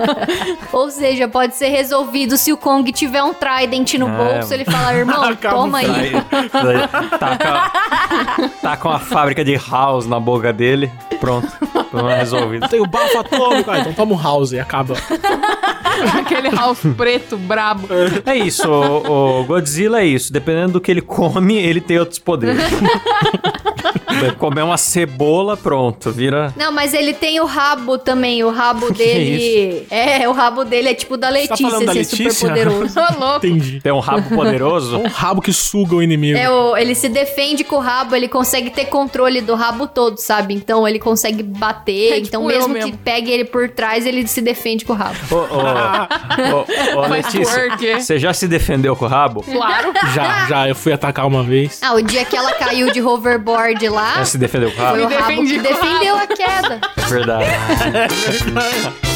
Ou 0.72 0.90
seja, 0.90 1.28
pode 1.28 1.54
ser 1.56 1.68
resolvido 1.68 2.36
se 2.36 2.52
o 2.52 2.56
Kong 2.56 2.90
tiver 2.92 3.22
um 3.22 3.32
trident 3.34 3.94
no 3.94 4.08
É, 4.08 4.16
bolso, 4.16 4.54
ele 4.54 4.64
fala, 4.64 4.94
irmão, 4.94 5.34
toma 5.36 5.78
aí. 5.78 5.86
Aí, 5.90 6.12
daí 6.52 6.88
tá, 7.18 7.36
com 7.38 7.48
a, 7.48 8.48
tá 8.62 8.76
com 8.76 8.88
a 8.88 8.98
fábrica 8.98 9.44
de 9.44 9.56
house 9.56 10.06
na 10.06 10.18
boca 10.20 10.52
dele. 10.52 10.90
Pronto. 11.20 11.48
Problema 11.94 12.18
resolvido. 12.18 12.68
Tem 12.68 12.80
o 12.80 12.86
bafo 12.86 13.18
atômico. 13.18 13.70
Ah, 13.70 13.78
então 13.80 13.92
toma 13.92 14.14
um 14.14 14.22
house 14.22 14.52
e 14.52 14.58
acaba. 14.58 14.94
Aquele 16.18 16.50
house 16.50 16.80
preto, 16.96 17.36
brabo. 17.36 17.88
É 18.26 18.36
isso, 18.36 18.68
o, 18.68 19.40
o 19.40 19.44
Godzilla 19.44 20.00
é 20.00 20.06
isso. 20.06 20.32
Dependendo 20.32 20.74
do 20.74 20.80
que 20.80 20.90
ele 20.90 21.00
come, 21.00 21.56
ele 21.56 21.80
tem 21.80 21.98
outros 21.98 22.18
poderes. 22.18 22.62
Comer 24.38 24.62
uma 24.62 24.76
cebola, 24.76 25.56
pronto, 25.56 26.10
vira. 26.10 26.52
Não, 26.56 26.70
mas 26.72 26.94
ele 26.94 27.12
tem 27.12 27.40
o 27.40 27.44
rabo 27.44 27.98
também. 27.98 28.44
O 28.44 28.50
rabo 28.50 28.90
dele. 28.94 29.86
É, 29.90 30.28
o 30.28 30.32
rabo 30.32 30.64
dele 30.64 30.90
é 30.90 30.94
tipo 30.94 31.16
da 31.16 31.28
tá 31.28 31.32
Letícia, 31.32 31.70
da 31.70 31.76
assim, 31.76 31.86
Letícia? 31.86 32.30
super 32.30 32.48
poderoso. 32.48 33.00
Ô, 33.00 33.18
louco. 33.18 33.46
Entendi. 33.46 33.80
Tem 33.80 33.92
um 33.92 33.98
rabo 34.00 34.34
poderoso. 34.34 34.98
Um 34.98 35.08
rabo 35.08 35.40
que 35.40 35.52
suga 35.52 35.96
o 35.96 36.02
inimigo. 36.02 36.38
É, 36.38 36.50
o, 36.50 36.76
ele 36.76 36.94
se 36.94 37.08
defende 37.08 37.64
com 37.64 37.76
o 37.76 37.80
rabo, 37.80 38.14
ele 38.14 38.28
consegue 38.28 38.70
ter 38.70 38.86
controle 38.86 39.40
do 39.40 39.54
rabo 39.54 39.86
todo, 39.86 40.18
sabe? 40.18 40.54
Então 40.54 40.86
ele 40.86 40.98
consegue 40.98 41.42
bater. 41.42 41.83
É 42.14 42.14
tipo 42.20 42.26
então, 42.28 42.44
mesmo, 42.44 42.68
mesmo. 42.68 42.90
que 42.90 42.96
pegue 42.98 43.30
ele 43.30 43.44
por 43.44 43.68
trás, 43.68 44.06
ele 44.06 44.26
se 44.26 44.40
defende 44.40 44.84
com 44.84 44.92
o 44.92 44.96
rabo. 44.96 45.14
Ô, 45.30 45.36
ô, 46.96 47.00
ô, 47.00 47.06
Letícia, 47.06 47.68
você 47.98 48.18
já 48.18 48.32
se 48.32 48.46
defendeu 48.48 48.94
com 48.96 49.04
o 49.04 49.08
rabo? 49.08 49.42
Claro. 49.42 49.92
Já, 50.14 50.46
já. 50.48 50.68
Eu 50.68 50.74
fui 50.74 50.92
atacar 50.92 51.26
uma 51.26 51.42
vez. 51.42 51.80
Ah, 51.82 51.94
o 51.94 52.02
dia 52.02 52.24
que 52.24 52.36
ela 52.36 52.52
caiu 52.54 52.90
de 52.92 53.00
hoverboard 53.02 53.88
lá, 53.88 54.14
Já 54.16 54.24
se 54.24 54.38
defendeu 54.38 54.70
com 54.72 54.82
o 54.82 54.86
foi 54.86 55.02
rabo? 55.02 55.04
o 55.04 55.08
Me 55.08 55.14
rabo 55.14 55.46
que 55.46 55.58
o 55.58 55.62
defendeu 55.62 56.16
a 56.16 56.26
queda. 56.26 56.80
É 56.96 57.06
verdade. 57.06 57.46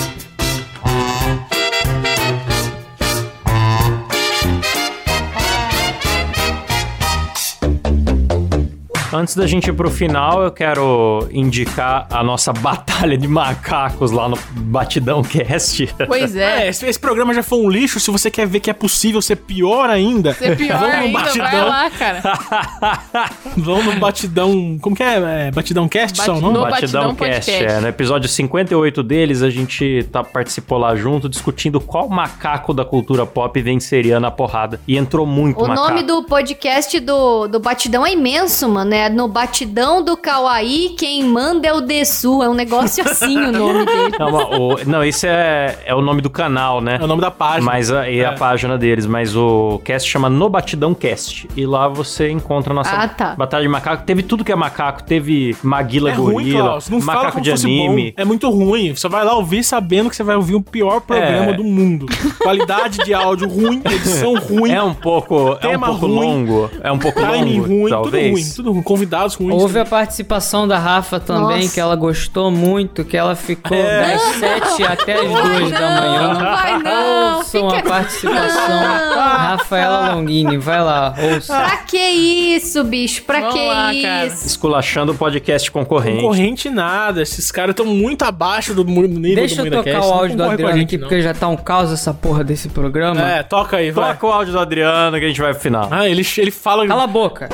Antes 9.12 9.34
da 9.34 9.46
gente 9.46 9.68
ir 9.68 9.72
pro 9.72 9.90
final, 9.90 10.42
eu 10.42 10.50
quero 10.50 11.26
indicar 11.32 12.06
a 12.10 12.22
nossa 12.22 12.52
batalha 12.60 13.16
de 13.16 13.26
macacos 13.26 14.10
lá 14.10 14.28
no 14.28 14.38
Batidão 14.52 15.22
Cast. 15.22 15.88
Pois 16.06 16.36
é. 16.36 16.66
É, 16.66 16.68
esse, 16.68 16.84
esse 16.86 16.98
programa 16.98 17.32
já 17.32 17.42
foi 17.42 17.58
um 17.58 17.70
lixo. 17.70 17.98
Se 18.00 18.10
você 18.10 18.30
quer 18.30 18.46
ver 18.46 18.60
que 18.60 18.68
é 18.68 18.72
possível 18.74 19.22
ser 19.22 19.36
pior 19.36 19.88
ainda, 19.88 20.34
Ser 20.34 20.56
pior 20.56 20.78
vamos 20.78 20.94
no 20.96 21.00
ainda, 21.02 21.18
vai 21.18 21.24
batidão. 21.24 21.68
lá, 21.68 21.90
cara. 21.90 22.22
Vamos 23.56 23.94
no 23.94 24.00
batidão. 24.00 24.78
Como 24.80 24.94
que 24.94 25.02
é? 25.02 25.46
é 25.46 25.50
batidão 25.50 25.88
Cast, 25.88 26.16
só 26.18 26.32
o 26.32 26.34
Bati- 26.34 26.42
nome? 26.42 26.54
no- 26.58 26.60
Batidão, 26.68 27.02
Batidão 27.14 27.14
Cast. 27.30 27.50
É, 27.50 27.80
no 27.80 27.88
episódio 27.88 28.28
58 28.28 29.02
deles, 29.02 29.42
a 29.42 29.50
gente 29.50 30.06
tá, 30.12 30.22
participou 30.22 30.78
lá 30.78 30.94
junto, 30.96 31.28
discutindo 31.28 31.80
qual 31.80 32.08
macaco 32.08 32.72
da 32.74 32.84
cultura 32.84 33.24
pop 33.26 33.60
venceria 33.60 34.20
na 34.20 34.30
porrada. 34.30 34.80
E 34.86 34.96
entrou 34.96 35.26
muito 35.26 35.62
O 35.64 35.68
macaco. 35.68 35.88
nome 35.88 36.02
do 36.02 36.22
podcast 36.24 36.98
do, 37.00 37.46
do 37.48 37.58
Batidão 37.60 38.04
é 38.06 38.12
imenso, 38.12 38.68
mano. 38.68 38.92
Né? 38.98 39.08
No 39.08 39.28
batidão 39.28 40.02
do 40.02 40.16
Kawaii, 40.16 40.90
quem 40.98 41.22
manda 41.24 41.66
é 41.68 41.72
o 41.72 41.80
Dessu. 41.80 42.42
É 42.42 42.48
um 42.48 42.54
negócio 42.54 43.04
assim 43.08 43.36
o 43.38 43.52
nome 43.52 43.84
dele. 43.86 44.08
Não, 44.18 44.60
o- 44.60 44.78
não, 44.84 45.04
esse 45.04 45.26
é, 45.26 45.78
é 45.86 45.94
o 45.94 46.00
nome 46.00 46.20
do 46.20 46.28
canal, 46.30 46.80
né? 46.80 46.98
É 47.00 47.04
o 47.04 47.06
nome 47.06 47.20
da 47.22 47.30
página. 47.30 47.64
Mas 47.64 47.90
a, 47.92 48.08
e 48.10 48.24
a 48.24 48.30
É. 48.32 48.36
página 48.36 48.76
deles, 48.76 49.06
mas 49.06 49.36
o 49.36 49.80
cast 49.84 50.08
chama 50.08 50.28
No 50.28 50.48
Batidão 50.48 50.92
Cast. 50.94 51.48
E 51.56 51.64
lá 51.66 51.86
você 51.88 52.30
encontra 52.30 52.72
a 52.72 52.74
nossa 52.74 52.90
Ah, 52.90 53.06
tá. 53.08 53.34
Batalha 53.36 53.62
de 53.62 53.68
Macaco. 53.68 54.04
Teve 54.04 54.22
tudo 54.22 54.44
que 54.44 54.50
é 54.52 54.56
macaco, 54.56 55.02
teve 55.04 55.56
Maguila 55.62 56.10
É 56.10 56.14
Gorila, 56.14 56.78
macaco 57.02 57.40
de 57.40 57.52
anime. 57.52 58.12
bom. 58.16 58.22
É 58.22 58.24
muito 58.24 58.50
ruim. 58.50 58.94
Você 58.94 59.08
vai 59.08 59.24
lá 59.24 59.34
ouvir 59.34 59.62
sabendo 59.62 60.10
que 60.10 60.16
você 60.16 60.22
vai 60.24 60.36
ouvir 60.36 60.54
o 60.56 60.62
pior 60.62 61.00
programa 61.00 61.52
É. 61.52 61.54
do 61.54 61.64
mundo. 61.64 62.06
Qualidade 62.42 62.98
de 63.04 63.14
áudio 63.14 63.48
ruim, 63.48 63.80
edição 63.84 64.34
ruim, 64.40 64.70
É 64.72 64.82
um 64.82 64.94
pouco, 64.94 65.56
é 65.60 65.76
um 65.76 65.80
pouco 65.80 66.06
ruim. 66.06 66.14
longo. 66.14 66.70
É 66.82 66.90
um 66.92 66.98
pouco 66.98 67.20
longo, 67.20 67.66
ruim, 67.66 67.88
talvez. 67.88 68.24
tudo 68.24 68.32
ruim. 68.32 68.44
Tudo 68.56 68.72
ruim. 68.72 68.82
Convidados 68.88 69.34
ruins. 69.34 69.52
Houve 69.60 69.80
a 69.80 69.84
participação 69.84 70.66
da 70.66 70.78
Rafa 70.78 71.20
também, 71.20 71.58
Nossa. 71.64 71.74
que 71.74 71.78
ela 71.78 71.94
gostou 71.94 72.50
muito, 72.50 73.04
que 73.04 73.18
ela 73.18 73.36
ficou 73.36 73.76
É. 73.76 74.12
das 74.12 74.22
7 74.22 74.82
até 74.82 75.12
as 75.12 75.28
2 75.30 75.70
da 75.72 75.80
manhã. 75.90 76.32
não 76.32 76.40
vai 76.40 76.78
não. 76.78 77.36
Ouçam 77.36 77.68
a 77.68 77.82
participação 77.82 78.78
Rafaela 79.18 80.14
Longini, 80.14 80.56
vai 80.56 80.82
lá, 80.82 81.14
ouça. 81.34 81.54
Pra 81.54 81.76
que 81.78 81.98
isso, 81.98 82.82
bicho? 82.84 83.24
Pra 83.24 83.40
Vamos 83.40 83.54
que 83.54 83.66
lá, 83.66 83.92
cara. 84.02 84.26
isso? 84.26 84.46
Esculachando 84.46 85.12
o 85.12 85.14
podcast 85.14 85.70
concorrente. 85.70 86.22
Concorrente 86.22 86.70
nada. 86.70 87.20
Esses 87.20 87.52
caras 87.52 87.72
estão 87.72 87.84
muito 87.84 88.22
abaixo 88.24 88.72
do 88.72 88.84
nível 88.84 89.34
Deixa 89.34 89.56
do 89.56 89.68
eu 89.68 89.70
Muida 89.70 89.76
tocar 89.84 90.06
o 90.06 90.12
áudio 90.14 90.36
do 90.38 90.44
Adriano 90.44 90.76
gente, 90.78 90.86
aqui, 90.86 90.96
não. 90.96 91.08
porque 91.08 91.20
já 91.22 91.34
tá 91.34 91.46
um 91.48 91.56
caos 91.56 91.92
essa 91.92 92.14
porra 92.14 92.42
desse 92.42 92.70
programa. 92.70 93.20
É, 93.20 93.42
toca 93.42 93.76
aí, 93.76 93.90
vai. 93.90 94.14
Toca 94.14 94.26
o 94.26 94.32
áudio 94.32 94.54
do 94.54 94.58
Adriano 94.58 95.18
que 95.18 95.24
a 95.26 95.28
gente 95.28 95.40
vai 95.42 95.52
pro 95.52 95.60
final. 95.60 95.88
Ah, 95.90 96.08
ele, 96.08 96.26
ele 96.38 96.50
fala... 96.50 96.86
Cala 96.86 97.04
a 97.04 97.06
boca. 97.06 97.50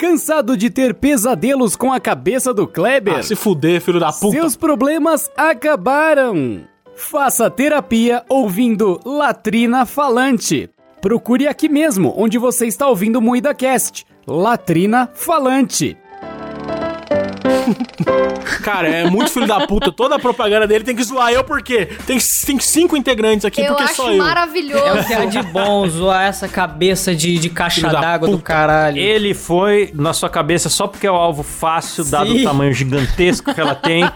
Cansado 0.00 0.56
de 0.56 0.70
ter 0.70 0.94
pesadelos 0.94 1.76
com 1.76 1.92
a 1.92 2.00
cabeça 2.00 2.54
do 2.54 2.66
Kleber? 2.66 3.18
Ah, 3.18 3.22
se 3.22 3.36
fuder, 3.36 3.82
filho 3.82 4.00
da 4.00 4.10
puta. 4.10 4.32
Seus 4.34 4.56
problemas 4.56 5.30
acabaram. 5.36 6.62
Faça 6.96 7.50
terapia 7.50 8.24
ouvindo 8.26 8.98
Latrina 9.04 9.84
Falante. 9.84 10.70
Procure 11.02 11.46
aqui 11.46 11.68
mesmo, 11.68 12.14
onde 12.16 12.38
você 12.38 12.66
está 12.66 12.88
ouvindo 12.88 13.16
o 13.16 13.20
Moída 13.20 13.52
Cast. 13.52 14.06
Latrina 14.26 15.06
Falante. 15.12 15.98
Cara, 18.62 18.88
é 18.88 19.08
muito 19.10 19.30
filho 19.30 19.46
da 19.46 19.66
puta. 19.66 19.90
Toda 19.92 20.16
a 20.16 20.18
propaganda 20.18 20.66
dele 20.66 20.84
tem 20.84 20.94
que 20.94 21.02
zoar 21.02 21.32
eu, 21.32 21.42
por 21.44 21.62
quê? 21.62 21.86
Tem, 22.06 22.18
tem 22.46 22.58
cinco 22.58 22.96
integrantes 22.96 23.44
aqui, 23.44 23.60
Eu 23.60 23.68
porque 23.68 23.82
acho 23.84 23.94
só 23.94 24.10
eu. 24.12 24.18
maravilhoso. 24.18 24.84
É 24.84 25.00
o 25.00 25.04
que 25.04 25.14
há 25.14 25.24
de 25.24 25.42
bom 25.42 25.86
zoar 25.88 26.24
essa 26.26 26.48
cabeça 26.48 27.14
de, 27.14 27.38
de 27.38 27.48
caixa 27.50 27.88
d'água 27.88 28.28
do 28.28 28.38
caralho. 28.38 28.98
Ele 28.98 29.34
foi 29.34 29.90
na 29.94 30.12
sua 30.12 30.28
cabeça 30.28 30.68
só 30.68 30.86
porque 30.86 31.06
é 31.06 31.10
o 31.10 31.14
alvo 31.14 31.42
fácil, 31.42 32.04
dado 32.04 32.30
Sim. 32.30 32.40
o 32.42 32.44
tamanho 32.44 32.72
gigantesco 32.72 33.52
que 33.54 33.60
ela 33.60 33.74
tem. 33.74 34.04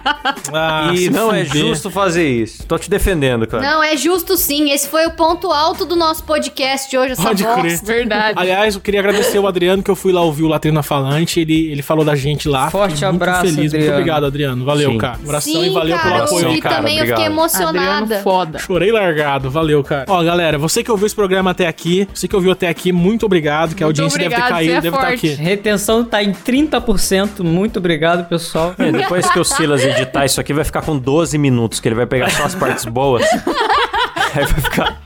Ah, 0.52 0.90
e 0.94 1.08
não 1.10 1.32
é 1.34 1.44
fuder. 1.44 1.62
justo 1.62 1.90
fazer 1.90 2.28
isso. 2.28 2.64
Tô 2.66 2.78
te 2.78 2.88
defendendo, 2.88 3.46
cara. 3.46 3.62
Não, 3.62 3.82
é 3.82 3.96
justo 3.96 4.36
sim. 4.36 4.70
Esse 4.70 4.88
foi 4.88 5.06
o 5.06 5.10
ponto 5.12 5.50
alto 5.50 5.84
do 5.84 5.96
nosso 5.96 6.22
podcast 6.24 6.96
hoje, 6.96 7.12
essa 7.12 7.22
Pode 7.22 7.42
bosta. 7.42 7.60
crer. 7.60 7.80
Verdade. 7.82 8.38
Aliás, 8.38 8.74
eu 8.74 8.80
queria 8.80 9.00
agradecer 9.00 9.38
o 9.38 9.46
Adriano, 9.46 9.82
que 9.82 9.90
eu 9.90 9.96
fui 9.96 10.12
lá 10.12 10.22
ouvir 10.22 10.42
o 10.44 10.48
Latrina 10.48 10.82
Falante. 10.82 11.40
Ele, 11.40 11.70
ele 11.70 11.82
falou 11.82 12.04
da 12.04 12.14
gente 12.14 12.48
lá. 12.48 12.70
Forte 12.70 12.92
muito 13.04 13.04
abraço, 13.22 13.43
feliz. 13.46 13.56
Muito 13.56 13.74
Adriano. 13.76 13.92
obrigado, 13.98 14.26
Adriano. 14.26 14.64
Valeu, 14.64 14.90
Sim. 14.90 14.98
cara. 14.98 15.18
Abração 15.22 15.52
Sim, 15.52 15.66
e 15.66 15.70
valeu 15.70 15.96
cara, 15.96 16.10
pelo 16.10 16.24
apoio. 16.24 16.60
cara, 16.60 16.76
também, 16.76 16.94
eu 16.94 17.00
fiquei 17.00 17.12
obrigado. 17.14 17.32
emocionada. 17.32 17.98
Adriano 18.04 18.22
foda. 18.22 18.58
Chorei 18.58 18.92
largado, 18.92 19.50
valeu, 19.50 19.82
cara. 19.84 20.04
Ó, 20.08 20.22
galera, 20.22 20.58
você 20.58 20.82
que 20.82 20.90
ouviu 20.90 21.06
esse 21.06 21.14
programa 21.14 21.50
até 21.50 21.66
aqui, 21.66 22.08
você 22.12 22.26
que 22.28 22.34
ouviu 22.36 22.52
até 22.52 22.68
aqui, 22.68 22.92
muito 22.92 23.26
obrigado, 23.26 23.74
que 23.74 23.82
a 23.82 23.86
Muito 23.86 24.00
audiência 24.00 24.18
deve 24.18 24.34
ter 24.34 24.40
obrigado, 24.40 24.58
caído, 24.58 24.72
é 24.72 24.80
deve 24.80 24.88
estar 24.96 25.08
forte. 25.08 25.26
aqui. 25.26 25.42
Retenção 25.42 26.04
tá 26.04 26.22
em 26.22 26.32
30%. 26.32 27.40
Muito 27.42 27.78
obrigado, 27.78 28.28
pessoal. 28.28 28.74
É, 28.78 28.90
depois 28.92 29.30
que 29.30 29.38
o 29.38 29.44
Silas 29.44 29.82
editar 29.84 30.24
isso 30.24 30.40
aqui, 30.40 30.52
vai 30.52 30.64
ficar 30.64 30.82
com 30.82 30.96
12 30.96 31.36
minutos, 31.38 31.80
que 31.80 31.88
ele 31.88 31.94
vai 31.94 32.06
pegar 32.06 32.30
só 32.30 32.44
as 32.44 32.54
partes 32.54 32.84
boas. 32.84 33.24
Aí 34.36 34.44
vai 34.44 34.60
ficar 34.60 35.00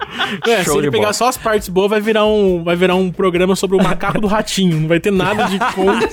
É, 0.46 0.64
se 0.64 0.70
ele 0.70 0.82
de 0.82 0.90
pegar 0.90 1.02
bola. 1.04 1.12
só 1.12 1.28
as 1.28 1.36
partes 1.36 1.68
boas, 1.68 1.90
vai 1.90 2.00
virar 2.00 2.24
um, 2.24 2.62
vai 2.64 2.74
virar 2.76 2.94
um 2.94 3.10
programa 3.10 3.54
sobre 3.54 3.76
o 3.76 3.82
macaco 3.82 4.20
do 4.20 4.26
ratinho. 4.26 4.80
Não 4.80 4.88
vai 4.88 4.98
ter 5.00 5.10
nada 5.10 5.44
de 5.44 5.58
conto. 5.74 6.08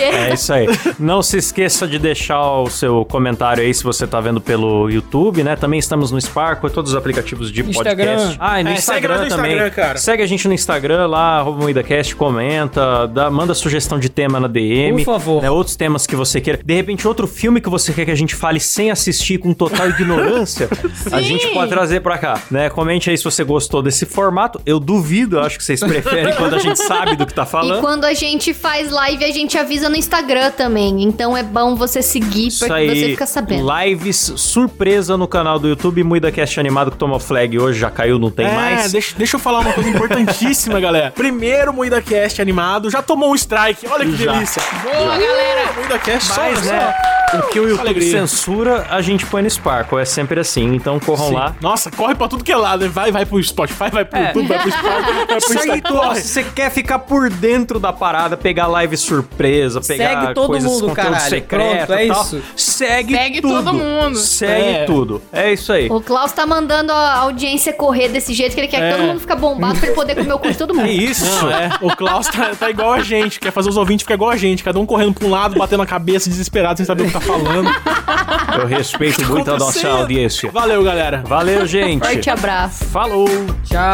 É 0.00 0.34
isso 0.34 0.52
aí. 0.52 0.66
Não 0.98 1.22
se 1.22 1.38
esqueça 1.38 1.86
de 1.86 1.98
deixar 1.98 2.40
o 2.60 2.68
seu 2.70 3.04
comentário 3.04 3.62
aí 3.62 3.72
se 3.72 3.82
você 3.84 4.06
tá 4.06 4.20
vendo 4.20 4.40
pelo 4.40 4.88
YouTube, 4.90 5.42
né? 5.42 5.56
Também 5.56 5.78
estamos 5.78 6.10
no 6.10 6.20
Sparkle, 6.20 6.70
todos 6.70 6.92
os 6.92 6.96
aplicativos 6.96 7.50
de 7.52 7.62
Instagram. 7.62 8.04
podcast. 8.16 8.36
Ah, 8.40 8.60
e 8.60 8.64
no 8.64 8.70
É, 8.70 8.76
segue 8.76 9.08
nós 9.08 9.18
Instagram 9.18 9.24
no 9.24 9.28
também. 9.36 9.52
Instagram, 9.52 9.74
cara. 9.74 9.98
Segue 9.98 10.22
a 10.22 10.26
gente 10.26 10.48
no 10.48 10.54
Instagram 10.54 11.06
lá, 11.06 11.38
arroba 11.40 11.62
MoídaCast, 11.62 12.16
comenta, 12.16 13.06
dá, 13.08 13.30
manda 13.30 13.54
sugestão 13.54 13.98
de 13.98 14.08
tema 14.08 14.40
na 14.40 14.48
DM. 14.48 15.04
Por 15.04 15.12
favor. 15.12 15.42
Né, 15.42 15.50
outros 15.50 15.76
temas 15.76 16.06
que 16.06 16.16
você 16.16 16.40
queira. 16.40 16.60
De 16.64 16.74
repente, 16.74 17.06
outro 17.06 17.26
filme 17.26 17.60
que 17.60 17.68
você 17.68 17.92
quer 17.92 18.04
que 18.04 18.10
a 18.10 18.14
gente 18.16 18.34
fale 18.34 18.60
sem 18.60 18.90
assistir, 18.90 19.38
com 19.38 19.52
total 19.52 19.88
ignorância, 19.90 20.68
a 21.10 21.20
gente 21.20 21.46
pode 21.48 21.73
trazer 21.74 22.00
pra 22.00 22.16
cá, 22.18 22.40
né? 22.50 22.70
Comente 22.70 23.10
aí 23.10 23.18
se 23.18 23.24
você 23.24 23.42
gostou 23.44 23.82
desse 23.82 24.06
formato. 24.06 24.60
Eu 24.64 24.78
duvido, 24.80 25.36
eu 25.36 25.42
acho 25.42 25.58
que 25.58 25.64
vocês 25.64 25.80
preferem 25.80 26.34
quando 26.38 26.54
a 26.54 26.58
gente 26.58 26.78
sabe 26.78 27.16
do 27.16 27.26
que 27.26 27.34
tá 27.34 27.42
E 27.42 27.46
falando. 27.46 27.80
quando 27.80 28.04
a 28.04 28.14
gente 28.14 28.54
faz 28.54 28.90
live, 28.90 29.24
a 29.24 29.32
gente 29.32 29.58
avisa 29.58 29.88
no 29.88 29.96
Instagram 29.96 30.50
também. 30.52 31.02
Então 31.02 31.36
é 31.36 31.42
bom 31.42 31.74
você 31.74 32.02
seguir 32.02 32.48
Isso 32.48 32.66
pra 32.66 32.76
aí, 32.76 32.88
você 32.88 33.08
ficar 33.10 33.26
sabendo. 33.26 33.66
lives 33.80 34.32
surpresa 34.36 35.16
no 35.16 35.26
canal 35.26 35.58
do 35.58 35.68
YouTube, 35.68 36.02
MuidaCast 36.04 36.58
animado 36.60 36.90
que 36.90 36.96
tomou 36.96 37.18
flag 37.18 37.58
hoje, 37.58 37.78
já 37.80 37.90
caiu, 37.90 38.18
não 38.18 38.30
tem 38.30 38.46
é, 38.46 38.52
mais. 38.54 38.92
Deixa, 38.92 39.14
deixa 39.16 39.36
eu 39.36 39.40
falar 39.40 39.60
uma 39.60 39.72
coisa 39.72 39.88
importantíssima, 39.88 40.78
galera. 40.80 41.10
Primeiro 41.16 41.72
MoídaCast 41.72 42.40
animado, 42.40 42.90
já 42.90 43.02
tomou 43.02 43.30
um 43.32 43.34
strike. 43.34 43.86
Olha 43.88 44.04
que 44.04 44.16
Já. 44.16 44.32
delícia. 44.32 44.62
Boa, 44.82 44.94
galera. 45.18 45.72
MoídaCast 45.76 46.32
só, 46.32 46.42
Mas, 46.42 46.58
só. 46.60 46.72
né, 46.72 46.94
o 47.34 47.42
que 47.48 47.58
o 47.58 47.68
YouTube 47.68 47.80
Alegria. 47.80 48.10
censura, 48.20 48.86
a 48.90 49.00
gente 49.02 49.26
põe 49.26 49.42
no 49.42 49.50
Sparkle, 49.50 49.98
é 50.00 50.04
sempre 50.04 50.38
assim, 50.40 50.74
então 50.74 51.00
corram 51.00 51.28
Sim. 51.28 51.34
lá. 51.34 51.54
Nossa, 51.64 51.90
corre 51.90 52.14
pra 52.14 52.28
tudo 52.28 52.44
que 52.44 52.52
é 52.52 52.56
lado. 52.56 52.88
Vai, 52.90 53.10
vai 53.10 53.24
pro 53.24 53.42
Spotify, 53.42 53.90
vai 53.90 54.04
pro 54.04 54.18
É. 54.18 54.26
YouTube, 54.26 54.46
vai 54.48 54.58
pro 54.60 54.70
Spotify, 54.70 55.14
vai 55.14 55.26
pro 55.26 55.40
Segue 55.40 55.54
Instagram. 55.58 55.80
tudo. 55.80 56.00
Corre. 56.00 56.20
Se 56.20 56.28
você 56.28 56.44
quer 56.44 56.70
ficar 56.70 56.98
por 56.98 57.30
dentro 57.30 57.80
da 57.80 57.90
parada, 57.92 58.36
pegar 58.36 58.66
live 58.66 58.96
surpresa, 58.98 59.80
pegar 59.80 60.20
Segue 60.20 60.34
todo 60.34 60.46
coisas, 60.48 60.70
mundo, 60.70 60.80
conteúdo 60.88 60.94
caralho. 60.96 61.30
secreto 61.30 61.86
Pronto, 61.86 61.92
é 61.98 62.06
tal, 62.08 62.22
isso. 62.22 62.42
Segue, 62.74 63.14
Segue 63.14 63.40
tudo. 63.40 63.54
todo 63.54 63.72
mundo. 63.74 64.16
Segue 64.16 64.68
É. 64.68 64.84
tudo. 64.84 65.22
É 65.32 65.52
isso 65.52 65.72
aí. 65.72 65.88
O 65.90 66.00
Klaus 66.00 66.32
tá 66.32 66.46
mandando 66.46 66.92
a 66.92 67.14
audiência 67.18 67.72
correr 67.72 68.08
desse 68.08 68.32
jeito 68.34 68.54
que 68.54 68.60
ele 68.60 68.68
quer 68.68 68.78
que 68.78 68.82
É. 68.84 68.92
todo 68.96 69.06
mundo 69.06 69.20
fique 69.20 69.34
bombado 69.36 69.78
pra 69.78 69.86
ele 69.88 69.94
poder 69.96 70.14
comer 70.16 70.32
o 70.32 70.38
cu 70.38 70.48
de 70.50 70.56
todo 70.58 70.74
mundo. 70.74 70.86
É 70.86 70.90
isso. 70.92 71.24
Não, 71.42 71.50
é. 71.50 71.70
O 71.80 71.94
Klaus 71.96 72.26
tá, 72.28 72.52
tá 72.58 72.70
igual 72.70 72.92
a 72.92 73.00
gente, 73.00 73.38
quer 73.40 73.50
fazer 73.52 73.68
os 73.68 73.76
ouvintes 73.76 74.02
ficar 74.04 74.14
igual 74.14 74.30
a 74.30 74.36
gente, 74.36 74.62
cada 74.64 74.78
um 74.78 74.86
correndo 74.86 75.14
pra 75.14 75.26
um 75.26 75.30
lado, 75.30 75.56
batendo 75.58 75.82
a 75.82 75.86
cabeça, 75.86 76.28
desesperado, 76.28 76.76
sem 76.78 76.86
saber 76.86 77.02
o 77.04 77.06
que 77.06 77.12
tá 77.12 77.20
falando. 77.20 77.68
Eu 78.58 78.66
respeito 78.66 79.24
muito 79.26 79.50
a 79.52 79.56
nossa 79.58 79.88
audiência. 79.88 80.50
Valeu, 80.52 80.82
galera. 80.84 81.22
Valeu, 81.26 81.66
gente. 81.66 82.04
Forte 82.04 82.30
abraço. 82.30 82.84
Falou. 82.86 83.28
Tchau. 83.64 83.84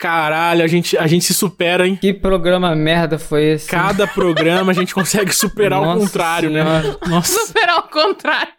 Caralho, 0.00 0.64
a 0.64 0.66
gente, 0.66 0.96
a 0.96 1.06
gente 1.06 1.26
se 1.26 1.34
supera, 1.34 1.86
hein? 1.86 1.94
Que 1.94 2.14
programa 2.14 2.74
merda 2.74 3.18
foi 3.18 3.44
esse? 3.44 3.68
Cada 3.68 4.06
programa 4.06 4.72
a 4.72 4.74
gente 4.74 4.94
consegue 4.94 5.30
superar 5.36 5.82
o 5.82 5.98
contrário, 5.98 6.48
né? 6.48 6.64
Senhora. 6.64 6.98
Nossa. 7.06 7.46
Superar 7.46 7.78
o 7.80 7.82
contrário. 7.82 8.52